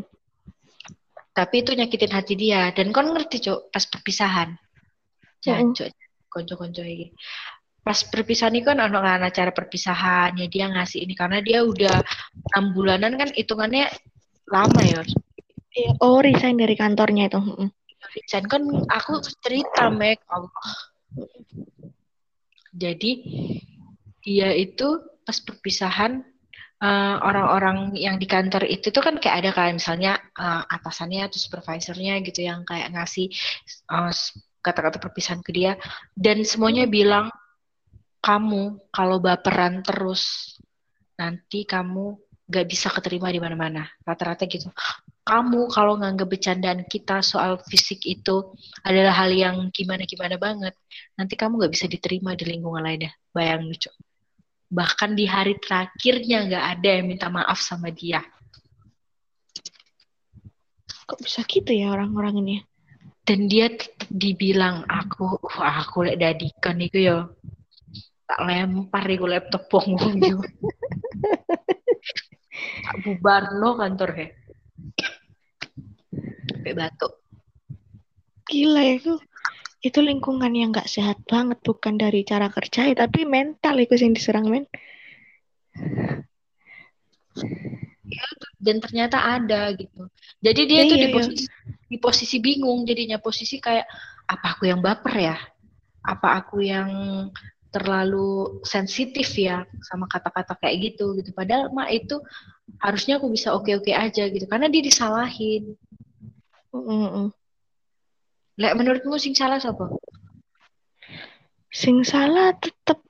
tapi 1.34 1.66
itu 1.66 1.74
nyakitin 1.74 2.12
hati 2.14 2.34
dia 2.38 2.70
dan 2.72 2.94
kon 2.94 3.10
ngerti 3.10 3.42
cok 3.50 3.74
pas 3.74 3.84
perpisahan. 3.84 4.54
Cok 5.42 5.90
konco-konco 6.34 6.82
ini. 6.82 7.14
Pas 7.84 8.00
perpisahan 8.00 8.56
ini 8.56 8.64
kan 8.64 8.80
anak-anak 8.80 9.30
cara 9.30 9.52
perpisahan 9.52 10.34
ya 10.40 10.46
dia 10.48 10.66
ngasih 10.72 11.04
ini 11.04 11.14
karena 11.14 11.38
dia 11.44 11.62
udah 11.62 12.00
enam 12.50 12.72
bulanan 12.72 13.14
kan 13.20 13.28
hitungannya 13.30 13.86
lama 14.48 14.80
ya. 14.82 15.02
Iya, 15.74 15.90
oh 16.00 16.22
resign 16.22 16.54
dari 16.54 16.78
kantornya 16.78 17.26
itu 17.26 17.40
resign 18.14 18.46
kan 18.46 18.62
aku 18.88 19.18
cerita 19.42 19.90
Mek. 19.90 20.22
Allah 20.30 20.50
jadi 22.74 23.12
dia 24.24 24.50
itu 24.50 24.98
pas 25.22 25.38
perpisahan 25.38 26.26
uh, 26.82 27.16
orang-orang 27.22 27.94
yang 27.94 28.18
di 28.18 28.26
kantor 28.26 28.66
itu 28.66 28.90
tuh 28.90 29.00
kan 29.00 29.16
kayak 29.22 29.46
ada 29.46 29.50
kan 29.54 29.78
misalnya 29.78 30.18
uh, 30.34 30.66
atasannya 30.66 31.22
atau 31.22 31.38
supervisornya 31.38 32.18
gitu 32.26 32.42
yang 32.44 32.66
kayak 32.66 32.90
ngasih 32.92 33.30
eh, 33.70 34.12
kata-kata 34.64 34.98
perpisahan 34.98 35.44
ke 35.44 35.52
dia. 35.54 35.78
Dan 36.16 36.42
semuanya 36.42 36.88
bilang 36.90 37.30
kamu 38.24 38.90
kalau 38.90 39.20
baperan 39.20 39.84
terus 39.84 40.56
nanti 41.14 41.68
kamu 41.68 42.16
gak 42.48 42.66
bisa 42.66 42.88
keterima 42.90 43.28
di 43.28 43.38
mana-mana. 43.38 43.86
Rata-rata 44.02 44.48
gitu 44.48 44.72
kamu 45.24 45.72
kalau 45.72 45.96
nganggap 45.96 46.28
bercandaan 46.28 46.84
kita 46.84 47.24
soal 47.24 47.56
fisik 47.64 48.04
itu 48.04 48.52
adalah 48.84 49.24
hal 49.24 49.32
yang 49.32 49.72
gimana-gimana 49.72 50.36
banget, 50.36 50.76
nanti 51.16 51.34
kamu 51.34 51.64
nggak 51.64 51.72
bisa 51.72 51.88
diterima 51.88 52.36
di 52.36 52.44
lingkungan 52.44 52.84
lainnya. 52.84 53.12
Bayang 53.32 53.64
lucu. 53.64 53.88
Bahkan 54.68 55.16
di 55.16 55.24
hari 55.24 55.56
terakhirnya 55.56 56.44
nggak 56.44 56.64
ada 56.76 56.88
yang 57.00 57.06
minta 57.08 57.32
maaf 57.32 57.56
sama 57.56 57.88
dia. 57.88 58.20
Kok 61.08 61.20
bisa 61.24 61.40
gitu 61.48 61.72
ya 61.72 61.96
orang-orang 61.96 62.44
ini? 62.44 62.56
Dan 63.24 63.48
dia 63.48 63.72
tetap 63.72 64.04
dibilang 64.12 64.84
aku, 64.84 65.40
wah 65.40 65.80
aku 65.80 66.04
lihat 66.04 66.20
dadikan 66.20 66.76
itu 66.76 67.00
ya 67.00 67.24
tak 68.24 68.40
lempar 68.44 69.04
di 69.04 69.16
laptop 69.20 69.68
punggung 69.68 70.16
tak 72.84 72.96
bubar 73.04 73.52
lo 73.52 73.76
kantor 73.76 74.10
he 74.16 74.26
sampai 76.64 76.80
batuk. 76.80 77.12
Gila 78.48 78.80
ya, 78.80 78.96
itu 78.96 79.20
itu 79.84 80.00
lingkungan 80.00 80.48
yang 80.56 80.72
nggak 80.72 80.88
sehat 80.88 81.20
banget 81.28 81.60
bukan 81.60 82.00
dari 82.00 82.24
cara 82.24 82.48
kerja 82.48 82.88
ya, 82.88 82.96
tapi 82.96 83.28
mental 83.28 83.76
itu 83.76 84.00
yang 84.00 84.16
diserang 84.16 84.48
men. 84.48 84.64
Ya, 88.08 88.24
dan 88.64 88.80
ternyata 88.80 89.20
ada 89.20 89.76
gitu. 89.76 90.08
Jadi 90.40 90.60
dia 90.64 90.80
ya, 90.80 90.88
tuh 90.88 90.96
iya, 90.96 91.04
di 91.04 91.08
iya. 91.12 91.12
posisi 91.12 91.44
iya. 91.44 91.52
di 91.84 91.96
posisi 92.00 92.36
bingung 92.40 92.88
jadinya 92.88 93.20
posisi 93.20 93.60
kayak 93.60 93.84
apa 94.24 94.56
aku 94.56 94.72
yang 94.72 94.80
baper 94.80 95.14
ya? 95.20 95.36
apa 96.04 96.36
aku 96.36 96.60
yang 96.60 96.92
terlalu 97.72 98.60
sensitif 98.60 99.24
ya 99.40 99.64
sama 99.80 100.04
kata-kata 100.04 100.52
kayak 100.60 100.92
gitu 100.92 101.16
gitu 101.16 101.32
padahal 101.32 101.72
mak 101.72 101.88
itu 101.96 102.20
harusnya 102.76 103.16
aku 103.16 103.32
bisa 103.32 103.56
oke-oke 103.56 103.88
aja 103.88 104.28
gitu 104.28 104.44
karena 104.44 104.68
dia 104.68 104.84
disalahin 104.84 105.72
-mm. 106.74 107.30
Lek 108.58 108.74
menurutmu 108.78 109.18
sing 109.18 109.34
salah 109.34 109.58
siapa? 109.62 109.86
Sing 111.70 112.06
salah 112.06 112.54
tetep 112.58 113.02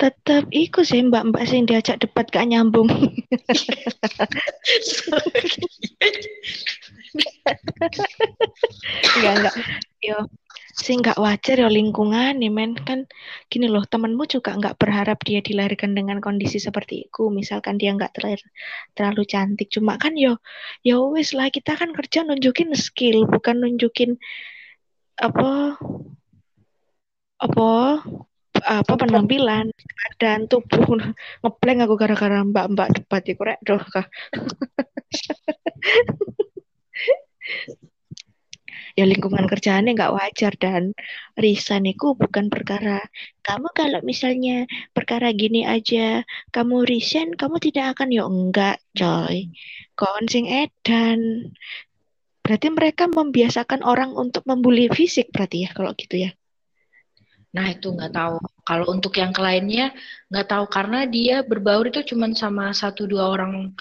tetep 0.00 0.48
iku 0.48 0.80
sih 0.80 1.04
mbak-mbak 1.04 1.44
sing 1.44 1.68
diajak 1.68 2.00
debat 2.00 2.24
gak 2.32 2.48
nyambung. 2.48 2.88
enggak 9.18 9.34
enggak. 9.36 9.54
Yo, 10.00 10.24
sing 10.74 11.02
nggak 11.02 11.18
wajar 11.18 11.56
ya 11.62 11.68
lingkungan 11.68 12.38
nih 12.40 12.50
men. 12.52 12.72
Kan 12.88 13.06
gini 13.50 13.66
loh 13.66 13.82
temenmu 13.86 14.24
juga 14.30 14.54
nggak 14.58 14.78
berharap 14.80 15.18
dia 15.26 15.40
dilahirkan 15.42 15.92
dengan 15.98 16.18
kondisi 16.22 16.58
seperti 16.62 17.10
itu. 17.10 17.28
Misalkan 17.30 17.76
dia 17.80 17.90
nggak 17.96 18.12
terlalu 18.16 18.46
terlalu 18.96 19.22
cantik. 19.26 19.68
Cuma 19.74 19.98
kan 20.02 20.14
yo 20.14 20.38
ya 20.86 20.96
wes 21.12 21.34
lah 21.38 21.48
kita 21.50 21.74
kan 21.80 21.90
kerja 21.96 22.22
nunjukin 22.26 22.70
skill 22.78 23.26
bukan 23.26 23.56
nunjukin 23.62 24.14
apa 25.20 25.76
apa 27.40 27.68
apa 28.60 28.92
penampilan 29.00 29.66
dan 30.20 30.44
tubuh. 30.50 30.80
Ngepleng 31.42 31.78
aku 31.84 31.94
gara-gara 32.00 32.36
mbak-mbak 32.44 32.88
debat 32.96 33.22
ya 33.24 33.34
korek 33.38 33.58
doh 33.66 33.80
ya 39.00 39.04
lingkungan 39.08 39.48
kerjaannya 39.48 39.96
nggak 39.96 40.14
wajar 40.18 40.52
dan 40.60 40.92
resign 41.40 41.88
itu 41.88 42.12
bukan 42.12 42.52
perkara 42.52 43.00
kamu. 43.40 43.68
Kalau 43.72 44.00
misalnya 44.04 44.68
perkara 44.92 45.32
gini 45.32 45.64
aja 45.64 46.20
kamu 46.52 46.84
resign 46.84 47.32
kamu 47.40 47.56
tidak 47.64 47.96
akan 47.96 48.08
ya 48.12 48.24
enggak 48.28 48.76
coy. 48.92 49.48
Kon 49.96 50.24
sing 50.28 50.44
edan. 50.52 51.48
Berarti 52.44 52.68
mereka 52.68 53.04
membiasakan 53.08 53.80
orang 53.80 54.12
untuk 54.12 54.44
membuli 54.44 54.92
fisik 54.92 55.32
berarti 55.32 55.64
ya 55.64 55.70
kalau 55.72 55.96
gitu 55.96 56.28
ya? 56.28 56.30
Nah 57.56 57.66
itu 57.72 57.88
nggak 57.96 58.12
tahu. 58.12 58.36
Kalau 58.68 58.84
untuk 58.92 59.12
yang 59.16 59.32
lainnya 59.32 59.96
nggak 60.28 60.46
tahu. 60.52 60.64
Karena 60.68 61.08
dia 61.08 61.40
berbaur 61.40 61.88
itu 61.88 62.04
cuma 62.14 62.28
sama 62.36 62.76
satu 62.76 63.08
dua 63.08 63.32
orang 63.32 63.72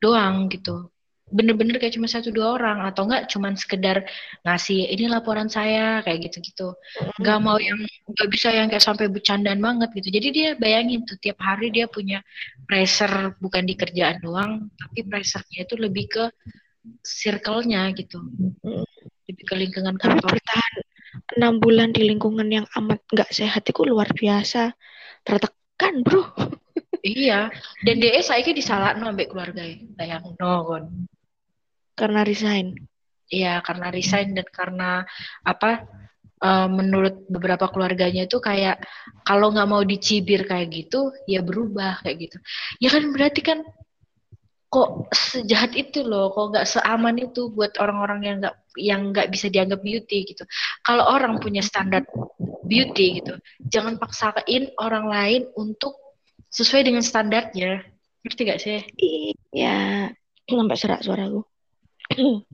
doang 0.00 0.48
gitu 0.52 0.93
bener-bener 1.34 1.82
kayak 1.82 1.98
cuma 1.98 2.06
satu 2.06 2.30
dua 2.30 2.54
orang 2.54 2.86
atau 2.86 3.10
enggak 3.10 3.26
cuma 3.26 3.50
sekedar 3.58 4.06
ngasih 4.46 4.86
ini 4.86 5.10
laporan 5.10 5.50
saya 5.50 5.98
kayak 6.06 6.30
gitu-gitu. 6.30 6.78
Nggak 7.18 7.38
mau 7.42 7.58
yang 7.58 7.82
nggak 8.06 8.28
bisa 8.30 8.54
yang 8.54 8.70
kayak 8.70 8.86
sampai 8.86 9.10
bercandaan 9.10 9.58
banget 9.58 9.90
gitu. 9.98 10.08
Jadi 10.14 10.28
dia 10.30 10.48
bayangin 10.54 11.02
tuh 11.02 11.18
tiap 11.18 11.42
hari 11.42 11.74
dia 11.74 11.90
punya 11.90 12.22
pressure 12.70 13.34
bukan 13.42 13.66
di 13.66 13.74
kerjaan 13.74 14.22
doang 14.22 14.70
tapi 14.78 15.02
pressure-nya 15.02 15.66
itu 15.66 15.74
lebih 15.74 16.06
ke 16.06 16.24
circle-nya 17.02 17.90
gitu. 17.98 18.22
Lebih 19.26 19.44
ke 19.44 19.54
lingkungan 19.58 19.98
kantor. 19.98 20.38
bertahan 20.38 20.74
enam 21.34 21.58
bulan 21.58 21.90
di 21.90 22.06
lingkungan 22.06 22.46
yang 22.46 22.66
amat 22.78 23.02
nggak 23.10 23.30
sehat 23.34 23.66
itu 23.66 23.82
luar 23.82 24.06
biasa. 24.14 24.70
Tertekan 25.26 26.06
bro. 26.06 26.30
Iya. 27.02 27.50
Dan 27.82 27.98
dia 27.98 28.22
saya 28.22 28.40
disalah 28.46 28.94
no 28.94 29.10
ambek 29.10 29.34
keluarga 29.34 29.66
bayang 29.98 30.38
no 30.38 30.62
kon 30.62 31.10
karena 31.94 32.26
resign. 32.26 32.74
Iya, 33.30 33.64
karena 33.64 33.88
resign 33.90 34.36
dan 34.36 34.48
karena 34.50 35.02
apa? 35.42 35.86
Uh, 36.44 36.68
menurut 36.68 37.24
beberapa 37.32 37.72
keluarganya 37.72 38.28
itu 38.28 38.36
kayak 38.36 38.84
kalau 39.24 39.48
nggak 39.48 39.70
mau 39.70 39.80
dicibir 39.80 40.44
kayak 40.44 40.68
gitu, 40.68 41.08
ya 41.24 41.40
berubah 41.40 42.04
kayak 42.04 42.28
gitu. 42.28 42.36
Ya 42.84 42.92
kan 42.92 43.08
berarti 43.16 43.40
kan 43.40 43.58
kok 44.68 45.08
sejahat 45.14 45.72
itu 45.72 46.04
loh, 46.04 46.34
kok 46.36 46.52
nggak 46.52 46.66
seaman 46.68 47.16
itu 47.16 47.48
buat 47.48 47.72
orang-orang 47.80 48.20
yang 48.26 48.36
nggak 48.44 48.56
yang 48.76 49.00
nggak 49.14 49.30
bisa 49.32 49.46
dianggap 49.48 49.80
beauty 49.80 50.36
gitu. 50.36 50.44
Kalau 50.84 51.08
orang 51.08 51.40
punya 51.40 51.64
standar 51.64 52.04
beauty 52.66 53.24
gitu, 53.24 53.40
jangan 53.70 53.96
paksain 53.96 54.68
orang 54.82 55.08
lain 55.08 55.42
untuk 55.56 55.96
sesuai 56.50 56.82
dengan 56.86 57.00
standarnya. 57.00 57.86
Ngerti 58.24 58.40
gak 58.48 58.60
sih? 58.62 58.80
Iya, 59.52 60.10
sampai 60.48 60.78
serak 60.80 61.04
suaraku. 61.04 61.53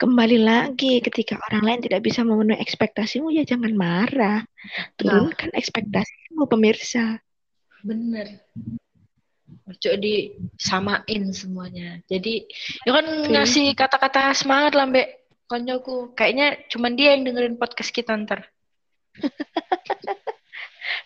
Kembali 0.00 0.38
lagi 0.40 1.00
ketika 1.00 1.40
orang 1.50 1.62
lain 1.64 1.80
tidak 1.84 2.00
bisa 2.04 2.20
memenuhi 2.22 2.60
ekspektasimu 2.60 3.32
ya 3.32 3.44
jangan 3.44 3.72
marah. 3.72 4.40
Turunkan 5.00 5.50
nah. 5.52 5.58
ekspektasimu 5.58 6.44
pemirsa. 6.48 7.20
Bener. 7.82 8.44
Ojo 9.68 9.90
disamain 9.96 11.22
semuanya. 11.32 12.02
Jadi 12.10 12.44
ya 12.84 13.00
kan 13.00 13.06
ngasih 13.30 13.72
kata-kata 13.72 14.36
semangat 14.36 14.76
lah 14.76 14.86
Mbak 14.88 15.08
konyoku. 15.52 16.16
Kayaknya 16.16 16.56
cuman 16.72 16.96
dia 16.96 17.12
yang 17.12 17.28
dengerin 17.28 17.60
podcast 17.60 17.92
kita 17.92 18.16
ntar. 18.24 18.48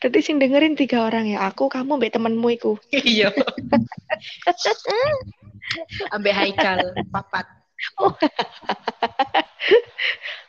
Tadi 0.03 0.19
sing 0.21 0.37
dengerin 0.37 0.77
tiga 0.77 1.09
orang 1.09 1.27
ya. 1.27 1.49
Aku, 1.49 1.73
kamu, 1.73 1.97
mbak 1.97 2.13
temenmu 2.13 2.49
iku. 2.55 2.77
Iya. 3.17 3.33
Ambek 6.15 6.35
Haikal, 6.37 6.95
papat. 7.11 7.49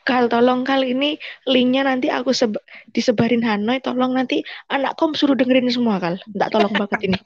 Kal, 0.07 0.31
tolong 0.31 0.63
kali 0.63 0.95
ini 0.95 1.19
linknya 1.51 1.83
nanti 1.83 2.07
aku 2.07 2.31
seba 2.31 2.63
disebarin 2.95 3.43
Hanoi. 3.43 3.83
Tolong 3.83 4.15
nanti 4.15 4.39
anak 4.71 4.95
kom 4.95 5.11
suruh 5.11 5.35
dengerin 5.35 5.67
semua 5.67 5.99
kal. 5.99 6.15
Tidak 6.15 6.47
tolong 6.47 6.71
banget 6.71 6.99
ini. 7.11 7.19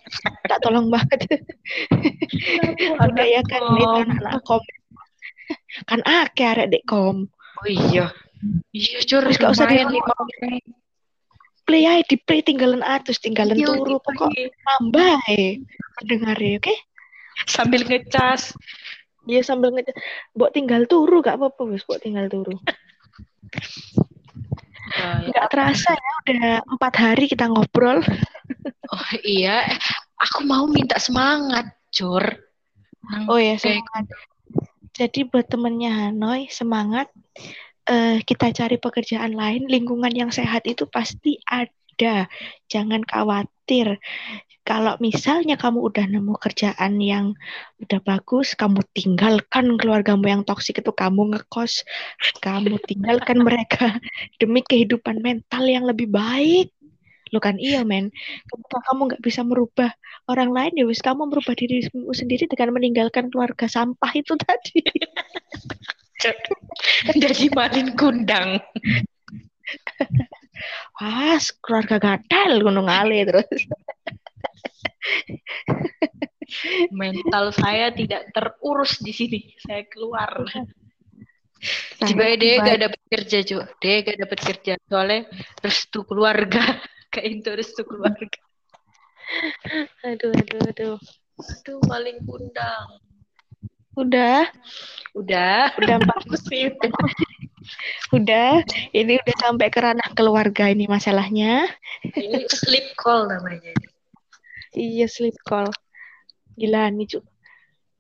Tidak 0.50 0.60
tolong 0.66 0.90
banget. 0.90 1.20
Udah 3.06 3.28
ya 3.30 3.42
kan 3.46 3.62
itu 3.78 3.86
anak-anak 3.86 4.42
kom. 4.42 4.64
Kan 5.86 6.02
ake 6.02 6.42
arek 6.42 6.74
dek 6.74 6.84
kom. 6.90 7.30
Oh 7.62 7.68
iya. 7.70 8.10
Iya 8.74 9.00
cur. 9.06 9.30
Gak 9.30 9.54
usah 9.54 9.70
di 9.70 9.78
lima 9.86 10.14
play 11.72 11.86
aja 11.88 12.04
di 12.04 12.18
play 12.20 12.42
tinggalan 12.44 12.84
atus 12.84 13.22
tinggalan 13.22 13.56
iya, 13.56 13.70
turu 13.70 13.96
pokok 14.04 14.28
nambah 14.36 15.24
ya 15.30 15.56
dengar 16.04 16.36
ya 16.36 16.60
oke 16.60 16.68
okay? 16.68 16.78
sambil 17.48 17.86
ngecas 17.88 18.52
Iya 19.32 19.42
sambil 19.48 19.72
nge 19.72 19.96
buat 20.36 20.52
tinggal 20.52 20.84
turu 20.92 21.24
gak 21.24 21.40
apa-apa 21.40 21.72
wis 21.72 21.88
buat 21.88 22.04
tinggal 22.04 22.28
turu. 22.28 22.60
Oh, 24.92 25.18
ya. 25.24 25.32
Gak 25.32 25.48
terasa 25.56 25.96
ya 25.96 26.12
udah 26.28 26.48
empat 26.68 26.94
hari 27.00 27.32
kita 27.32 27.48
ngobrol. 27.48 28.04
oh 28.92 29.12
iya, 29.24 29.64
aku 30.20 30.44
mau 30.44 30.68
minta 30.68 31.00
semangat, 31.00 31.72
Jur. 31.96 32.24
Oh 33.32 33.40
ya 33.40 33.56
semangat. 33.56 34.12
Jadi 34.92 35.24
buat 35.32 35.48
temennya 35.48 36.12
Hanoi 36.12 36.52
semangat. 36.52 37.08
Uh, 37.88 38.22
kita 38.28 38.52
cari 38.54 38.78
pekerjaan 38.78 39.34
lain, 39.34 39.66
lingkungan 39.66 40.12
yang 40.12 40.30
sehat 40.30 40.68
itu 40.68 40.84
pasti 40.92 41.40
ada. 41.48 42.28
Jangan 42.68 43.02
khawatir 43.08 43.98
kalau 44.62 44.94
misalnya 45.02 45.58
kamu 45.58 45.82
udah 45.90 46.06
nemu 46.06 46.38
kerjaan 46.38 47.02
yang 47.02 47.34
udah 47.82 48.00
bagus, 48.06 48.54
kamu 48.54 48.86
tinggalkan 48.94 49.76
keluargamu 49.82 50.30
yang 50.30 50.44
toksik 50.46 50.78
itu, 50.80 50.94
kamu 50.94 51.34
ngekos, 51.34 51.82
kamu 52.46 52.78
tinggalkan 52.86 53.42
mereka 53.48 53.98
demi 54.38 54.62
kehidupan 54.62 55.20
mental 55.26 55.66
yang 55.66 55.90
lebih 55.90 56.14
baik. 56.14 56.70
Lo 57.32 57.40
kan 57.40 57.56
iya 57.58 57.82
men, 57.88 58.12
ketika 58.52 58.78
kamu 58.92 59.02
nggak 59.08 59.24
bisa 59.24 59.42
merubah 59.48 59.88
orang 60.28 60.52
lain 60.52 60.76
ya 60.76 60.84
wis 60.84 61.00
kamu 61.00 61.32
merubah 61.32 61.56
dirimu 61.56 62.12
sendiri 62.12 62.44
dengan 62.52 62.76
meninggalkan 62.76 63.32
keluarga 63.32 63.72
sampah 63.72 64.12
itu 64.14 64.36
tadi. 64.46 64.84
Jadi 67.18 67.50
malin 67.56 67.98
kundang. 67.98 68.62
Wah, 71.02 71.40
keluarga 71.64 71.98
gatel 71.98 72.62
gunung 72.62 72.86
ale 72.86 73.26
terus. 73.26 73.50
Mental 76.90 77.54
saya 77.54 77.94
tidak 77.94 78.34
terurus 78.34 78.98
di 79.04 79.14
sini. 79.14 79.40
Saya 79.62 79.86
keluar. 79.86 80.42
Tiba 82.02 82.34
dia 82.42 82.58
gak 82.66 82.80
dapat 82.90 83.02
kerja 83.06 83.38
cuy. 83.46 83.62
Dia 83.78 83.96
gak 84.02 84.18
dapat 84.18 84.40
kerja 84.42 84.74
soalnya 84.90 85.22
restu 85.62 86.02
keluarga. 86.02 86.82
Kayak 87.14 87.28
itu 87.38 87.50
restu 87.54 87.82
keluarga. 87.86 88.40
Aduh, 90.02 90.34
aduh, 90.34 90.62
aduh. 90.66 90.98
Aduh, 91.38 91.80
paling 91.86 92.18
kundang. 92.26 92.88
Udah. 93.94 94.50
Udah. 95.14 95.76
Udah 95.78 95.96
empat 96.02 96.22
musim. 96.26 96.74
udah. 98.16 98.66
Ini 98.96 99.22
udah 99.22 99.36
sampai 99.38 99.68
ke 99.70 99.80
ranah 99.84 100.10
keluarga 100.18 100.72
ini 100.72 100.90
masalahnya. 100.90 101.70
Ini 102.02 102.50
sleep 102.50 102.98
call 102.98 103.30
namanya. 103.30 103.76
Iya 104.74 105.06
sleep 105.06 105.38
call. 105.46 105.70
Gila 106.58 106.92
nih 106.92 107.08
cuk. 107.18 107.24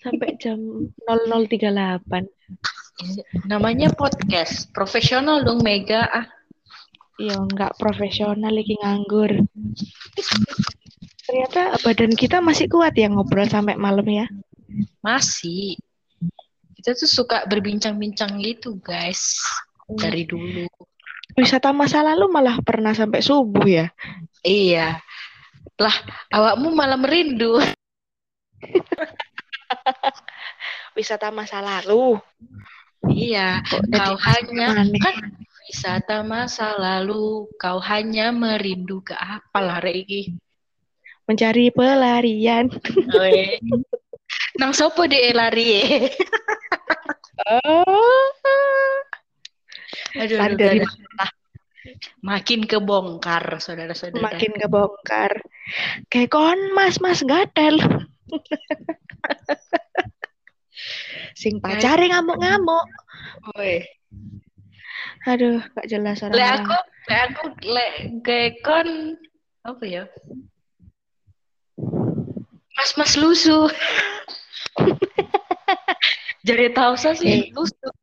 Sampai 0.02 0.36
jam 0.41 0.60
00.38. 1.08 2.04
Namanya 3.47 3.93
podcast. 3.93 4.70
Profesional 4.74 5.45
dong 5.45 5.62
Mega. 5.62 6.06
Ah. 6.10 6.28
Iya, 7.22 7.38
nggak 7.38 7.78
profesional 7.78 8.49
lagi 8.49 8.74
nganggur. 8.82 9.30
Ternyata 11.22 11.78
badan 11.86 12.18
kita 12.18 12.41
masih 12.41 12.66
kuat 12.66 12.97
ya 12.97 13.14
ngobrol 13.14 13.45
sampai 13.45 13.78
malam 13.78 14.06
ya. 14.10 14.26
Masih. 15.06 15.78
Kita 16.82 16.97
tuh 16.97 17.06
suka 17.06 17.45
berbincang-bincang 17.45 18.41
gitu, 18.41 18.82
guys. 18.82 19.38
Dari 19.86 20.26
dulu. 20.26 20.66
Wisata 21.38 21.70
masa 21.72 22.02
lalu 22.02 22.26
malah 22.28 22.58
pernah 22.66 22.91
sampai 22.97 23.22
subuh 23.22 23.64
ya. 23.70 23.93
Iya. 24.41 24.97
Lah, 25.78 25.95
awakmu 26.34 26.74
malah 26.74 26.97
merindu. 26.97 27.62
Wisata 30.97 31.32
masa 31.32 31.64
lalu. 31.64 32.20
Iya, 33.09 33.66
kau 33.66 34.14
hanya 34.30 34.86
kan 35.01 35.16
wisata 35.66 36.22
masa 36.22 36.78
lalu, 36.78 37.49
kau 37.57 37.82
hanya 37.82 38.30
merindu 38.30 39.01
ke 39.01 39.18
apa 39.18 39.57
lah 39.57 39.82
Regi? 39.82 40.38
Mencari 41.26 41.74
pelarian. 41.74 42.70
Oh, 43.16 43.26
iya. 43.26 43.57
Nang 44.59 44.76
sopo 44.76 45.07
de 45.07 45.32
lari 45.32 45.80
oh. 47.47 48.28
Aduh, 50.12 50.38
Lari 50.38 50.53
aduh, 50.53 50.59
dari 50.59 50.80
aduh. 50.84 51.32
Makin 52.22 52.70
kebongkar, 52.70 53.57
saudara-saudara. 53.57 54.22
makin 54.22 54.53
kebongkar. 54.53 55.41
Kayak 56.12 56.30
kon 56.30 56.59
mas 56.78 57.01
mas 57.01 57.26
gatel. 57.26 57.82
Sing 61.38 61.59
pacare 61.59 62.07
ngamuk-ngamuk. 62.07 62.86
Woi. 63.53 63.84
Aduh, 65.23 65.61
gak 65.77 65.86
jelas 65.86 66.21
Le 66.23 66.29
orang. 66.34 66.65
aku, 66.65 66.77
le 67.07 67.15
aku, 67.21 67.45
le 67.61 67.86
gekon 68.25 68.89
apa 69.61 69.84
ya? 69.86 70.03
Mas-mas 72.73 73.13
lusuh. 73.15 73.69
Jadi 76.47 76.73
tahu 76.73 76.97
sih 76.97 77.13
Eh. 77.21 77.53
lusuh. 77.53 77.93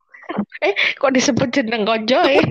Eh, 0.61 0.71
kok 0.95 1.11
disebut 1.11 1.49
jeneng 1.51 1.83
konco 1.83 2.21
eh? 2.23 2.39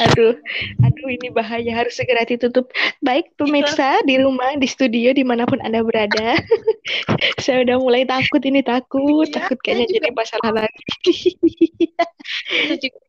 aduh, 0.00 0.32
aduh 0.80 1.08
ini 1.08 1.28
bahaya 1.28 1.72
harus 1.74 1.98
segera 1.98 2.24
ditutup. 2.24 2.72
Baik 3.04 3.34
pemirsa 3.36 4.00
di 4.08 4.16
rumah, 4.20 4.56
di 4.56 4.64
studio, 4.64 5.12
di 5.12 5.24
mana 5.26 5.44
pun 5.44 5.60
anda 5.60 5.84
berada, 5.84 6.40
saya 7.44 7.66
udah 7.66 7.76
mulai 7.82 8.08
takut 8.08 8.40
ini 8.46 8.64
takut, 8.64 9.28
Iya, 9.28 9.42
takut 9.42 9.58
kayaknya 9.60 10.00
jadi 10.00 10.10
masalah 10.14 10.64
lagi. 10.64 11.36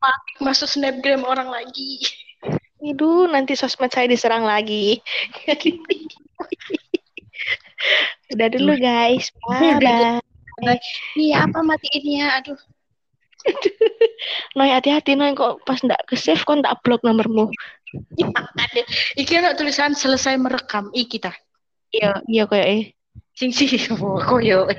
Panik 0.01 0.37
masuk 0.43 0.67
snapgram 0.67 1.23
orang 1.23 1.47
lagi. 1.47 2.03
Aduh, 2.83 3.31
nanti 3.31 3.55
sosmed 3.55 3.95
saya 3.95 4.11
diserang 4.11 4.43
lagi. 4.43 4.99
Udah 8.33 8.47
dulu 8.51 8.75
guys, 8.79 9.31
bye 9.47 9.79
bye. 9.79 10.19
Iya 11.15 11.47
apa 11.47 11.59
matiin 11.63 12.23
ya? 12.23 12.39
Aduh. 12.39 12.59
Noy 14.57 14.69
hati-hati 14.71 15.17
Noy 15.17 15.35
kok 15.35 15.63
pas 15.67 15.79
ndak 15.83 15.99
ke 16.07 16.15
save 16.15 16.43
kok 16.43 16.61
tak 16.63 16.79
blok 16.83 17.01
nomormu. 17.03 17.51
Ya. 18.17 18.29
Iki 19.21 19.33
ada 19.39 19.53
tulisan 19.53 19.93
selesai 19.93 20.37
merekam. 20.39 20.89
I 20.95 21.05
kita. 21.05 21.33
Iya, 21.93 22.25
iya 22.25 22.43
kayak 22.49 22.67
eh. 22.67 22.83
Sing 23.37 23.53
si 23.53 23.69
koyo. 24.29 24.69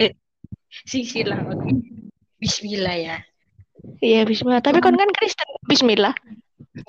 Sing 0.87 1.07
si 1.07 1.23
lah. 1.23 1.43
Bismillah 2.39 2.97
ya. 2.99 3.17
Iya 4.03 4.27
bismillah. 4.27 4.65
Tapi 4.65 4.83
kon 4.83 4.99
kan 4.99 5.11
Kristen. 5.15 5.49
Bismillah. 5.71 6.15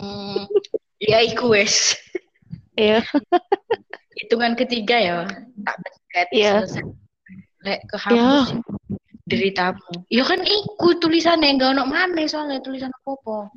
Hmm. 0.02 0.50
Ya 0.98 1.22
iku 1.22 1.54
wes. 1.54 1.94
Iya. 2.74 3.06
Hitungan 4.18 4.58
ketiga 4.58 4.98
ya. 4.98 5.18
Tak 5.62 5.76
pencet. 5.80 6.28
Iya. 6.34 6.54
selesai. 6.66 6.86
Lek 7.66 7.82
ke 7.90 7.98
Iya. 8.14 8.30
Deritamu. 9.26 10.06
Ya 10.08 10.24
kan 10.24 10.42
iku 10.46 10.98
tulisannya 11.02 11.58
enggak 11.58 11.74
ono 11.74 11.84
mana 11.90 12.24
soalnya 12.30 12.62
tulisan 12.62 12.94
apa-apa. 12.94 13.50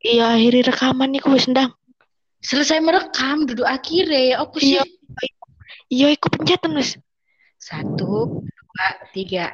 Iya 0.00 0.32
akhiri 0.38 0.64
rekaman 0.64 1.12
nih 1.12 1.22
wis 1.28 1.50
ndang. 1.50 1.74
Selesai 2.40 2.80
merekam 2.80 3.44
duduk 3.44 3.68
akhirnya. 3.68 4.40
Aku 4.40 4.56
sih. 4.62 4.80
Iya. 4.80 4.82
Iya 5.90 6.08
iku 6.16 6.32
pencetan 6.32 6.72
wis. 6.78 6.96
Satu, 7.60 8.40
dua, 8.40 8.86
tiga. 9.12 9.52